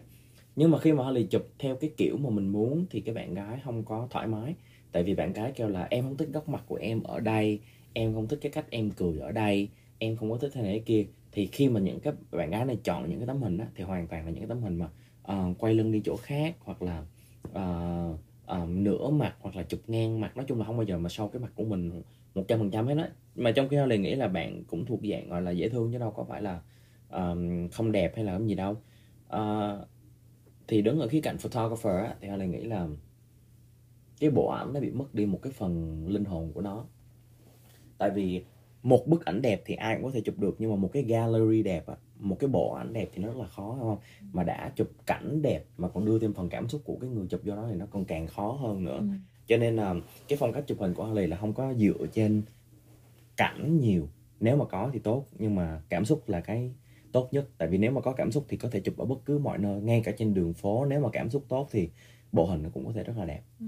Nhưng 0.55 0.71
mà 0.71 0.79
khi 0.79 0.93
mà 0.93 1.03
Holly 1.03 1.23
chụp 1.23 1.47
theo 1.59 1.75
cái 1.75 1.91
kiểu 1.97 2.17
mà 2.17 2.29
mình 2.29 2.47
muốn 2.47 2.85
thì 2.89 3.01
cái 3.01 3.15
bạn 3.15 3.33
gái 3.33 3.59
không 3.63 3.83
có 3.83 4.07
thoải 4.09 4.27
mái. 4.27 4.55
Tại 4.91 5.03
vì 5.03 5.15
bạn 5.15 5.33
gái 5.33 5.51
kêu 5.55 5.69
là 5.69 5.87
em 5.89 6.03
không 6.03 6.17
thích 6.17 6.29
góc 6.33 6.49
mặt 6.49 6.63
của 6.67 6.75
em 6.75 7.03
ở 7.03 7.19
đây. 7.19 7.59
Em 7.93 8.13
không 8.13 8.27
thích 8.27 8.39
cái 8.41 8.51
cách 8.51 8.65
em 8.69 8.91
cười 8.91 9.19
ở 9.19 9.31
đây. 9.31 9.69
Em 9.99 10.15
không 10.15 10.31
có 10.31 10.37
thích 10.37 10.51
thế 10.53 10.61
này 10.61 10.73
thế 10.73 10.79
kia. 10.79 11.05
Thì 11.31 11.47
khi 11.47 11.69
mà 11.69 11.79
những 11.79 11.99
các 11.99 12.15
bạn 12.31 12.49
gái 12.49 12.65
này 12.65 12.77
chọn 12.83 13.09
những 13.09 13.19
cái 13.19 13.27
tấm 13.27 13.41
hình 13.41 13.57
đó, 13.57 13.65
thì 13.75 13.83
hoàn 13.83 14.07
toàn 14.07 14.25
là 14.25 14.31
những 14.31 14.39
cái 14.39 14.49
tấm 14.49 14.61
hình 14.61 14.75
mà 14.75 14.89
uh, 15.31 15.57
quay 15.59 15.73
lưng 15.73 15.91
đi 15.91 16.01
chỗ 16.05 16.15
khác 16.15 16.55
hoặc 16.59 16.81
là 16.81 17.05
uh, 17.49 18.19
uh, 18.63 18.69
nửa 18.69 19.09
mặt 19.09 19.35
hoặc 19.41 19.55
là 19.55 19.63
chụp 19.63 19.79
ngang 19.87 20.19
mặt. 20.21 20.37
Nói 20.37 20.45
chung 20.47 20.59
là 20.59 20.65
không 20.65 20.77
bao 20.77 20.85
giờ 20.85 20.97
mà 20.97 21.09
sâu 21.09 21.27
cái 21.27 21.41
mặt 21.41 21.51
của 21.55 21.63
mình 21.63 22.01
một 22.35 22.43
trăm 22.47 22.59
phần 22.59 22.71
trăm 22.71 22.87
hết 22.87 22.95
á. 22.97 23.09
Mà 23.35 23.51
trong 23.51 23.69
khi 23.69 23.77
lại 23.77 23.97
nghĩ 23.97 24.15
là 24.15 24.27
bạn 24.27 24.63
cũng 24.63 24.85
thuộc 24.85 24.99
dạng 25.11 25.29
gọi 25.29 25.41
là 25.41 25.51
dễ 25.51 25.69
thương 25.69 25.91
chứ 25.91 25.97
đâu 25.97 26.11
có 26.11 26.23
phải 26.23 26.41
là 26.41 26.61
um, 27.09 27.69
không 27.69 27.91
đẹp 27.91 28.15
hay 28.15 28.25
là 28.25 28.37
cái 28.37 28.47
gì 28.47 28.55
đâu. 28.55 28.77
Uh, 29.35 29.87
thì 30.67 30.81
đứng 30.81 30.99
ở 30.99 31.07
khía 31.07 31.21
cạnh 31.21 31.37
photographer 31.37 32.05
á, 32.05 32.15
thì 32.21 32.27
lại 32.27 32.47
nghĩ 32.47 32.63
là 32.63 32.87
cái 34.19 34.29
bộ 34.29 34.47
ảnh 34.47 34.73
nó 34.73 34.79
bị 34.79 34.91
mất 34.91 35.13
đi 35.13 35.25
một 35.25 35.39
cái 35.41 35.53
phần 35.53 36.03
linh 36.07 36.25
hồn 36.25 36.51
của 36.53 36.61
nó. 36.61 36.85
Tại 37.97 38.09
vì 38.09 38.43
một 38.83 39.07
bức 39.07 39.25
ảnh 39.25 39.41
đẹp 39.41 39.61
thì 39.65 39.75
ai 39.75 39.95
cũng 39.95 40.05
có 40.05 40.11
thể 40.11 40.21
chụp 40.21 40.39
được 40.39 40.55
nhưng 40.59 40.69
mà 40.69 40.75
một 40.75 40.89
cái 40.93 41.03
gallery 41.03 41.63
đẹp 41.63 41.87
á 41.87 41.95
một 42.19 42.37
cái 42.39 42.47
bộ 42.47 42.73
ảnh 42.73 42.93
đẹp 42.93 43.09
thì 43.13 43.23
nó 43.23 43.27
rất 43.27 43.37
là 43.37 43.47
khó 43.47 43.77
không? 43.79 43.97
Mà 44.33 44.43
đã 44.43 44.71
chụp 44.75 44.91
cảnh 45.05 45.41
đẹp 45.41 45.65
mà 45.77 45.87
còn 45.87 46.05
đưa 46.05 46.19
thêm 46.19 46.33
phần 46.33 46.49
cảm 46.49 46.69
xúc 46.69 46.81
của 46.85 46.97
cái 47.01 47.09
người 47.09 47.27
chụp 47.29 47.41
vô 47.43 47.55
đó 47.55 47.67
thì 47.69 47.75
nó 47.75 47.85
còn 47.91 48.05
càng 48.05 48.27
khó 48.27 48.51
hơn 48.51 48.83
nữa. 48.83 48.97
Ừ. 48.99 49.07
cho 49.47 49.57
nên 49.57 49.75
là 49.75 49.95
cái 50.27 50.37
phong 50.37 50.53
cách 50.53 50.63
chụp 50.67 50.79
hình 50.79 50.93
của 50.93 51.05
Harley 51.05 51.27
là 51.27 51.37
không 51.37 51.53
có 51.53 51.73
dựa 51.73 52.07
trên 52.13 52.41
cảnh 53.37 53.79
nhiều. 53.79 54.09
Nếu 54.39 54.57
mà 54.57 54.65
có 54.65 54.89
thì 54.93 54.99
tốt 54.99 55.25
nhưng 55.39 55.55
mà 55.55 55.81
cảm 55.89 56.05
xúc 56.05 56.29
là 56.29 56.41
cái 56.41 56.71
tốt 57.11 57.29
nhất. 57.31 57.49
Tại 57.57 57.67
vì 57.67 57.77
nếu 57.77 57.91
mà 57.91 58.01
có 58.01 58.11
cảm 58.11 58.31
xúc 58.31 58.45
thì 58.49 58.57
có 58.57 58.69
thể 58.69 58.79
chụp 58.79 58.97
ở 58.97 59.05
bất 59.05 59.25
cứ 59.25 59.37
mọi 59.37 59.57
nơi 59.57 59.81
ngay 59.81 60.01
cả 60.05 60.11
trên 60.17 60.33
đường 60.33 60.53
phố. 60.53 60.85
Nếu 60.85 60.99
mà 60.99 61.09
cảm 61.13 61.29
xúc 61.29 61.45
tốt 61.47 61.67
thì 61.71 61.89
bộ 62.31 62.45
hình 62.45 62.63
nó 62.63 62.69
cũng 62.73 62.85
có 62.85 62.91
thể 62.91 63.03
rất 63.03 63.13
là 63.17 63.25
đẹp. 63.25 63.41
Ừ. 63.59 63.65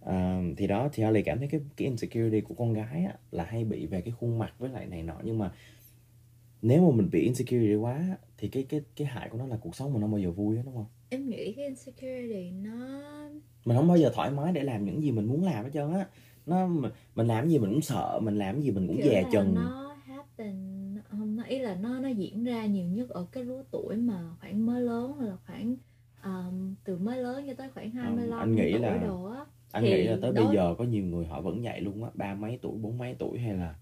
à, 0.00 0.42
thì 0.56 0.66
đó 0.66 0.88
thì 0.92 1.02
Harley 1.02 1.22
cảm 1.22 1.38
thấy 1.38 1.48
cái 1.48 1.60
cái 1.76 1.88
insecurity 1.88 2.40
của 2.40 2.54
con 2.54 2.72
gái 2.72 3.04
á, 3.04 3.14
là 3.30 3.44
hay 3.44 3.64
bị 3.64 3.86
về 3.86 4.00
cái 4.00 4.12
khuôn 4.20 4.38
mặt 4.38 4.54
với 4.58 4.70
lại 4.70 4.86
này 4.86 5.02
nọ. 5.02 5.16
Nhưng 5.22 5.38
mà 5.38 5.52
nếu 6.62 6.90
mà 6.90 6.96
mình 6.96 7.10
bị 7.10 7.20
insecurity 7.20 7.74
quá 7.74 8.16
thì 8.38 8.48
cái 8.48 8.66
cái 8.68 8.80
cái 8.96 9.06
hại 9.06 9.28
của 9.28 9.38
nó 9.38 9.46
là 9.46 9.56
cuộc 9.56 9.76
sống 9.76 9.92
mình 9.92 10.02
không 10.02 10.10
bao 10.10 10.20
giờ 10.20 10.30
vui 10.30 10.56
hết 10.56 10.62
đúng 10.64 10.74
không? 10.74 10.86
Em 11.08 11.28
nghĩ 11.28 11.52
cái 11.52 11.64
insecurity 11.64 12.50
nó 12.50 13.00
mình 13.64 13.76
không 13.76 13.88
bao 13.88 13.96
giờ 13.96 14.10
thoải 14.14 14.30
mái 14.30 14.52
để 14.52 14.62
làm 14.62 14.84
những 14.84 15.02
gì 15.02 15.10
mình 15.10 15.24
muốn 15.24 15.44
làm 15.44 15.64
hết 15.64 15.70
trơn 15.74 15.92
á. 15.92 16.06
Nó 16.46 16.68
mình 17.14 17.26
làm 17.26 17.48
gì 17.48 17.58
mình 17.58 17.70
cũng 17.70 17.82
sợ 17.82 18.20
mình 18.22 18.38
làm 18.38 18.60
gì 18.60 18.70
mình 18.70 18.88
cũng 18.88 19.00
dè 19.04 19.24
chừng. 19.32 19.54
nó 19.54 19.96
happen 20.04 20.80
không 21.10 21.36
nó 21.36 21.44
ý 21.44 21.58
là 21.58 21.74
nó 21.74 22.00
nó 22.00 22.08
diễn 22.08 22.44
ra 22.44 22.66
nhiều 22.66 22.86
nhất 22.86 23.08
ở 23.08 23.26
cái 23.32 23.44
lứa 23.44 23.64
tuổi 23.70 23.96
mà 23.96 24.20
khoảng 24.40 24.66
mới 24.66 24.80
lớn 24.80 25.12
hay 25.20 25.28
là 25.28 25.36
khoảng 25.46 25.76
um, 26.24 26.74
từ 26.84 26.98
mới 26.98 27.18
lớn 27.18 27.44
cho 27.46 27.54
tới 27.54 27.68
khoảng 27.74 27.90
25 27.90 28.38
anh 28.38 28.54
nghĩ 28.54 28.72
tuổi 28.72 28.80
là 28.80 28.96
đồ 28.96 29.24
á. 29.24 29.44
anh 29.72 29.84
nghĩ 29.84 30.02
là 30.02 30.18
tới 30.22 30.32
đối... 30.32 30.44
bây 30.44 30.56
giờ 30.56 30.74
có 30.78 30.84
nhiều 30.84 31.04
người 31.04 31.26
họ 31.26 31.40
vẫn 31.40 31.62
vậy 31.62 31.80
luôn 31.80 32.04
á 32.04 32.10
ba 32.14 32.34
mấy 32.34 32.58
tuổi 32.62 32.78
bốn 32.78 32.98
mấy 32.98 33.14
tuổi 33.18 33.38
hay 33.38 33.54
là 33.54 33.74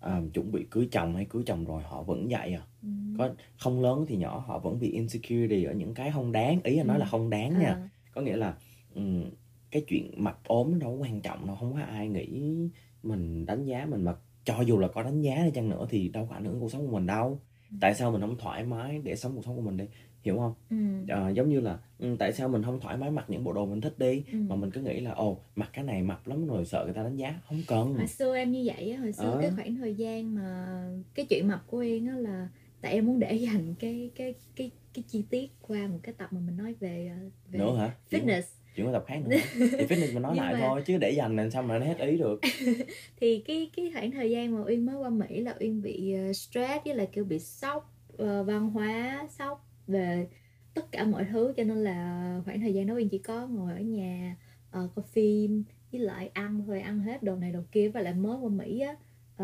um, 0.00 0.30
chuẩn 0.30 0.52
bị 0.52 0.66
cưới 0.70 0.88
chồng 0.92 1.14
hay 1.14 1.24
cưới 1.24 1.42
chồng 1.46 1.64
rồi 1.64 1.82
họ 1.82 2.02
vẫn 2.02 2.26
vậy 2.30 2.52
à 2.52 2.62
ừ. 2.82 2.88
có 3.18 3.30
không 3.56 3.80
lớn 3.80 4.04
thì 4.08 4.16
nhỏ 4.16 4.44
họ 4.46 4.58
vẫn 4.58 4.78
bị 4.78 4.90
insecurity 4.90 5.64
ở 5.64 5.72
những 5.72 5.94
cái 5.94 6.10
không 6.10 6.32
đáng 6.32 6.60
ý 6.64 6.76
nói 6.82 6.96
ừ. 6.96 7.00
là 7.00 7.06
không 7.06 7.30
đáng 7.30 7.58
nha 7.58 7.68
à. 7.68 7.88
có 8.14 8.20
nghĩa 8.20 8.36
là 8.36 8.56
um, 8.94 9.24
cái 9.70 9.84
chuyện 9.88 10.10
mập 10.16 10.44
ốm 10.44 10.78
đâu 10.78 10.98
quan 11.00 11.20
trọng 11.20 11.46
đâu 11.46 11.56
không 11.56 11.72
có 11.72 11.80
ai 11.80 12.08
nghĩ 12.08 12.56
mình 13.02 13.46
đánh 13.46 13.64
giá 13.64 13.86
mình 13.86 14.04
mà 14.04 14.14
cho 14.44 14.60
dù 14.60 14.78
là 14.78 14.88
có 14.88 15.02
đánh 15.02 15.20
giá 15.20 15.44
đi 15.44 15.50
chăng 15.54 15.68
nữa 15.68 15.86
thì 15.90 16.08
đâu 16.08 16.26
có 16.30 16.34
ảnh 16.34 16.44
hưởng 16.44 16.60
cuộc 16.60 16.72
sống 16.72 16.86
của 16.86 16.92
mình 16.92 17.06
đâu 17.06 17.40
ừ. 17.70 17.76
tại 17.80 17.94
sao 17.94 18.10
mình 18.10 18.20
không 18.20 18.38
thoải 18.38 18.64
mái 18.64 19.00
để 19.04 19.16
sống 19.16 19.32
cuộc 19.34 19.44
sống 19.44 19.56
của 19.56 19.62
mình 19.62 19.76
đi 19.76 19.84
hiểu 20.26 20.38
không? 20.38 20.54
Ừ. 20.70 20.76
à, 21.14 21.28
giống 21.28 21.48
như 21.48 21.60
là 21.60 21.78
ừ, 21.98 22.16
tại 22.18 22.32
sao 22.32 22.48
mình 22.48 22.62
không 22.62 22.80
thoải 22.80 22.96
mái 22.96 23.10
mặc 23.10 23.24
những 23.28 23.44
bộ 23.44 23.52
đồ 23.52 23.66
mình 23.66 23.80
thích 23.80 23.98
đi 23.98 24.24
ừ. 24.32 24.38
mà 24.48 24.56
mình 24.56 24.70
cứ 24.70 24.80
nghĩ 24.80 25.00
là 25.00 25.10
ồ 25.10 25.40
mặc 25.56 25.70
cái 25.72 25.84
này 25.84 26.02
mập 26.02 26.26
lắm 26.26 26.46
rồi 26.46 26.64
sợ 26.64 26.84
người 26.84 26.94
ta 26.94 27.02
đánh 27.02 27.16
giá 27.16 27.40
không 27.48 27.62
cần. 27.66 27.94
Hồi 27.94 28.06
xưa 28.06 28.36
em 28.36 28.52
như 28.52 28.62
vậy 28.64 28.90
á 28.90 29.00
hồi 29.00 29.12
xưa 29.12 29.34
à. 29.34 29.38
cái 29.40 29.50
khoảng 29.56 29.76
thời 29.76 29.94
gian 29.94 30.34
mà 30.34 30.66
cái 31.14 31.26
chuyện 31.26 31.48
mập 31.48 31.66
của 31.66 31.78
em 31.78 32.06
á 32.06 32.14
là 32.14 32.48
tại 32.80 32.92
em 32.92 33.06
muốn 33.06 33.18
để 33.18 33.34
dành 33.34 33.74
cái 33.78 34.10
cái 34.14 34.34
cái 34.56 34.70
cái 34.94 35.04
chi 35.08 35.24
tiết 35.30 35.50
qua 35.60 35.86
một 35.86 35.98
cái 36.02 36.14
tập 36.18 36.32
mà 36.32 36.40
mình 36.46 36.56
nói 36.56 36.74
về 36.80 37.10
ờ, 37.20 37.28
về 37.52 37.58
nữa 37.58 37.76
hả? 37.78 37.94
Fitness. 38.10 38.42
chuyện 38.76 38.86
của 38.86 38.92
tập 38.92 39.04
khác 39.06 39.20
nữa. 39.26 39.36
Thì 39.54 39.86
fitness 39.86 40.14
mình 40.14 40.22
nói 40.22 40.36
lại 40.36 40.52
mà... 40.52 40.60
thôi 40.60 40.82
chứ 40.86 40.98
để 40.98 41.10
dành 41.10 41.36
làm 41.36 41.50
sao 41.50 41.62
mà 41.62 41.78
nó 41.78 41.86
hết 41.86 41.98
ý 41.98 42.16
được. 42.16 42.40
Thì 43.20 43.42
cái 43.46 43.70
cái 43.76 43.90
khoảng 43.92 44.10
thời 44.10 44.30
gian 44.30 44.54
mà 44.54 44.64
uyên 44.66 44.86
mới 44.86 44.96
qua 44.96 45.10
mỹ 45.10 45.40
là 45.40 45.54
uyên 45.60 45.82
bị 45.82 46.14
stress 46.34 46.84
với 46.84 46.94
lại 46.94 47.08
kiểu 47.12 47.24
bị 47.24 47.38
sốc 47.38 47.96
uh, 48.12 48.46
văn 48.46 48.70
hóa 48.70 49.26
sốc 49.38 49.65
về 49.86 50.28
tất 50.74 50.92
cả 50.92 51.04
mọi 51.04 51.26
thứ 51.32 51.54
cho 51.56 51.64
nên 51.64 51.76
là 51.84 52.40
khoảng 52.44 52.60
thời 52.60 52.74
gian 52.74 52.86
đó 52.86 52.94
Uyên 52.94 53.08
chỉ 53.08 53.18
có 53.18 53.46
ngồi 53.46 53.72
ở 53.72 53.80
nhà 53.80 54.36
uh, 54.78 54.94
coi 54.94 55.04
phim 55.12 55.64
với 55.92 56.00
lại 56.00 56.30
ăn 56.34 56.62
thôi 56.66 56.80
ăn 56.80 57.00
hết 57.00 57.22
đồ 57.22 57.36
này 57.36 57.52
đồ 57.52 57.60
kia 57.72 57.88
và 57.88 58.00
lại 58.00 58.14
mới 58.14 58.36
qua 58.36 58.48
Mỹ 58.48 58.80
á 58.80 58.92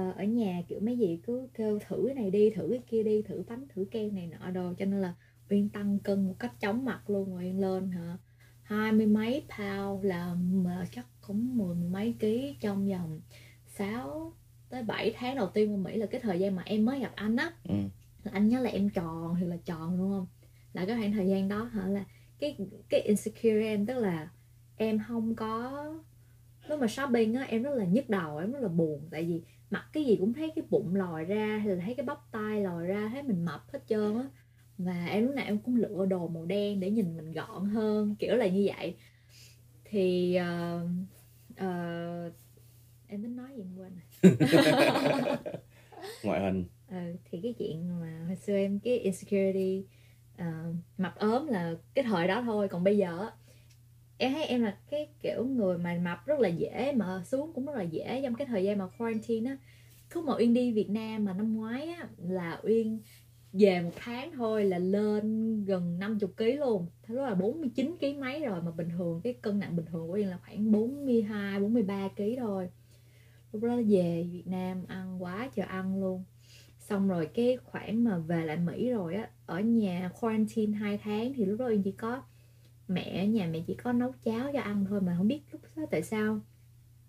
uh, 0.00 0.16
ở 0.16 0.24
nhà 0.24 0.62
kiểu 0.68 0.80
mấy 0.80 0.98
gì 0.98 1.20
cứ 1.26 1.48
kêu 1.54 1.78
thử 1.88 2.04
cái 2.06 2.14
này 2.14 2.30
đi 2.30 2.50
thử 2.50 2.68
cái 2.70 2.82
kia 2.86 3.02
đi 3.02 3.22
thử 3.22 3.44
bánh 3.48 3.66
thử 3.68 3.84
kem 3.90 4.14
này 4.14 4.26
nọ 4.26 4.50
đồ 4.50 4.72
cho 4.78 4.84
nên 4.84 5.00
là 5.00 5.14
Uyên 5.50 5.68
tăng 5.68 5.98
cân 5.98 6.26
một 6.26 6.34
cách 6.38 6.60
chóng 6.60 6.84
mặt 6.84 7.10
luôn 7.10 7.30
rồi 7.34 7.44
Uyên 7.44 7.60
lên 7.60 7.90
hả 7.90 8.16
hai 8.62 8.92
mươi 8.92 9.06
mấy 9.06 9.42
pound 9.58 10.04
là 10.04 10.34
mà 10.52 10.86
chắc 10.92 11.06
cũng 11.20 11.56
mười 11.56 11.76
mấy 11.76 12.14
ký 12.18 12.56
trong 12.60 12.88
vòng 12.88 13.20
6 13.66 14.32
tới 14.68 14.82
7 14.82 15.14
tháng 15.16 15.36
đầu 15.36 15.48
tiên 15.54 15.72
qua 15.72 15.76
Mỹ 15.76 15.96
là 15.96 16.06
cái 16.06 16.20
thời 16.20 16.38
gian 16.38 16.56
mà 16.56 16.62
em 16.66 16.84
mới 16.84 17.00
gặp 17.00 17.12
anh 17.14 17.36
á. 17.36 17.52
Ừ 17.68 17.74
anh 18.30 18.48
nhớ 18.48 18.60
là 18.60 18.70
em 18.70 18.90
tròn 18.90 19.36
thì 19.40 19.46
là 19.46 19.56
tròn 19.64 19.98
đúng 19.98 20.10
không? 20.10 20.26
Là 20.72 20.86
cái 20.86 20.96
khoảng 20.96 21.12
thời 21.12 21.28
gian 21.28 21.48
đó 21.48 21.64
hả? 21.64 21.86
Là 21.86 22.04
cái 22.38 22.56
cái 22.88 23.00
insecure 23.00 23.62
em 23.62 23.86
tức 23.86 23.94
là 23.94 24.28
em 24.76 24.98
không 25.08 25.34
có 25.34 25.84
lúc 26.68 26.80
mà 26.80 26.86
shopping 26.86 27.34
á 27.34 27.42
em 27.42 27.62
rất 27.62 27.74
là 27.74 27.84
nhức 27.84 28.08
đầu 28.08 28.38
em 28.38 28.52
rất 28.52 28.60
là 28.60 28.68
buồn. 28.68 29.08
Tại 29.10 29.24
vì 29.24 29.42
mặc 29.70 29.84
cái 29.92 30.04
gì 30.04 30.16
cũng 30.16 30.32
thấy 30.32 30.52
cái 30.56 30.64
bụng 30.70 30.94
lòi 30.94 31.24
ra 31.24 31.58
hay 31.58 31.76
là 31.76 31.82
thấy 31.84 31.94
cái 31.94 32.06
bắp 32.06 32.18
tay 32.32 32.60
lòi 32.60 32.86
ra 32.86 33.10
thấy 33.12 33.22
mình 33.22 33.44
mập 33.44 33.72
hết 33.72 33.80
trơn 33.88 34.16
á. 34.16 34.24
Và 34.78 35.06
em 35.06 35.26
lúc 35.26 35.34
nào 35.34 35.44
em 35.44 35.58
cũng 35.58 35.76
lựa 35.76 36.06
đồ 36.06 36.28
màu 36.28 36.46
đen 36.46 36.80
để 36.80 36.90
nhìn 36.90 37.16
mình 37.16 37.32
gọn 37.32 37.64
hơn 37.64 38.16
kiểu 38.18 38.36
là 38.36 38.46
như 38.46 38.68
vậy. 38.76 38.96
Thì 39.84 40.38
uh, 40.40 40.90
uh, 41.52 42.32
em 43.06 43.22
tính 43.22 43.36
nói 43.36 43.48
gì 43.56 43.62
em 43.62 43.76
quên 43.76 43.92
ngoại 46.22 46.40
hình 46.40 46.64
ừ, 46.92 47.16
thì 47.24 47.40
cái 47.42 47.54
chuyện 47.58 48.00
mà 48.00 48.24
hồi 48.26 48.36
xưa 48.36 48.56
em 48.56 48.78
cái 48.78 48.98
insecurity 48.98 49.84
uh, 50.34 50.76
mập 50.98 51.18
ốm 51.18 51.46
là 51.46 51.74
cái 51.94 52.04
thời 52.04 52.28
đó 52.28 52.42
thôi 52.42 52.68
còn 52.68 52.84
bây 52.84 52.96
giờ 52.96 53.30
em 54.18 54.32
thấy 54.32 54.44
em 54.44 54.62
là 54.62 54.78
cái 54.90 55.08
kiểu 55.22 55.44
người 55.44 55.78
mà 55.78 56.00
mập 56.04 56.26
rất 56.26 56.40
là 56.40 56.48
dễ 56.48 56.92
mà 56.96 57.22
xuống 57.24 57.52
cũng 57.54 57.66
rất 57.66 57.76
là 57.76 57.82
dễ 57.82 58.20
trong 58.22 58.34
cái 58.34 58.46
thời 58.46 58.64
gian 58.64 58.78
mà 58.78 58.86
quarantine 58.98 59.50
á 59.50 59.56
cứ 60.10 60.20
mà 60.20 60.34
uyên 60.38 60.54
đi 60.54 60.72
việt 60.72 60.90
nam 60.90 61.24
mà 61.24 61.32
năm 61.32 61.56
ngoái 61.56 61.88
á 61.88 62.08
là 62.18 62.60
uyên 62.62 63.00
về 63.52 63.80
một 63.80 63.92
tháng 63.96 64.32
thôi 64.32 64.64
là 64.64 64.78
lên 64.78 65.56
gần 65.64 65.98
50 65.98 66.30
kg 66.36 66.44
luôn 66.60 66.86
thế 67.02 67.14
đó 67.14 67.26
là 67.26 67.34
49 67.34 67.96
kg 68.00 68.20
mấy 68.20 68.40
rồi 68.40 68.62
mà 68.62 68.70
bình 68.70 68.88
thường 68.98 69.20
cái 69.24 69.32
cân 69.32 69.58
nặng 69.58 69.76
bình 69.76 69.86
thường 69.86 70.08
của 70.08 70.12
yên 70.12 70.28
là 70.28 70.38
khoảng 70.46 70.72
42 70.72 71.60
43 71.60 72.08
kg 72.16 72.22
thôi. 72.38 72.70
Lúc 73.52 73.62
đó 73.62 73.76
về 73.88 74.28
Việt 74.32 74.46
Nam 74.46 74.84
ăn 74.88 75.22
quá 75.22 75.50
trời 75.54 75.66
ăn 75.66 76.00
luôn 76.00 76.24
xong 76.92 77.08
rồi 77.08 77.26
cái 77.34 77.58
khoảng 77.64 78.04
mà 78.04 78.18
về 78.18 78.44
lại 78.44 78.56
Mỹ 78.56 78.90
rồi 78.90 79.14
á 79.14 79.28
ở 79.46 79.60
nhà 79.60 80.10
quarantine 80.20 80.78
2 80.78 80.98
tháng 80.98 81.32
thì 81.34 81.44
lúc 81.44 81.58
đó 81.58 81.66
Uyên 81.66 81.82
chỉ 81.82 81.92
có 81.92 82.22
mẹ 82.88 83.24
ở 83.24 83.26
nhà 83.26 83.48
mẹ 83.52 83.60
chỉ 83.66 83.74
có 83.74 83.92
nấu 83.92 84.12
cháo 84.24 84.50
cho 84.52 84.60
ăn 84.60 84.84
thôi 84.88 85.00
mà 85.00 85.14
không 85.18 85.28
biết 85.28 85.40
lúc 85.52 85.60
đó 85.76 85.82
tại 85.90 86.02
sao 86.02 86.40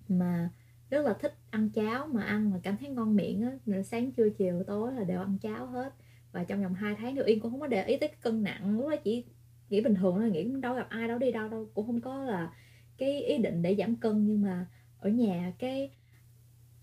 mà 0.08 0.50
rất 0.90 1.06
là 1.06 1.14
thích 1.14 1.34
ăn 1.50 1.70
cháo 1.70 2.08
mà 2.08 2.24
ăn 2.24 2.52
mà 2.52 2.60
cảm 2.64 2.78
thấy 2.78 2.90
ngon 2.90 3.16
miệng 3.16 3.42
á. 3.42 3.82
Sáng 3.84 4.12
trưa 4.12 4.30
chiều 4.30 4.64
tối 4.68 4.94
là 4.94 5.04
đều 5.04 5.20
ăn 5.20 5.38
cháo 5.42 5.66
hết. 5.66 5.94
Và 6.32 6.44
trong 6.44 6.64
vòng 6.64 6.74
2 6.74 6.96
tháng 6.96 7.16
thì 7.16 7.22
Uyên 7.26 7.40
cũng 7.40 7.52
không 7.52 7.60
có 7.60 7.68
để 7.68 7.86
ý 7.86 7.98
tới 7.98 8.10
cái 8.10 8.18
cân 8.22 8.44
nặng 8.44 8.78
lúc 8.78 8.90
đó 8.90 8.96
chỉ 9.04 9.26
nghĩ 9.70 9.82
bình 9.82 9.96
thường 9.96 10.16
thôi 10.16 10.32
nghĩ 10.32 10.52
đâu 10.62 10.76
gặp 10.76 10.88
ai 10.90 11.08
đâu 11.08 11.18
đi 11.18 11.32
đâu 11.32 11.50
đâu 11.50 11.70
cũng 11.74 11.88
không 11.88 12.02
có 12.02 12.24
là 12.24 12.54
cái 12.98 13.24
ý 13.24 13.38
định 13.38 13.62
để 13.62 13.76
giảm 13.76 13.96
cân. 13.96 14.28
Nhưng 14.28 14.42
mà 14.42 14.66
ở 15.00 15.10
nhà 15.10 15.54
cái 15.60 15.92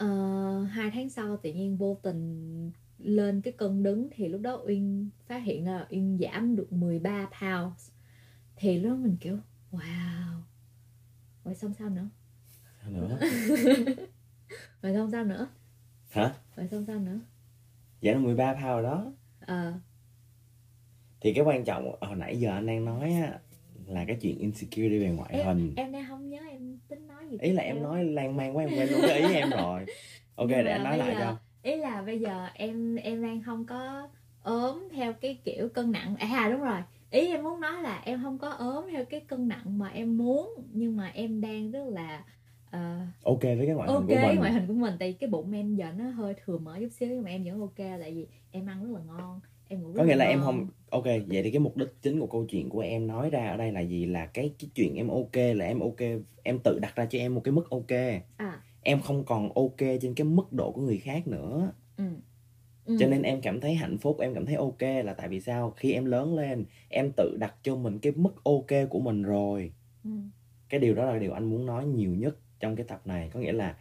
uh, 0.04 0.70
hai 0.70 0.90
tháng 0.90 1.10
sau 1.10 1.36
tự 1.36 1.52
nhiên 1.52 1.76
vô 1.76 1.98
tình 2.02 2.70
lên 3.02 3.40
cái 3.40 3.52
cân 3.52 3.82
đứng 3.82 4.08
thì 4.12 4.28
lúc 4.28 4.40
đó 4.40 4.62
Uyên 4.66 5.10
phát 5.26 5.38
hiện 5.38 5.66
là 5.66 5.86
Uyên 5.90 6.18
giảm 6.20 6.56
được 6.56 6.72
13 6.72 7.28
pounds. 7.40 7.90
Thì 8.56 8.78
lúc 8.78 8.90
đó 8.92 8.96
mình 8.96 9.16
kiểu 9.20 9.38
wow. 9.72 10.40
Rồi 11.44 11.54
xong 11.54 11.74
sao 11.74 11.88
nữa? 11.90 12.08
Sao 12.82 12.90
nữa? 12.92 13.18
Rồi 14.82 14.94
xong 14.94 15.10
sao 15.10 15.24
nữa? 15.24 15.48
Hả? 16.10 16.34
Rồi 16.56 16.68
xong 16.70 16.84
sao 16.86 16.98
nữa? 16.98 17.20
Giảm 18.02 18.14
được 18.14 18.20
13 18.20 18.52
pound 18.54 18.84
đó. 18.84 19.12
Ờ. 19.40 19.72
Thì 21.20 21.32
cái 21.34 21.44
quan 21.44 21.64
trọng 21.64 21.96
hồi 22.00 22.16
nãy 22.16 22.40
giờ 22.40 22.50
anh 22.50 22.66
đang 22.66 22.84
nói 22.84 23.12
á 23.12 23.38
là 23.86 24.04
cái 24.04 24.16
chuyện 24.20 24.38
insecurity 24.38 24.98
về 24.98 25.10
ngoại 25.10 25.30
em, 25.32 25.46
hình. 25.46 25.72
em 25.76 25.92
đang 25.92 26.04
không 26.08 26.28
nhớ 26.30 26.38
em 26.50 26.78
tính 26.88 27.06
nói 27.06 27.28
gì 27.30 27.38
ý 27.40 27.52
là 27.52 27.62
em 27.62 27.82
nói 27.82 28.04
lan 28.04 28.36
man 28.36 28.56
quá 28.56 28.64
em 28.64 28.70
quên 28.78 28.88
luôn 28.88 29.00
cái 29.08 29.18
ý 29.20 29.34
em 29.34 29.50
rồi. 29.50 29.86
Ok 30.34 30.48
Nhưng 30.48 30.64
để 30.64 30.70
anh 30.72 30.84
nói 30.84 30.98
lại 30.98 31.14
giờ- 31.14 31.20
cho 31.20 31.38
ý 31.62 31.76
là 31.76 32.02
bây 32.02 32.18
giờ 32.18 32.46
em 32.54 32.96
em 32.96 33.22
đang 33.22 33.42
không 33.42 33.66
có 33.66 34.08
ốm 34.42 34.88
theo 34.92 35.12
cái 35.12 35.38
kiểu 35.44 35.68
cân 35.68 35.92
nặng. 35.92 36.16
À 36.16 36.48
đúng 36.50 36.60
rồi. 36.60 36.80
Ý 37.10 37.28
em 37.28 37.42
muốn 37.42 37.60
nói 37.60 37.82
là 37.82 38.02
em 38.04 38.22
không 38.22 38.38
có 38.38 38.50
ốm 38.50 38.84
theo 38.90 39.04
cái 39.04 39.20
cân 39.20 39.48
nặng 39.48 39.78
mà 39.78 39.88
em 39.88 40.16
muốn 40.16 40.54
nhưng 40.72 40.96
mà 40.96 41.10
em 41.14 41.40
đang 41.40 41.70
rất 41.70 41.84
là 41.88 42.24
ờ, 42.70 42.98
ok 43.22 43.42
với 43.42 43.66
cái 43.66 43.74
ngoại 43.74 43.88
ok 43.88 44.00
hình 44.00 44.08
của 44.08 44.26
mình. 44.26 44.36
ngoại 44.36 44.52
hình 44.52 44.66
của 44.66 44.74
mình. 44.74 44.94
Tại 44.98 45.12
cái 45.12 45.30
bụng 45.30 45.52
em 45.52 45.74
giờ 45.74 45.92
nó 45.98 46.10
hơi 46.10 46.34
thừa 46.44 46.58
mỡ 46.58 46.76
chút 46.80 46.88
xíu 46.92 47.08
nhưng 47.08 47.22
mà 47.22 47.30
em 47.30 47.44
vẫn 47.44 47.60
ok 47.60 47.76
tại 47.76 48.12
vì 48.14 48.26
em 48.50 48.66
ăn 48.66 48.82
rất 48.82 48.98
là 48.98 49.04
ngon. 49.06 49.40
Em 49.68 49.82
ngủ 49.82 49.92
rất 49.92 49.98
có 49.98 50.04
nghĩa 50.04 50.16
là 50.16 50.24
em 50.24 50.38
ngon. 50.38 50.46
không 50.46 50.68
ok 50.90 51.04
vậy 51.04 51.42
thì 51.42 51.50
cái 51.50 51.60
mục 51.60 51.76
đích 51.76 51.88
chính 52.02 52.20
của 52.20 52.26
câu 52.26 52.44
chuyện 52.48 52.68
của 52.68 52.80
em 52.80 53.06
nói 53.06 53.30
ra 53.30 53.50
ở 53.50 53.56
đây 53.56 53.72
là 53.72 53.80
gì? 53.80 54.06
Là 54.06 54.26
cái 54.26 54.54
cái 54.58 54.70
chuyện 54.74 54.94
em 54.94 55.08
ok 55.08 55.36
là 55.54 55.66
em 55.66 55.80
ok 55.80 56.00
em 56.42 56.58
tự 56.64 56.78
đặt 56.78 56.96
ra 56.96 57.06
cho 57.06 57.18
em 57.18 57.34
một 57.34 57.40
cái 57.44 57.52
mức 57.52 57.70
ok. 57.70 57.90
À 58.36 58.60
em 58.82 59.00
không 59.00 59.24
còn 59.24 59.52
ok 59.54 59.78
trên 59.78 60.14
cái 60.14 60.24
mức 60.24 60.52
độ 60.52 60.72
của 60.72 60.82
người 60.82 60.98
khác 60.98 61.28
nữa 61.28 61.72
ừ. 61.96 62.04
Ừ. 62.84 62.96
cho 63.00 63.06
nên 63.06 63.22
em 63.22 63.40
cảm 63.40 63.60
thấy 63.60 63.74
hạnh 63.74 63.98
phúc 63.98 64.20
em 64.20 64.34
cảm 64.34 64.46
thấy 64.46 64.54
ok 64.54 64.82
là 65.04 65.14
tại 65.14 65.28
vì 65.28 65.40
sao 65.40 65.70
khi 65.70 65.92
em 65.92 66.04
lớn 66.04 66.34
lên 66.34 66.64
em 66.88 67.10
tự 67.16 67.36
đặt 67.40 67.54
cho 67.62 67.76
mình 67.76 67.98
cái 67.98 68.12
mức 68.16 68.44
ok 68.44 68.88
của 68.90 69.00
mình 69.00 69.22
rồi 69.22 69.72
ừ. 70.04 70.10
cái 70.68 70.80
điều 70.80 70.94
đó 70.94 71.04
là 71.04 71.18
điều 71.18 71.32
anh 71.32 71.44
muốn 71.44 71.66
nói 71.66 71.86
nhiều 71.86 72.14
nhất 72.14 72.36
trong 72.60 72.76
cái 72.76 72.86
tập 72.88 73.02
này 73.04 73.30
có 73.32 73.40
nghĩa 73.40 73.52
là 73.52 73.76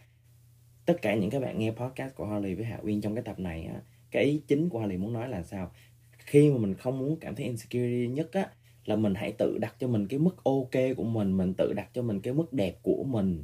tất 0.85 1.01
cả 1.01 1.15
những 1.15 1.29
các 1.29 1.41
bạn 1.41 1.59
nghe 1.59 1.71
podcast 1.71 2.15
của 2.15 2.25
Harley 2.25 2.55
với 2.55 2.65
Hạ 2.65 2.79
Uyên 2.83 3.01
trong 3.01 3.15
cái 3.15 3.23
tập 3.23 3.39
này 3.39 3.65
á 3.65 3.81
cái 4.11 4.23
ý 4.23 4.41
chính 4.47 4.69
của 4.69 4.79
Harley 4.79 4.97
muốn 4.97 5.13
nói 5.13 5.29
là 5.29 5.43
sao 5.43 5.71
khi 6.17 6.51
mà 6.51 6.57
mình 6.57 6.73
không 6.73 6.99
muốn 6.99 7.17
cảm 7.21 7.35
thấy 7.35 7.45
insecurity 7.45 8.07
nhất 8.07 8.29
á 8.31 8.49
là 8.85 8.95
mình 8.95 9.15
hãy 9.15 9.31
tự 9.37 9.57
đặt 9.61 9.75
cho 9.79 9.87
mình 9.87 10.07
cái 10.07 10.19
mức 10.19 10.43
ok 10.43 10.95
của 10.97 11.03
mình 11.03 11.37
mình 11.37 11.53
tự 11.53 11.73
đặt 11.73 11.89
cho 11.93 12.01
mình 12.01 12.21
cái 12.21 12.33
mức 12.33 12.53
đẹp 12.53 12.79
của 12.81 13.03
mình 13.03 13.43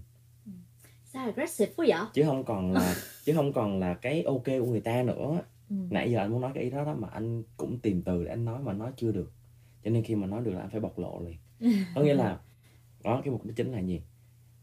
sao 1.16 1.26
aggressive 1.26 1.72
quá 1.76 1.86
vậy? 1.90 2.00
Chứ 2.14 2.24
không 2.26 2.44
còn 2.44 2.72
là 2.72 2.96
chứ 3.26 3.34
không 3.34 3.54
còn 3.54 3.80
là 3.80 3.94
cái 3.94 4.24
ok 4.24 4.46
của 4.46 4.66
người 4.66 4.82
ta 4.82 5.04
nữa. 5.04 5.42
Ừ. 5.70 5.76
nãy 5.90 6.12
giờ 6.12 6.20
anh 6.20 6.32
muốn 6.32 6.42
nói 6.42 6.52
cái 6.56 6.64
ý 6.64 6.70
đó 6.70 6.86
đó 6.86 6.96
mà 7.00 7.08
anh 7.08 7.44
cũng 7.58 7.80
tìm 7.80 8.02
từ 8.02 8.24
để 8.24 8.30
anh 8.30 8.46
nói 8.46 8.60
mà 8.64 8.74
nói 8.74 8.92
chưa 8.98 9.12
được. 9.12 9.32
Cho 9.84 9.92
nên 9.92 10.04
khi 10.04 10.16
mà 10.16 10.28
nói 10.28 10.42
được 10.44 10.52
là 10.52 10.60
anh 10.60 10.70
phải 10.70 10.80
bộc 10.80 11.00
lộ 11.00 11.22
liền. 11.26 11.38
Có 11.96 12.02
nghĩa 12.02 12.14
là 12.14 12.40
đó 13.04 13.22
cái 13.24 13.32
mục 13.32 13.46
đích 13.46 13.56
chính 13.56 13.72
là 13.72 13.80
gì? 13.80 14.02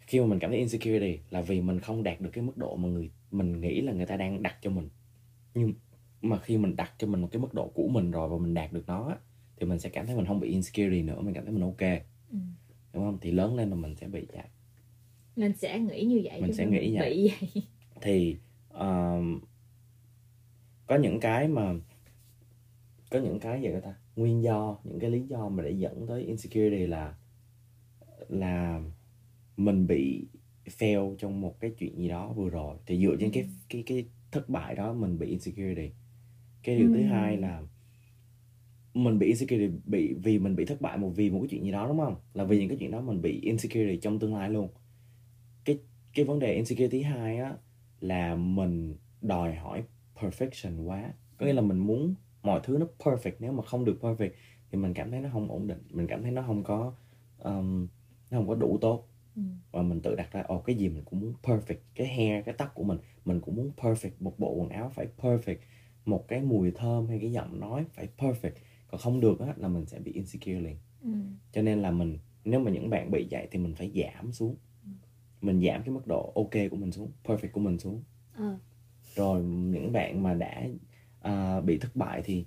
Khi 0.00 0.20
mà 0.20 0.26
mình 0.26 0.38
cảm 0.38 0.50
thấy 0.50 0.58
insecurity 0.58 1.18
là 1.30 1.40
vì 1.40 1.60
mình 1.60 1.80
không 1.80 2.02
đạt 2.02 2.20
được 2.20 2.30
cái 2.32 2.44
mức 2.44 2.56
độ 2.56 2.76
mà 2.76 2.88
người 2.88 3.10
mình 3.30 3.60
nghĩ 3.60 3.80
là 3.80 3.92
người 3.92 4.06
ta 4.06 4.16
đang 4.16 4.42
đặt 4.42 4.56
cho 4.62 4.70
mình. 4.70 4.88
Nhưng 5.54 5.74
mà 6.22 6.38
khi 6.38 6.58
mình 6.58 6.76
đặt 6.76 6.92
cho 6.98 7.06
mình 7.06 7.20
một 7.20 7.28
cái 7.32 7.42
mức 7.42 7.54
độ 7.54 7.68
của 7.68 7.88
mình 7.88 8.10
rồi 8.10 8.28
và 8.28 8.38
mình 8.38 8.54
đạt 8.54 8.72
được 8.72 8.84
nó 8.86 9.16
thì 9.56 9.66
mình 9.66 9.78
sẽ 9.78 9.88
cảm 9.88 10.06
thấy 10.06 10.16
mình 10.16 10.26
không 10.26 10.40
bị 10.40 10.48
insecurity 10.48 11.02
nữa 11.02 11.20
mình 11.20 11.34
cảm 11.34 11.44
thấy 11.44 11.54
mình 11.54 11.62
ok. 11.62 12.02
Ừ. 12.30 12.38
đúng 12.92 13.04
không? 13.04 13.18
Thì 13.20 13.30
lớn 13.30 13.56
lên 13.56 13.70
là 13.70 13.76
mình 13.76 13.96
sẽ 13.96 14.08
bị 14.08 14.26
vậy 14.32 14.42
mình 15.36 15.52
sẽ 15.56 15.78
nghĩ 15.78 16.04
như 16.04 16.20
vậy 16.24 16.40
Mình 16.40 16.52
sẽ 16.52 16.66
nghĩ 16.66 16.96
vậy. 16.96 17.10
bị 17.10 17.32
vậy 17.50 17.62
thì 18.00 18.36
um, 18.70 19.40
có 20.86 20.96
những 20.96 21.20
cái 21.20 21.48
mà 21.48 21.74
có 23.10 23.18
những 23.18 23.38
cái 23.40 23.62
gì 23.62 23.68
ta 23.84 23.94
nguyên 24.16 24.42
do 24.42 24.78
những 24.84 24.98
cái 25.00 25.10
lý 25.10 25.20
do 25.28 25.48
mà 25.48 25.62
để 25.62 25.70
dẫn 25.70 26.06
tới 26.06 26.22
insecurity 26.22 26.86
là 26.86 27.14
là 28.28 28.80
mình 29.56 29.86
bị 29.86 30.26
fail 30.78 31.16
trong 31.16 31.40
một 31.40 31.60
cái 31.60 31.70
chuyện 31.78 31.96
gì 31.98 32.08
đó 32.08 32.32
vừa 32.32 32.48
rồi 32.50 32.76
thì 32.86 32.98
dựa 33.06 33.16
trên 33.20 33.30
cái 33.30 33.42
Ừ. 33.42 33.48
cái 33.68 33.82
cái 33.86 34.04
thất 34.30 34.48
bại 34.48 34.74
đó 34.74 34.92
mình 34.92 35.18
bị 35.18 35.26
insecurity 35.26 35.90
cái 36.62 36.76
điều 36.76 36.88
thứ 36.94 37.00
Ừ. 37.00 37.06
hai 37.06 37.36
là 37.36 37.62
mình 38.94 39.18
bị 39.18 39.26
insecurity 39.26 39.74
bị 39.86 40.12
vì 40.14 40.38
mình 40.38 40.56
bị 40.56 40.64
thất 40.64 40.80
bại 40.80 40.98
một 40.98 41.12
vì 41.16 41.30
một 41.30 41.38
cái 41.40 41.48
chuyện 41.50 41.64
gì 41.64 41.70
đó 41.70 41.86
đúng 41.88 41.98
không 41.98 42.14
là 42.34 42.44
vì 42.44 42.58
những 42.58 42.68
cái 42.68 42.78
chuyện 42.80 42.90
đó 42.90 43.00
mình 43.00 43.22
bị 43.22 43.40
insecurity 43.42 43.98
trong 44.00 44.18
tương 44.18 44.34
lai 44.34 44.50
luôn 44.50 44.68
cái 46.14 46.24
vấn 46.24 46.38
đề 46.38 46.54
insecurity 46.54 47.02
thứ 47.02 47.08
hai 47.08 47.38
á 47.38 47.54
là 48.00 48.34
mình 48.34 48.96
đòi 49.20 49.54
hỏi 49.54 49.84
perfection 50.20 50.84
quá. 50.84 51.12
Có 51.36 51.46
nghĩa 51.46 51.52
là 51.52 51.62
mình 51.62 51.78
muốn 51.78 52.14
mọi 52.42 52.60
thứ 52.64 52.78
nó 52.78 52.86
perfect. 52.98 53.32
Nếu 53.38 53.52
mà 53.52 53.62
không 53.62 53.84
được 53.84 53.98
perfect 54.00 54.30
thì 54.70 54.78
mình 54.78 54.94
cảm 54.94 55.10
thấy 55.10 55.20
nó 55.20 55.28
không 55.32 55.50
ổn 55.50 55.66
định. 55.66 55.82
Mình 55.90 56.06
cảm 56.06 56.22
thấy 56.22 56.30
nó 56.30 56.42
không 56.42 56.64
có 56.64 56.94
um, 57.38 57.88
nó 58.30 58.38
không 58.38 58.48
có 58.48 58.54
đủ 58.54 58.78
tốt. 58.80 59.08
Ừ. 59.36 59.42
và 59.72 59.82
mình 59.82 60.00
tự 60.00 60.14
đặt 60.14 60.32
ra 60.32 60.42
ồ 60.42 60.60
cái 60.60 60.76
gì 60.76 60.88
mình 60.88 61.04
cũng 61.04 61.20
muốn 61.20 61.34
perfect 61.42 61.76
cái 61.94 62.06
hair 62.06 62.44
cái 62.44 62.54
tóc 62.58 62.70
của 62.74 62.84
mình 62.84 62.98
mình 63.24 63.40
cũng 63.40 63.56
muốn 63.56 63.70
perfect 63.76 64.10
một 64.20 64.38
bộ 64.38 64.54
quần 64.54 64.68
áo 64.68 64.90
phải 64.94 65.06
perfect 65.18 65.56
một 66.04 66.28
cái 66.28 66.42
mùi 66.42 66.70
thơm 66.70 67.06
hay 67.06 67.18
cái 67.18 67.32
giọng 67.32 67.60
nói 67.60 67.84
phải 67.92 68.08
perfect. 68.18 68.52
Còn 68.86 69.00
không 69.00 69.20
được 69.20 69.40
á 69.40 69.54
là 69.56 69.68
mình 69.68 69.86
sẽ 69.86 69.98
bị 69.98 70.12
insecure 70.12 70.60
liền. 70.60 70.76
Ừ. 71.02 71.10
cho 71.52 71.62
nên 71.62 71.82
là 71.82 71.90
mình 71.90 72.18
nếu 72.44 72.60
mà 72.60 72.70
những 72.70 72.90
bạn 72.90 73.10
bị 73.10 73.26
vậy 73.30 73.48
thì 73.50 73.58
mình 73.58 73.74
phải 73.74 73.92
giảm 73.94 74.32
xuống 74.32 74.56
mình 75.42 75.60
giảm 75.60 75.82
cái 75.82 75.94
mức 75.94 76.06
độ 76.06 76.32
ok 76.34 76.70
của 76.70 76.76
mình 76.76 76.92
xuống 76.92 77.10
perfect 77.24 77.50
của 77.52 77.60
mình 77.60 77.78
xuống. 77.78 78.02
Ờ. 78.36 78.58
rồi 79.14 79.42
những 79.44 79.92
bạn 79.92 80.22
mà 80.22 80.34
đã 80.34 80.62
à, 81.20 81.60
bị 81.60 81.78
thất 81.78 81.96
bại 81.96 82.22
thì 82.24 82.44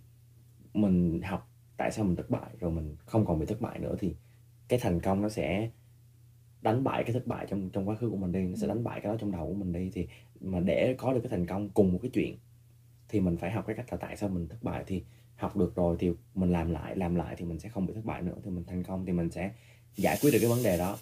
mình 0.73 1.21
học 1.21 1.49
tại 1.77 1.91
sao 1.91 2.05
mình 2.05 2.15
thất 2.15 2.29
bại 2.29 2.49
rồi 2.59 2.71
mình 2.71 2.95
không 3.05 3.25
còn 3.25 3.39
bị 3.39 3.45
thất 3.45 3.61
bại 3.61 3.79
nữa 3.79 3.95
thì 3.99 4.15
cái 4.67 4.79
thành 4.79 4.99
công 4.99 5.21
nó 5.21 5.29
sẽ 5.29 5.69
đánh 6.61 6.83
bại 6.83 7.03
cái 7.03 7.13
thất 7.13 7.27
bại 7.27 7.45
trong 7.49 7.69
trong 7.69 7.89
quá 7.89 7.95
khứ 7.95 8.09
của 8.09 8.17
mình 8.17 8.31
đi 8.31 8.39
nó 8.39 8.55
sẽ 8.55 8.67
đánh 8.67 8.83
bại 8.83 9.01
cái 9.01 9.11
đó 9.11 9.17
trong 9.19 9.31
đầu 9.31 9.47
của 9.47 9.53
mình 9.53 9.73
đi. 9.73 9.91
Thì 9.93 10.07
mà 10.41 10.59
để 10.59 10.95
có 10.97 11.13
được 11.13 11.19
cái 11.23 11.29
thành 11.29 11.45
công 11.45 11.69
cùng 11.69 11.93
một 11.93 11.99
cái 12.01 12.11
chuyện 12.13 12.37
thì 13.09 13.19
mình 13.19 13.37
phải 13.37 13.51
học 13.51 13.63
cái 13.67 13.75
cách 13.75 13.85
là 13.91 13.97
tại 13.97 14.17
sao 14.17 14.29
mình 14.29 14.47
thất 14.47 14.63
bại 14.63 14.83
thì 14.87 15.03
học 15.35 15.57
được 15.57 15.75
rồi 15.75 15.95
thì 15.99 16.11
mình 16.35 16.51
làm 16.51 16.71
lại 16.71 16.95
làm 16.95 17.15
lại 17.15 17.35
thì 17.37 17.45
mình 17.45 17.59
sẽ 17.59 17.69
không 17.69 17.85
bị 17.85 17.93
thất 17.93 18.05
bại 18.05 18.21
nữa. 18.21 18.35
Thì 18.43 18.51
mình 18.51 18.63
thành 18.67 18.83
công 18.83 19.05
thì 19.05 19.13
mình 19.13 19.29
sẽ 19.29 19.51
giải 19.95 20.17
quyết 20.21 20.31
được 20.31 20.39
cái 20.41 20.49
vấn 20.49 20.63
đề 20.63 20.77
đó 20.77 20.97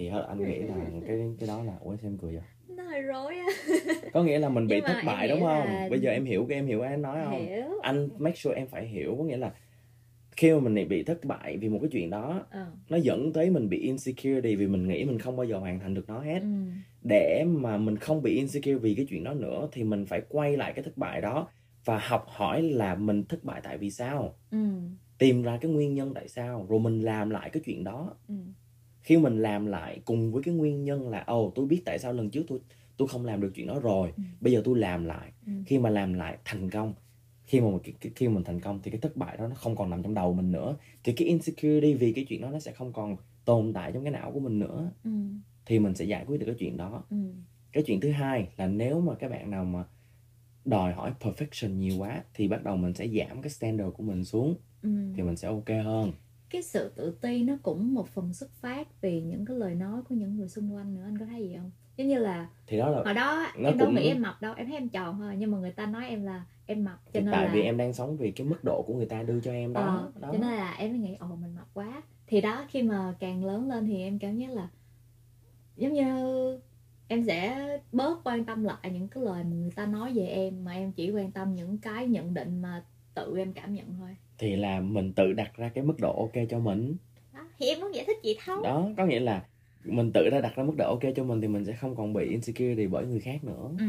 thì 0.00 0.08
anh 0.28 0.38
nghĩ 0.48 0.58
là 0.58 0.74
cái 1.06 1.18
cái 1.38 1.48
đó 1.48 1.62
là 1.62 1.72
ủa 1.80 1.96
xem 1.96 2.18
cười 2.22 2.32
vậy 2.32 2.42
nó 2.76 2.82
hơi 2.84 3.02
rối 3.02 3.36
á 3.36 3.46
có 4.12 4.22
nghĩa 4.22 4.38
là 4.38 4.48
mình 4.48 4.66
bị 4.66 4.80
thất 4.80 4.96
bại 5.06 5.28
đúng 5.28 5.40
không 5.40 5.66
là- 5.66 5.86
bây 5.90 6.00
giờ 6.00 6.10
em 6.10 6.24
hiểu 6.24 6.46
cái 6.48 6.58
em 6.58 6.66
hiểu 6.66 6.80
anh 6.80 7.02
nói 7.02 7.18
không 7.24 7.46
hiểu 7.46 7.64
anh 7.82 8.08
make 8.18 8.36
sure 8.36 8.54
em 8.56 8.66
phải 8.68 8.86
hiểu 8.86 9.14
có 9.18 9.24
nghĩa 9.24 9.36
là 9.36 9.52
khi 10.36 10.52
mà 10.52 10.60
mình 10.60 10.88
bị 10.88 11.02
thất 11.02 11.24
bại 11.24 11.56
vì 11.56 11.68
một 11.68 11.78
cái 11.82 11.88
chuyện 11.92 12.10
đó 12.10 12.46
ờ. 12.50 12.66
nó 12.88 12.96
dẫn 12.96 13.32
tới 13.32 13.50
mình 13.50 13.68
bị 13.68 13.78
insecurity 13.78 14.56
vì 14.56 14.66
mình 14.66 14.88
nghĩ 14.88 15.04
mình 15.04 15.18
không 15.18 15.36
bao 15.36 15.46
giờ 15.46 15.58
hoàn 15.58 15.80
thành 15.80 15.94
được 15.94 16.08
nó 16.08 16.20
hết 16.20 16.40
ừ. 16.40 16.48
để 17.02 17.44
mà 17.46 17.76
mình 17.76 17.96
không 17.96 18.22
bị 18.22 18.36
insecure 18.36 18.74
vì 18.78 18.94
cái 18.94 19.06
chuyện 19.08 19.24
đó 19.24 19.34
nữa 19.34 19.68
thì 19.72 19.84
mình 19.84 20.06
phải 20.06 20.22
quay 20.28 20.56
lại 20.56 20.72
cái 20.72 20.82
thất 20.84 20.96
bại 20.96 21.20
đó 21.20 21.48
và 21.84 21.98
học 21.98 22.24
hỏi 22.28 22.62
là 22.62 22.94
mình 22.94 23.24
thất 23.24 23.44
bại 23.44 23.60
tại 23.64 23.78
vì 23.78 23.90
sao 23.90 24.34
Ừ. 24.50 24.58
tìm 25.18 25.42
ra 25.42 25.58
cái 25.60 25.70
nguyên 25.70 25.94
nhân 25.94 26.14
tại 26.14 26.28
sao 26.28 26.66
rồi 26.68 26.80
mình 26.80 27.00
làm 27.00 27.30
lại 27.30 27.50
cái 27.50 27.62
chuyện 27.66 27.84
đó 27.84 28.14
Ừ. 28.28 28.34
khi 29.02 29.16
mình 29.18 29.38
làm 29.42 29.66
lại 29.66 30.00
cùng 30.04 30.32
với 30.32 30.42
cái 30.42 30.54
nguyên 30.54 30.84
nhân 30.84 31.08
là 31.08 31.24
ồ 31.26 31.52
tôi 31.54 31.66
biết 31.66 31.82
tại 31.84 31.98
sao 31.98 32.12
lần 32.12 32.30
trước 32.30 32.42
tôi 32.48 32.58
tôi 32.96 33.08
không 33.08 33.24
làm 33.24 33.40
được 33.40 33.52
chuyện 33.54 33.66
đó 33.66 33.80
rồi 33.80 34.12
Ừ. 34.16 34.22
bây 34.40 34.52
giờ 34.52 34.62
tôi 34.64 34.78
làm 34.78 35.04
lại 35.04 35.32
Ừ. 35.46 35.52
khi 35.66 35.78
mà 35.78 35.90
làm 35.90 36.14
lại 36.14 36.38
thành 36.44 36.70
công 36.70 36.94
khi 37.44 37.60
mà 37.60 37.66
khi 38.14 38.28
mình 38.28 38.44
thành 38.44 38.60
công 38.60 38.80
thì 38.82 38.90
cái 38.90 39.00
thất 39.00 39.16
bại 39.16 39.36
đó 39.36 39.46
nó 39.48 39.54
không 39.54 39.76
còn 39.76 39.90
nằm 39.90 40.02
trong 40.02 40.14
đầu 40.14 40.32
mình 40.34 40.52
nữa 40.52 40.76
thì 41.04 41.12
cái 41.12 41.28
insecurity 41.28 41.94
vì 41.94 42.12
cái 42.12 42.24
chuyện 42.28 42.40
đó 42.40 42.50
nó 42.50 42.58
sẽ 42.60 42.72
không 42.72 42.92
còn 42.92 43.16
tồn 43.44 43.72
tại 43.72 43.92
trong 43.92 44.02
cái 44.04 44.12
não 44.12 44.30
của 44.32 44.40
mình 44.40 44.58
nữa 44.58 44.90
Ừ. 45.04 45.10
thì 45.66 45.78
mình 45.78 45.94
sẽ 45.94 46.04
giải 46.04 46.24
quyết 46.26 46.38
được 46.40 46.46
cái 46.46 46.54
chuyện 46.58 46.76
đó 46.76 47.04
Ừ. 47.10 47.16
cái 47.72 47.82
chuyện 47.86 48.00
thứ 48.00 48.10
hai 48.10 48.48
là 48.56 48.66
nếu 48.66 49.00
mà 49.00 49.14
các 49.14 49.30
bạn 49.30 49.50
nào 49.50 49.64
mà 49.64 49.84
đòi 50.64 50.92
hỏi 50.92 51.12
perfection 51.20 51.70
nhiều 51.74 51.94
quá 51.98 52.24
thì 52.34 52.48
bắt 52.48 52.64
đầu 52.64 52.76
mình 52.76 52.94
sẽ 52.94 53.08
giảm 53.08 53.42
cái 53.42 53.50
standard 53.50 53.90
của 53.96 54.02
mình 54.02 54.24
xuống 54.24 54.54
Ừ. 54.82 54.90
thì 55.16 55.22
mình 55.22 55.36
sẽ 55.36 55.48
ok 55.48 55.68
hơn 55.84 56.12
cái 56.50 56.62
sự 56.62 56.92
tự 56.96 57.10
ti 57.20 57.42
nó 57.44 57.54
cũng 57.62 57.94
một 57.94 58.08
phần 58.08 58.34
xuất 58.34 58.50
phát 58.50 59.00
vì 59.00 59.20
những 59.22 59.44
cái 59.46 59.56
lời 59.56 59.74
nói 59.74 60.02
của 60.08 60.14
những 60.14 60.36
người 60.36 60.48
xung 60.48 60.74
quanh 60.74 60.94
nữa 60.94 61.02
anh 61.04 61.18
có 61.18 61.24
thấy 61.26 61.42
gì 61.48 61.56
không? 61.56 61.70
Giống 61.96 62.08
như 62.08 62.18
là 62.18 62.48
thì 62.66 62.78
đó 62.78 62.90
là 62.90 63.02
hồi 63.04 63.14
đó 63.14 63.46
Nó 63.58 63.68
em 63.68 63.78
đâu 63.78 63.86
cũng- 63.86 63.94
nghĩ 63.94 64.08
em 64.08 64.22
mập 64.22 64.42
đâu 64.42 64.54
em 64.56 64.66
thấy 64.66 64.76
em 64.76 64.88
tròn 64.88 65.18
thôi 65.18 65.34
nhưng 65.38 65.50
mà 65.50 65.58
người 65.58 65.72
ta 65.72 65.86
nói 65.86 66.06
em 66.08 66.22
là 66.24 66.44
em 66.66 66.84
mập 66.84 67.00
cho 67.04 67.10
thì 67.12 67.20
nên 67.20 67.32
tại 67.32 67.44
là 67.44 67.52
vì 67.54 67.60
em 67.62 67.76
đang 67.76 67.92
sống 67.92 68.16
vì 68.16 68.30
cái 68.30 68.46
mức 68.46 68.64
độ 68.64 68.82
của 68.86 68.94
người 68.94 69.06
ta 69.06 69.22
đưa 69.22 69.40
cho 69.40 69.52
em 69.52 69.72
đó, 69.72 69.80
Ờ, 69.80 70.20
đó. 70.20 70.28
cho 70.32 70.38
nên 70.38 70.50
là 70.56 70.72
em 70.72 70.90
mới 70.90 70.98
nghĩ 70.98 71.14
ồ 71.20 71.26
mình 71.26 71.54
mập 71.54 71.68
quá. 71.74 72.02
Thì 72.26 72.40
đó 72.40 72.64
khi 72.68 72.82
mà 72.82 73.14
càng 73.20 73.44
lớn 73.44 73.68
lên 73.68 73.86
thì 73.86 74.02
em 74.02 74.18
cảm 74.18 74.36
giác 74.36 74.50
là 74.50 74.68
giống 75.76 75.92
như 75.92 76.58
em 77.08 77.24
sẽ 77.24 77.66
bớt 77.92 78.20
quan 78.24 78.44
tâm 78.44 78.64
lại 78.64 78.90
những 78.92 79.08
cái 79.08 79.24
lời 79.24 79.44
mà 79.44 79.50
người 79.56 79.70
ta 79.70 79.86
nói 79.86 80.12
về 80.14 80.26
em 80.26 80.64
mà 80.64 80.72
em 80.72 80.92
chỉ 80.92 81.10
quan 81.10 81.30
tâm 81.32 81.54
những 81.54 81.78
cái 81.78 82.06
nhận 82.06 82.34
định 82.34 82.62
mà 82.62 82.84
tự 83.14 83.38
em 83.38 83.52
cảm 83.52 83.74
nhận 83.74 83.94
thôi 83.98 84.16
thì 84.40 84.56
là 84.56 84.80
mình 84.80 85.12
tự 85.12 85.32
đặt 85.32 85.56
ra 85.56 85.70
cái 85.74 85.84
mức 85.84 85.94
độ 85.98 86.16
ok 86.18 86.44
cho 86.50 86.58
mình. 86.58 86.96
Đó. 87.32 87.40
thì 87.58 87.66
em 87.66 87.80
muốn 87.80 87.94
giải 87.94 88.04
thích 88.04 88.16
gì 88.22 88.36
thấu 88.44 88.62
đó 88.62 88.88
có 88.96 89.06
nghĩa 89.06 89.20
là 89.20 89.44
mình 89.84 90.10
tự 90.14 90.28
ra 90.32 90.40
đặt 90.40 90.52
ra 90.56 90.62
mức 90.62 90.74
độ 90.76 90.88
ok 90.88 91.02
cho 91.16 91.24
mình 91.24 91.40
thì 91.40 91.48
mình 91.48 91.64
sẽ 91.64 91.72
không 91.72 91.96
còn 91.96 92.12
bị 92.12 92.24
insecurity 92.30 92.86
bởi 92.86 93.06
người 93.06 93.20
khác 93.20 93.44
nữa. 93.44 93.70
Ừ. 93.78 93.86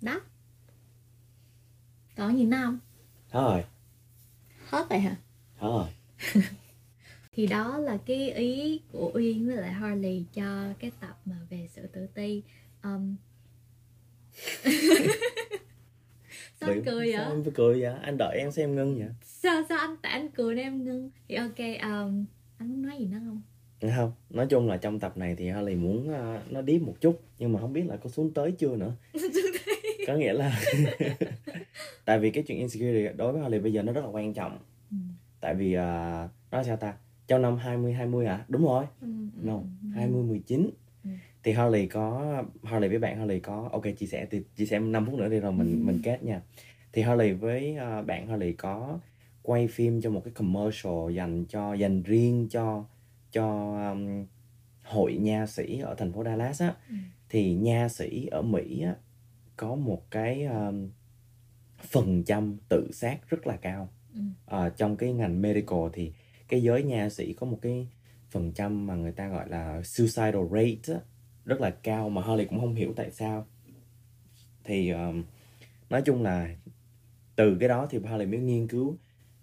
Đó. 0.00 0.20
Còn 2.16 2.38
gì 2.38 2.44
nữa 2.44 2.58
không? 2.64 2.78
Thôi. 3.30 3.64
Hết 4.66 4.86
rồi 4.90 4.98
hả? 4.98 5.16
Thôi. 5.60 5.84
Thì 7.32 7.46
đó 7.46 7.78
là 7.78 7.98
cái 8.06 8.30
ý 8.30 8.80
của 8.92 9.10
Uyên 9.14 9.46
với 9.46 9.56
lại 9.56 9.72
Harley 9.72 10.24
cho 10.34 10.72
cái 10.78 10.90
tập 11.00 11.20
mà 11.24 11.36
về 11.50 11.68
sự 11.70 11.86
tự 11.86 12.06
ti. 12.06 12.42
Um... 12.82 13.16
sao 16.60 16.70
anh 16.70 16.84
cười 16.84 17.12
sao 17.12 17.24
vậy? 17.24 17.34
em 17.34 17.44
phải 17.44 17.52
cười 17.54 17.80
vậy? 17.80 17.94
Anh 18.02 18.16
đợi 18.18 18.38
em 18.38 18.50
xem 18.50 18.74
ngưng 18.74 18.98
vậy. 18.98 19.08
Sao 19.22 19.62
sao 19.68 19.78
anh 19.78 19.96
tại 20.02 20.12
anh 20.12 20.28
cười 20.28 20.54
nên 20.54 20.64
em 20.64 20.84
ngưng? 20.84 21.10
Thì 21.28 21.34
ok 21.34 21.58
um, 21.82 22.24
anh 22.58 22.68
muốn 22.68 22.82
nói 22.82 22.96
gì 22.98 23.06
nữa 23.06 23.18
không? 23.26 23.42
Không. 23.96 24.12
Nói 24.30 24.46
chung 24.46 24.68
là 24.68 24.76
trong 24.76 25.00
tập 25.00 25.16
này 25.16 25.34
thì 25.38 25.48
Harley 25.48 25.74
muốn 25.74 26.10
uh, 26.10 26.52
nó 26.52 26.62
deep 26.62 26.82
một 26.82 26.94
chút 27.00 27.20
nhưng 27.38 27.52
mà 27.52 27.60
không 27.60 27.72
biết 27.72 27.82
là 27.86 27.96
có 27.96 28.10
xuống 28.10 28.34
tới 28.34 28.52
chưa 28.52 28.76
nữa. 28.76 28.92
Có 30.06 30.14
nghĩa 30.14 30.32
là 30.32 30.60
tại 32.04 32.18
vì 32.18 32.30
cái 32.30 32.44
chuyện 32.46 32.58
insecurity 32.58 33.16
đối 33.16 33.32
với 33.32 33.42
Harley 33.42 33.60
bây 33.60 33.72
giờ 33.72 33.82
nó 33.82 33.92
rất 33.92 34.04
là 34.04 34.10
quan 34.10 34.34
trọng. 34.34 34.58
Ừ. 34.90 34.96
tại 35.40 35.54
vì 35.54 35.76
uh, 35.76 36.30
nói 36.50 36.64
sao 36.64 36.76
ta? 36.76 36.94
Trong 37.26 37.42
năm 37.42 37.56
2020 37.56 38.26
à 38.26 38.44
đúng 38.48 38.64
rồi. 38.64 38.84
Ừ, 39.00 39.06
ừ, 39.06 39.40
no 39.42 39.54
ừ. 39.54 39.62
2019 39.94 40.62
Ừ. 40.62 40.70
thì 41.42 41.52
Harley 41.52 41.86
có 41.86 42.34
Harley 42.64 42.88
với 42.88 42.98
bạn 42.98 43.18
Harley 43.18 43.40
có 43.40 43.68
ok 43.72 43.82
chia 43.98 44.06
sẻ 44.06 44.26
thì 44.30 44.42
chia 44.56 44.66
sẻ 44.66 44.78
5 44.78 45.06
phút 45.06 45.14
nữa 45.14 45.28
đi 45.28 45.40
rồi 45.40 45.52
mình 45.52 45.72
Ừ. 45.80 45.84
mình 45.86 46.00
kết 46.02 46.22
nha 46.22 46.42
thì 46.92 47.02
Harley 47.02 47.32
với 47.32 47.76
uh, 48.00 48.06
bạn 48.06 48.28
Harley 48.28 48.52
có 48.52 48.98
quay 49.42 49.68
phim 49.68 50.00
cho 50.00 50.10
một 50.10 50.22
cái 50.24 50.32
commercial 50.34 51.12
dành 51.14 51.44
cho 51.48 51.74
dành 51.74 52.02
riêng 52.02 52.48
cho 52.50 52.84
cho 53.32 53.74
um, 53.92 54.26
hội 54.82 55.16
nha 55.16 55.46
sĩ 55.46 55.78
ở 55.80 55.94
thành 55.94 56.12
phố 56.12 56.24
Dallas 56.24 56.62
á 56.62 56.74
Ừ. 56.88 56.94
thì 57.28 57.54
nha 57.54 57.88
sĩ 57.88 58.26
ở 58.30 58.42
Mỹ 58.42 58.82
á 58.82 58.94
có 59.56 59.74
một 59.74 60.10
cái 60.10 60.44
um, 60.44 60.88
phần 61.80 62.24
trăm 62.24 62.56
tự 62.68 62.88
sát 62.92 63.18
rất 63.28 63.46
là 63.46 63.56
cao 63.56 63.88
Ừ. 64.14 64.20
Ờ, 64.46 64.68
trong 64.68 64.96
cái 64.96 65.12
ngành 65.12 65.42
medical 65.42 65.78
thì 65.92 66.12
cái 66.48 66.62
giới 66.62 66.82
nha 66.82 67.08
sĩ 67.10 67.32
có 67.32 67.46
một 67.46 67.58
cái 67.62 67.88
phần 68.30 68.52
trăm 68.52 68.86
mà 68.86 68.94
người 68.94 69.12
ta 69.12 69.28
gọi 69.28 69.48
là 69.48 69.82
suicidal 69.82 70.36
rate 70.52 70.94
á, 70.94 71.00
rất 71.48 71.60
là 71.60 71.70
cao 71.70 72.08
mà 72.08 72.22
Harley 72.22 72.46
cũng 72.46 72.60
không 72.60 72.74
hiểu 72.74 72.92
tại 72.96 73.10
sao. 73.10 73.46
Thì 74.64 74.92
uh, 74.94 75.24
nói 75.90 76.02
chung 76.04 76.22
là 76.22 76.56
từ 77.36 77.56
cái 77.60 77.68
đó 77.68 77.86
thì 77.90 77.98
Harley 78.04 78.26
mới 78.26 78.40
nghiên 78.40 78.66
cứu 78.68 78.96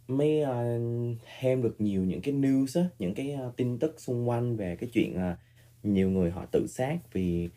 mới 0.07 0.41
ờ, 0.41 0.77
uh, 0.77 1.17
thêm 1.39 1.61
được 1.61 1.81
nhiều 1.81 2.03
những 2.03 2.21
cái 2.21 2.33
news 2.33 2.81
á, 2.81 2.89
những 2.99 3.13
cái 3.13 3.37
uh, 3.47 3.55
tin 3.57 3.79
tức 3.79 3.95
xung 3.97 4.29
quanh 4.29 4.55
về 4.55 4.75
cái 4.75 4.89
chuyện 4.93 5.15
uh, 5.15 5.37
nhiều 5.83 6.09
người 6.09 6.31
họ 6.31 6.45
tự 6.51 6.67
sát 6.67 6.97
vì 7.13 7.49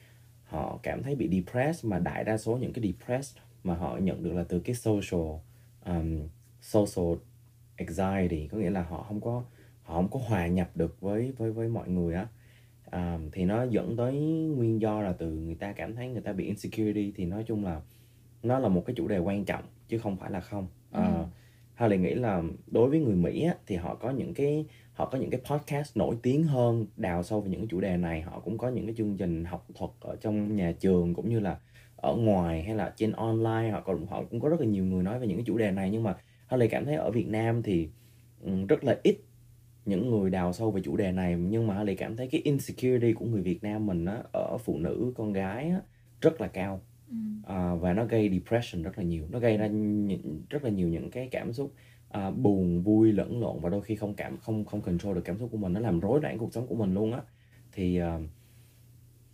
họ 0.45 0.81
cảm 0.83 1.03
thấy 1.03 1.15
bị 1.15 1.29
depressed 1.29 1.91
mà 1.91 1.99
đại 1.99 2.25
đa 2.25 2.39
số 2.39 2.57
những 2.57 2.73
cái 2.73 2.85
depressed 2.85 3.39
mà 3.65 3.75
họ 3.75 3.97
nhận 3.97 4.23
được 4.23 4.33
là 4.33 4.45
từ 4.49 4.61
cái 4.61 4.75
social 4.75 5.31
um, 5.85 6.29
social 6.63 7.15
anxiety 7.77 8.49
có 8.49 8.59
nghĩa 8.59 8.71
là 8.71 8.83
họ 8.83 9.03
không 9.09 9.21
có 9.21 9.45
họ 9.83 9.95
không 9.95 10.09
có 10.11 10.21
hòa 10.27 10.47
nhập 10.47 10.71
được 10.75 11.01
với 11.01 11.33
với 11.39 11.53
với 11.53 11.69
mọi 11.69 11.89
người 11.89 12.15
á 12.15 12.27
à, 12.91 13.19
thì 13.33 13.45
nó 13.45 13.63
dẫn 13.63 13.97
tới 13.97 14.15
nguyên 14.57 14.81
do 14.81 15.03
là 15.03 15.13
từ 15.13 15.31
người 15.31 15.55
ta 15.55 15.73
cảm 15.73 15.95
thấy 15.95 16.09
người 16.09 16.21
ta 16.23 16.33
bị 16.33 16.45
insecurity 16.45 17.13
thì 17.17 17.25
nói 17.25 17.45
chung 17.47 17.65
là 17.65 17.81
nó 18.43 18.59
là 18.59 18.69
một 18.69 18.83
cái 18.87 18.95
chủ 18.97 19.09
đề 19.09 19.19
quan 19.19 19.45
trọng 19.45 19.65
chứ 19.89 19.99
không 19.99 20.17
phải 20.17 20.31
là 20.31 20.41
không. 20.41 20.67
À, 20.93 21.05
Ừ. 21.19 21.25
Harley 21.75 21.99
nghĩ 21.99 22.15
là 22.15 22.43
đối 22.67 22.91
với 22.91 23.01
người 23.01 23.15
Mỹ 23.17 23.43
á, 23.43 23.55
thì 23.67 23.77
họ 23.77 23.95
có 23.95 24.11
những 24.11 24.35
cái 24.35 24.65
họ 24.93 25.07
có 25.07 25.19
những 25.19 25.31
cái 25.31 25.41
podcast 25.51 25.97
nổi 25.97 26.17
tiếng 26.23 26.45
hơn 26.45 26.87
đào 26.97 27.23
sâu 27.23 27.41
về 27.41 27.51
những 27.51 27.61
cái 27.61 27.69
chủ 27.71 27.81
đề 27.81 27.97
này. 27.97 28.23
Họ 28.23 28.41
cũng 28.41 28.59
có 28.59 28.69
những 28.69 28.87
cái 28.87 28.95
chương 28.99 29.17
trình 29.17 29.45
học 29.45 29.67
thuật 29.75 29.91
ở 30.01 30.17
trong 30.21 30.57
nhà 30.57 30.73
trường 30.81 31.15
cũng 31.15 31.29
như 31.29 31.41
là 31.41 31.59
ở 31.97 32.15
ngoài 32.17 32.63
hay 32.63 32.75
là 32.75 32.93
trên 32.97 33.13
online. 33.13 33.71
Họ 33.71 33.81
còn 33.81 34.07
họ 34.07 34.23
cũng 34.31 34.41
có 34.41 34.49
rất 34.49 34.61
là 34.61 34.67
nhiều 34.67 34.85
người 34.85 35.03
nói 35.03 35.19
về 35.19 35.27
những 35.27 35.37
cái 35.37 35.45
chủ 35.47 35.59
đề 35.59 35.71
này. 35.71 35.91
Nhưng 35.91 36.03
mà 36.03 36.17
Harley 36.47 36.69
cảm 36.69 36.85
thấy 36.85 36.95
ở 36.95 37.11
Việt 37.11 37.29
Nam 37.29 37.63
thì 37.63 37.89
rất 38.69 38.85
là 38.85 38.99
ít 39.03 39.17
những 39.89 40.11
người 40.11 40.31
đào 40.31 40.53
sâu 40.53 40.71
về 40.71 40.81
chủ 40.85 40.97
đề 40.97 41.13
này 41.13 41.37
nhưng 41.37 41.67
mà 41.67 41.75
Harley 41.75 41.97
cảm 41.97 42.17
thấy 42.17 42.29
cái 42.29 42.41
insecurity 42.45 43.13
của 43.13 43.25
người 43.27 43.43
Việt 43.43 43.63
Nam 43.63 43.87
mình 43.87 44.05
á, 44.05 44.23
ở 44.33 44.59
phụ 44.59 44.79
nữ 44.79 45.13
con 45.17 45.33
gái 45.33 45.71
á, 45.71 45.81
rất 46.21 46.41
là 46.41 46.49
cao. 46.49 46.81
Ừ. 47.11 47.17
à, 47.47 47.75
và 47.75 47.93
nó 47.93 48.05
gây 48.05 48.31
depression 48.31 48.83
rất 48.83 48.99
là 48.99 49.05
nhiều. 49.05 49.27
Nó 49.31 49.39
gây 49.39 49.57
ra 49.57 49.67
những, 49.67 50.43
rất 50.51 50.65
là 50.65 50.71
nhiều 50.71 50.89
những 50.89 51.11
cái 51.11 51.29
cảm 51.31 51.53
xúc 51.53 51.75
à, 52.09 52.31
buồn 52.31 52.83
vui 52.83 53.13
lẫn 53.13 53.41
lộn 53.41 53.61
và 53.61 53.69
đôi 53.69 53.83
khi 53.83 53.97
không 53.97 54.15
cảm 54.15 54.37
không 54.37 54.65
không 54.65 54.81
control 54.81 55.15
được 55.15 55.23
cảm 55.25 55.39
xúc 55.39 55.49
của 55.53 55.59
mình. 55.59 55.73
Nó 55.73 55.81
làm 55.81 56.01
rối 56.01 56.21
loạn 56.23 56.39
cuộc 56.39 56.53
sống 56.53 56.67
của 56.67 56.75
mình 56.75 56.95
luôn 56.95 57.13
á. 57.13 57.21
Thì 57.73 57.99
à, 57.99 58.19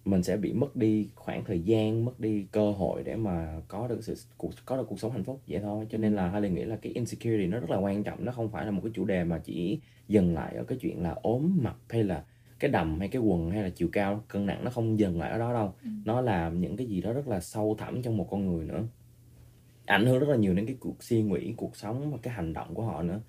mình 0.05 0.23
sẽ 0.23 0.37
bị 0.37 0.53
mất 0.53 0.77
đi 0.77 1.09
khoảng 1.15 1.45
thời 1.45 1.61
gian 1.61 2.05
mất 2.05 2.21
đi 2.21 2.47
cơ 2.53 2.71
hội 2.71 3.03
để 3.05 3.17
mà 3.17 3.61
có 3.69 3.89
được 3.89 4.05
sự 4.05 4.15
cuộc 4.37 4.51
có 4.67 4.77
được 4.77 4.87
cuộc 4.89 5.01
sống 5.01 5.13
hạnh 5.13 5.25
phúc 5.25 5.41
vậy 5.49 5.61
thôi. 5.61 5.87
Cho 5.91 5.99
nên 5.99 6.15
là 6.15 6.29
Harley 6.29 6.51
nghĩ 6.51 6.65
là 6.65 6.77
cái 6.77 6.93
insecurity 6.93 7.47
nó 7.47 7.59
rất 7.59 7.71
là 7.71 7.77
quan 7.77 8.05
trọng 8.05 8.25
nó 8.25 8.33
không 8.33 8.49
phải 8.49 8.65
là 8.65 8.71
một 8.71 8.81
cái 8.85 8.93
chủ 8.95 9.05
đề 9.05 9.25
mà 9.25 9.39
chỉ 9.45 9.81
dừng 10.09 10.35
lại 10.35 10.55
ở 10.55 10.65
cái 10.65 10.79
chuyện 10.79 11.03
là 11.03 11.15
ốm 11.23 11.59
mập 11.63 11.77
hay 11.89 12.05
là 12.05 12.25
cái 12.59 12.71
đầm 12.71 12.99
hay 12.99 13.09
cái 13.09 13.23
quần 13.23 13.51
hay 13.51 13.63
là 13.63 13.69
chiều 13.69 13.89
cao. 13.93 14.25
Cân 14.29 14.47
nặng 14.47 14.65
nó 14.65 14.71
không 14.71 14.99
dừng 14.99 15.21
lại 15.21 15.31
ở 15.31 15.39
đó 15.39 15.53
đâu. 15.53 15.75
Ừ. 15.83 15.91
nó 16.05 16.21
là 16.21 16.49
những 16.49 16.77
cái 16.77 16.87
gì 16.87 17.01
đó 17.01 17.13
rất 17.13 17.29
là 17.29 17.41
sâu 17.41 17.77
thẳm 17.79 18.03
trong 18.03 18.17
một 18.17 18.29
con 18.31 18.47
người 18.47 18.67
nữa. 18.67 18.83
Ảnh 19.87 20.07
hưởng 20.07 20.19
rất 20.19 20.29
là 20.29 20.37
nhiều 20.37 20.55
đến 20.55 20.67
cái 20.67 20.77
cuộc 20.81 21.03
suy 21.03 21.23
nghĩ 21.23 21.55
cuộc 21.57 21.77
sống 21.77 22.11
và 22.13 22.19
cái 22.23 22.35
hành 22.35 22.53
động 22.53 22.75
của 22.75 22.83
họ 22.83 23.03
nữa. 23.03 23.21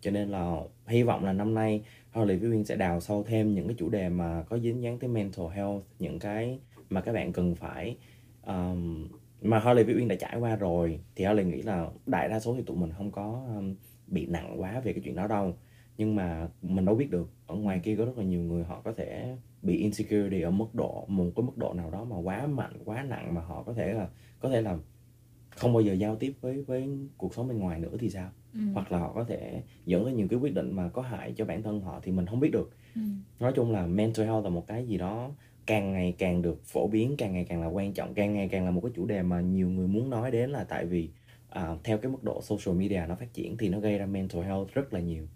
Cho 0.00 0.10
nên 0.10 0.28
là 0.28 0.56
hy 0.86 1.02
vọng 1.02 1.24
là 1.24 1.32
năm 1.32 1.54
nay 1.54 1.82
Harley 2.10 2.36
với 2.36 2.50
Viên 2.50 2.64
sẽ 2.64 2.76
đào 2.76 3.00
sâu 3.00 3.24
thêm 3.26 3.54
những 3.54 3.66
cái 3.66 3.76
chủ 3.78 3.88
đề 3.88 4.08
mà 4.08 4.42
có 4.42 4.58
dính 4.58 4.82
dáng 4.82 4.98
tới 4.98 5.10
mental 5.10 5.46
health 5.52 5.84
những 5.98 6.18
cái 6.18 6.58
mà 6.90 7.00
các 7.00 7.12
bạn 7.12 7.32
cần 7.32 7.54
phải 7.54 7.96
um, 8.46 9.08
mà 9.42 9.58
Harley 9.58 9.84
với 9.84 9.94
Uyên 9.94 10.08
đã 10.08 10.14
trải 10.14 10.36
qua 10.38 10.56
rồi 10.56 11.00
thì 11.16 11.24
Harley 11.24 11.44
nghĩ 11.44 11.62
là 11.62 11.90
đại 12.06 12.28
đa 12.28 12.40
số 12.40 12.54
thì 12.54 12.62
tụi 12.62 12.76
mình 12.76 12.92
không 12.96 13.10
có 13.10 13.44
um, 13.56 13.74
bị 14.06 14.26
nặng 14.26 14.60
quá 14.60 14.80
về 14.80 14.92
cái 14.92 15.02
chuyện 15.04 15.16
đó 15.16 15.26
đâu. 15.26 15.54
Nhưng 15.98 16.16
mà 16.16 16.48
mình 16.62 16.84
đâu 16.84 16.94
biết 16.94 17.10
được 17.10 17.30
ở 17.46 17.54
ngoài 17.54 17.80
kia 17.84 17.96
có 17.96 18.04
rất 18.04 18.18
là 18.18 18.24
nhiều 18.24 18.42
người 18.42 18.64
họ 18.64 18.80
có 18.84 18.92
thể 18.92 19.36
bị 19.62 19.76
insecurity 19.76 20.40
ở 20.40 20.50
mức 20.50 20.74
độ 20.74 21.04
một 21.08 21.30
cái 21.36 21.44
mức 21.44 21.56
độ 21.56 21.74
nào 21.74 21.90
đó 21.90 22.04
mà 22.04 22.16
quá 22.16 22.46
mạnh 22.46 22.82
quá 22.84 23.02
nặng 23.02 23.34
mà 23.34 23.40
họ 23.40 23.62
có 23.62 23.72
thể 23.72 23.92
là 23.92 24.08
có 24.40 24.48
thể 24.48 24.62
là 24.62 24.78
không 25.50 25.72
bao 25.72 25.80
giờ 25.80 25.92
giao 25.92 26.16
tiếp 26.16 26.32
với 26.40 26.62
với 26.62 26.88
cuộc 27.16 27.34
sống 27.34 27.48
bên 27.48 27.58
ngoài 27.58 27.80
nữa 27.80 27.96
thì 28.00 28.10
sao? 28.10 28.30
Ừ. 28.54 28.60
hoặc 28.74 28.92
là 28.92 28.98
họ 28.98 29.12
có 29.12 29.24
thể 29.24 29.62
dẫn 29.86 30.04
tới 30.04 30.12
nhiều 30.12 30.26
cái 30.30 30.38
quyết 30.38 30.54
định 30.54 30.72
mà 30.72 30.88
có 30.88 31.02
hại 31.02 31.32
cho 31.36 31.44
bản 31.44 31.62
thân 31.62 31.80
họ 31.80 32.00
thì 32.02 32.12
mình 32.12 32.26
không 32.26 32.40
biết 32.40 32.50
được 32.52 32.70
Ừ. 32.94 33.00
nói 33.40 33.52
chung 33.56 33.72
là 33.72 33.86
mental 33.86 34.26
health 34.26 34.44
là 34.44 34.50
một 34.50 34.66
cái 34.66 34.86
gì 34.86 34.98
đó 34.98 35.30
càng 35.66 35.92
ngày 35.92 36.14
càng 36.18 36.42
được 36.42 36.64
phổ 36.64 36.88
biến 36.88 37.14
càng 37.18 37.32
ngày 37.32 37.44
càng 37.48 37.60
là 37.62 37.66
quan 37.66 37.92
trọng 37.92 38.14
càng 38.14 38.34
ngày 38.34 38.48
càng 38.48 38.64
là 38.64 38.70
một 38.70 38.80
cái 38.80 38.90
chủ 38.94 39.06
đề 39.06 39.22
mà 39.22 39.40
nhiều 39.40 39.68
người 39.70 39.86
muốn 39.88 40.10
nói 40.10 40.30
đến 40.30 40.50
là 40.50 40.64
tại 40.64 40.86
vì 40.86 41.10
à, 41.48 41.76
theo 41.84 41.98
cái 41.98 42.12
mức 42.12 42.24
độ 42.24 42.40
social 42.42 42.76
media 42.78 43.02
nó 43.08 43.14
phát 43.14 43.32
triển 43.32 43.56
thì 43.56 43.68
nó 43.68 43.80
gây 43.80 43.98
ra 43.98 44.06
mental 44.06 44.42
health 44.42 44.68
rất 44.74 44.92
là 44.92 45.00
nhiều 45.00 45.26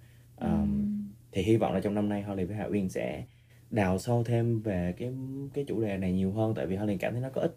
Ừ. 0.40 0.46
um, 0.46 0.86
thì 1.32 1.42
hy 1.42 1.56
vọng 1.56 1.72
là 1.74 1.80
trong 1.80 1.94
năm 1.94 2.08
nay 2.08 2.22
Harley 2.22 2.46
với 2.46 2.56
Hạ 2.56 2.66
Uyên 2.70 2.88
sẽ 2.88 3.24
đào 3.70 3.98
sâu 3.98 4.24
thêm 4.24 4.60
về 4.60 4.94
cái 4.98 5.12
cái 5.54 5.64
chủ 5.68 5.82
đề 5.82 5.96
này 5.98 6.12
nhiều 6.12 6.32
hơn 6.32 6.54
tại 6.54 6.66
vì 6.66 6.76
Harley 6.76 6.98
cảm 6.98 7.12
thấy 7.12 7.22
nó 7.22 7.28
có 7.34 7.40
ích 7.40 7.56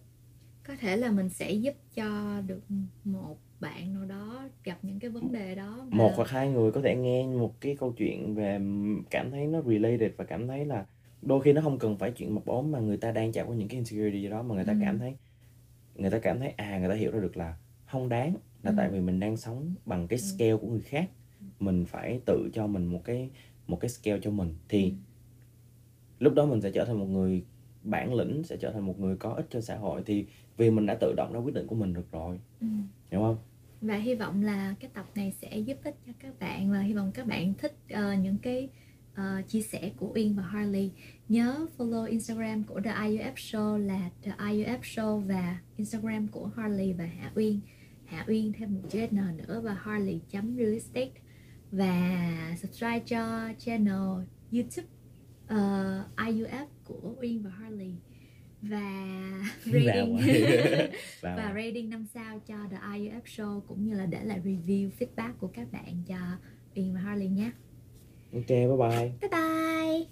có 0.67 0.75
thể 0.79 0.97
là 0.97 1.11
mình 1.11 1.29
sẽ 1.29 1.51
giúp 1.51 1.73
cho 1.95 2.41
được 2.47 2.61
một 3.03 3.37
bạn 3.59 3.93
nào 3.93 4.05
đó 4.05 4.43
gặp 4.63 4.77
những 4.81 4.99
cái 4.99 5.09
vấn 5.11 5.31
đề 5.31 5.55
đó 5.55 5.87
một 5.89 6.11
hoặc 6.15 6.29
hai 6.29 6.49
người 6.49 6.71
có 6.71 6.81
thể 6.81 6.95
nghe 6.95 7.27
một 7.27 7.61
cái 7.61 7.75
câu 7.75 7.91
chuyện 7.97 8.35
về 8.35 8.59
cảm 9.09 9.31
thấy 9.31 9.47
nó 9.47 9.61
related 9.61 10.11
và 10.17 10.25
cảm 10.25 10.47
thấy 10.47 10.65
là 10.65 10.85
đôi 11.21 11.41
khi 11.41 11.53
nó 11.53 11.61
không 11.61 11.79
cần 11.79 11.97
phải 11.97 12.11
chuyện 12.11 12.35
mập 12.35 12.45
ốm 12.45 12.71
mà 12.71 12.79
người 12.79 12.97
ta 12.97 13.11
đang 13.11 13.31
trải 13.31 13.45
qua 13.47 13.55
những 13.55 13.67
cái 13.67 13.75
insecurity 13.75 14.21
gì 14.21 14.29
đó 14.29 14.41
mà 14.43 14.55
người 14.55 14.65
ta 14.65 14.73
Ừ. 14.73 14.79
cảm 14.81 14.99
thấy 14.99 15.15
người 15.95 16.11
ta 16.11 16.19
cảm 16.19 16.39
thấy 16.39 16.49
à 16.49 16.79
người 16.79 16.89
ta 16.89 16.95
hiểu 16.95 17.11
ra 17.11 17.19
được 17.19 17.37
là 17.37 17.55
không 17.85 18.09
đáng 18.09 18.33
là 18.63 18.71
Ừ. 18.71 18.75
tại 18.77 18.89
vì 18.89 18.99
mình 18.99 19.19
đang 19.19 19.37
sống 19.37 19.73
bằng 19.85 20.07
cái 20.07 20.19
Ừ. 20.19 20.23
scale 20.23 20.55
của 20.55 20.67
người 20.67 20.81
khác 20.81 21.09
mình 21.59 21.85
phải 21.85 22.19
tự 22.25 22.49
cho 22.53 22.67
mình 22.67 22.85
một 22.85 23.01
cái 23.03 23.29
một 23.67 23.79
cái 23.79 23.89
scale 23.89 24.19
cho 24.21 24.31
mình 24.31 24.55
thì 24.69 24.83
Ừ. 24.83 24.91
lúc 26.19 26.33
đó 26.33 26.45
mình 26.45 26.61
sẽ 26.61 26.71
trở 26.71 26.85
thành 26.85 26.99
một 26.99 27.05
người 27.05 27.43
bản 27.83 28.13
lĩnh 28.13 28.43
sẽ 28.43 28.57
trở 28.57 28.71
thành 28.71 28.85
một 28.85 28.99
người 28.99 29.17
có 29.17 29.33
ích 29.33 29.45
cho 29.49 29.61
xã 29.61 29.75
hội 29.77 30.01
thì 30.05 30.25
vì 30.57 30.69
mình 30.71 30.85
đã 30.85 30.97
tự 31.01 31.13
động 31.17 31.33
ra 31.33 31.39
quyết 31.39 31.53
định 31.53 31.67
của 31.67 31.75
mình 31.75 31.93
được 31.93 32.11
rồi 32.11 32.39
Ừ. 32.61 32.67
hiểu 33.11 33.19
không 33.21 33.37
và 33.81 33.95
hy 33.95 34.15
vọng 34.15 34.41
là 34.41 34.75
cái 34.79 34.91
tập 34.93 35.05
này 35.15 35.33
sẽ 35.41 35.57
giúp 35.57 35.77
ích 35.83 35.95
cho 36.07 36.13
các 36.19 36.39
bạn 36.39 36.71
và 36.71 36.79
hy 36.79 36.93
vọng 36.93 37.11
các 37.13 37.27
bạn 37.27 37.53
thích 37.53 37.77
uh, 37.93 38.19
những 38.19 38.37
cái 38.37 38.69
uh, 39.13 39.47
chia 39.47 39.61
sẻ 39.61 39.91
của 39.97 40.11
Uyên 40.15 40.35
và 40.35 40.43
Harley. 40.43 40.91
Nhớ 41.29 41.67
follow 41.77 42.05
Instagram 42.05 42.63
của 42.63 42.81
The 42.81 42.91
IUF 42.91 43.33
Show 43.33 43.77
là 43.77 44.09
The 44.23 44.31
IUF 44.37 44.79
Show 44.79 45.19
và 45.19 45.59
Instagram 45.77 46.27
của 46.27 46.51
Harley 46.55 46.93
và 46.93 47.05
Hạ 47.05 47.31
Uyên. 47.35 47.59
Hạ 48.05 48.25
Uyên 48.27 48.53
thêm 48.53 48.73
một 48.73 48.81
chữ 48.89 49.07
N 49.11 49.37
nữa 49.37 49.61
và 49.63 49.73
Harley 49.73 50.19
chấm 50.29 50.55
real 50.57 50.73
estate. 50.73 51.11
Và 51.71 52.55
subscribe 52.61 52.99
cho 52.99 53.49
channel 53.57 54.25
YouTube 54.51 54.87
ờ, 55.47 56.03
uh, 56.13 56.19
IUF 56.27 56.65
của 56.83 57.15
Uyên 57.21 57.43
và 57.43 57.49
Harley 57.49 57.95
và 58.61 58.81
rating 59.65 60.17
và 61.21 61.53
rating 61.55 61.89
5 61.89 62.05
sao 62.13 62.39
cho 62.47 62.55
The 62.71 62.77
IUF 62.77 63.21
Show 63.25 63.59
cũng 63.61 63.85
như 63.85 63.93
là 63.93 64.05
để 64.05 64.23
lại 64.23 64.41
review 64.45 64.89
feedback 64.99 65.33
của 65.39 65.47
các 65.47 65.71
bạn 65.71 66.03
cho 66.07 66.17
Uyên 66.75 66.93
và 66.93 66.99
Harley 66.99 67.27
nhé. 67.27 67.51
ok 68.33 68.47
bye 68.49 68.67
bye 68.67 69.11
Bye 69.21 69.29
bye. 69.31 70.07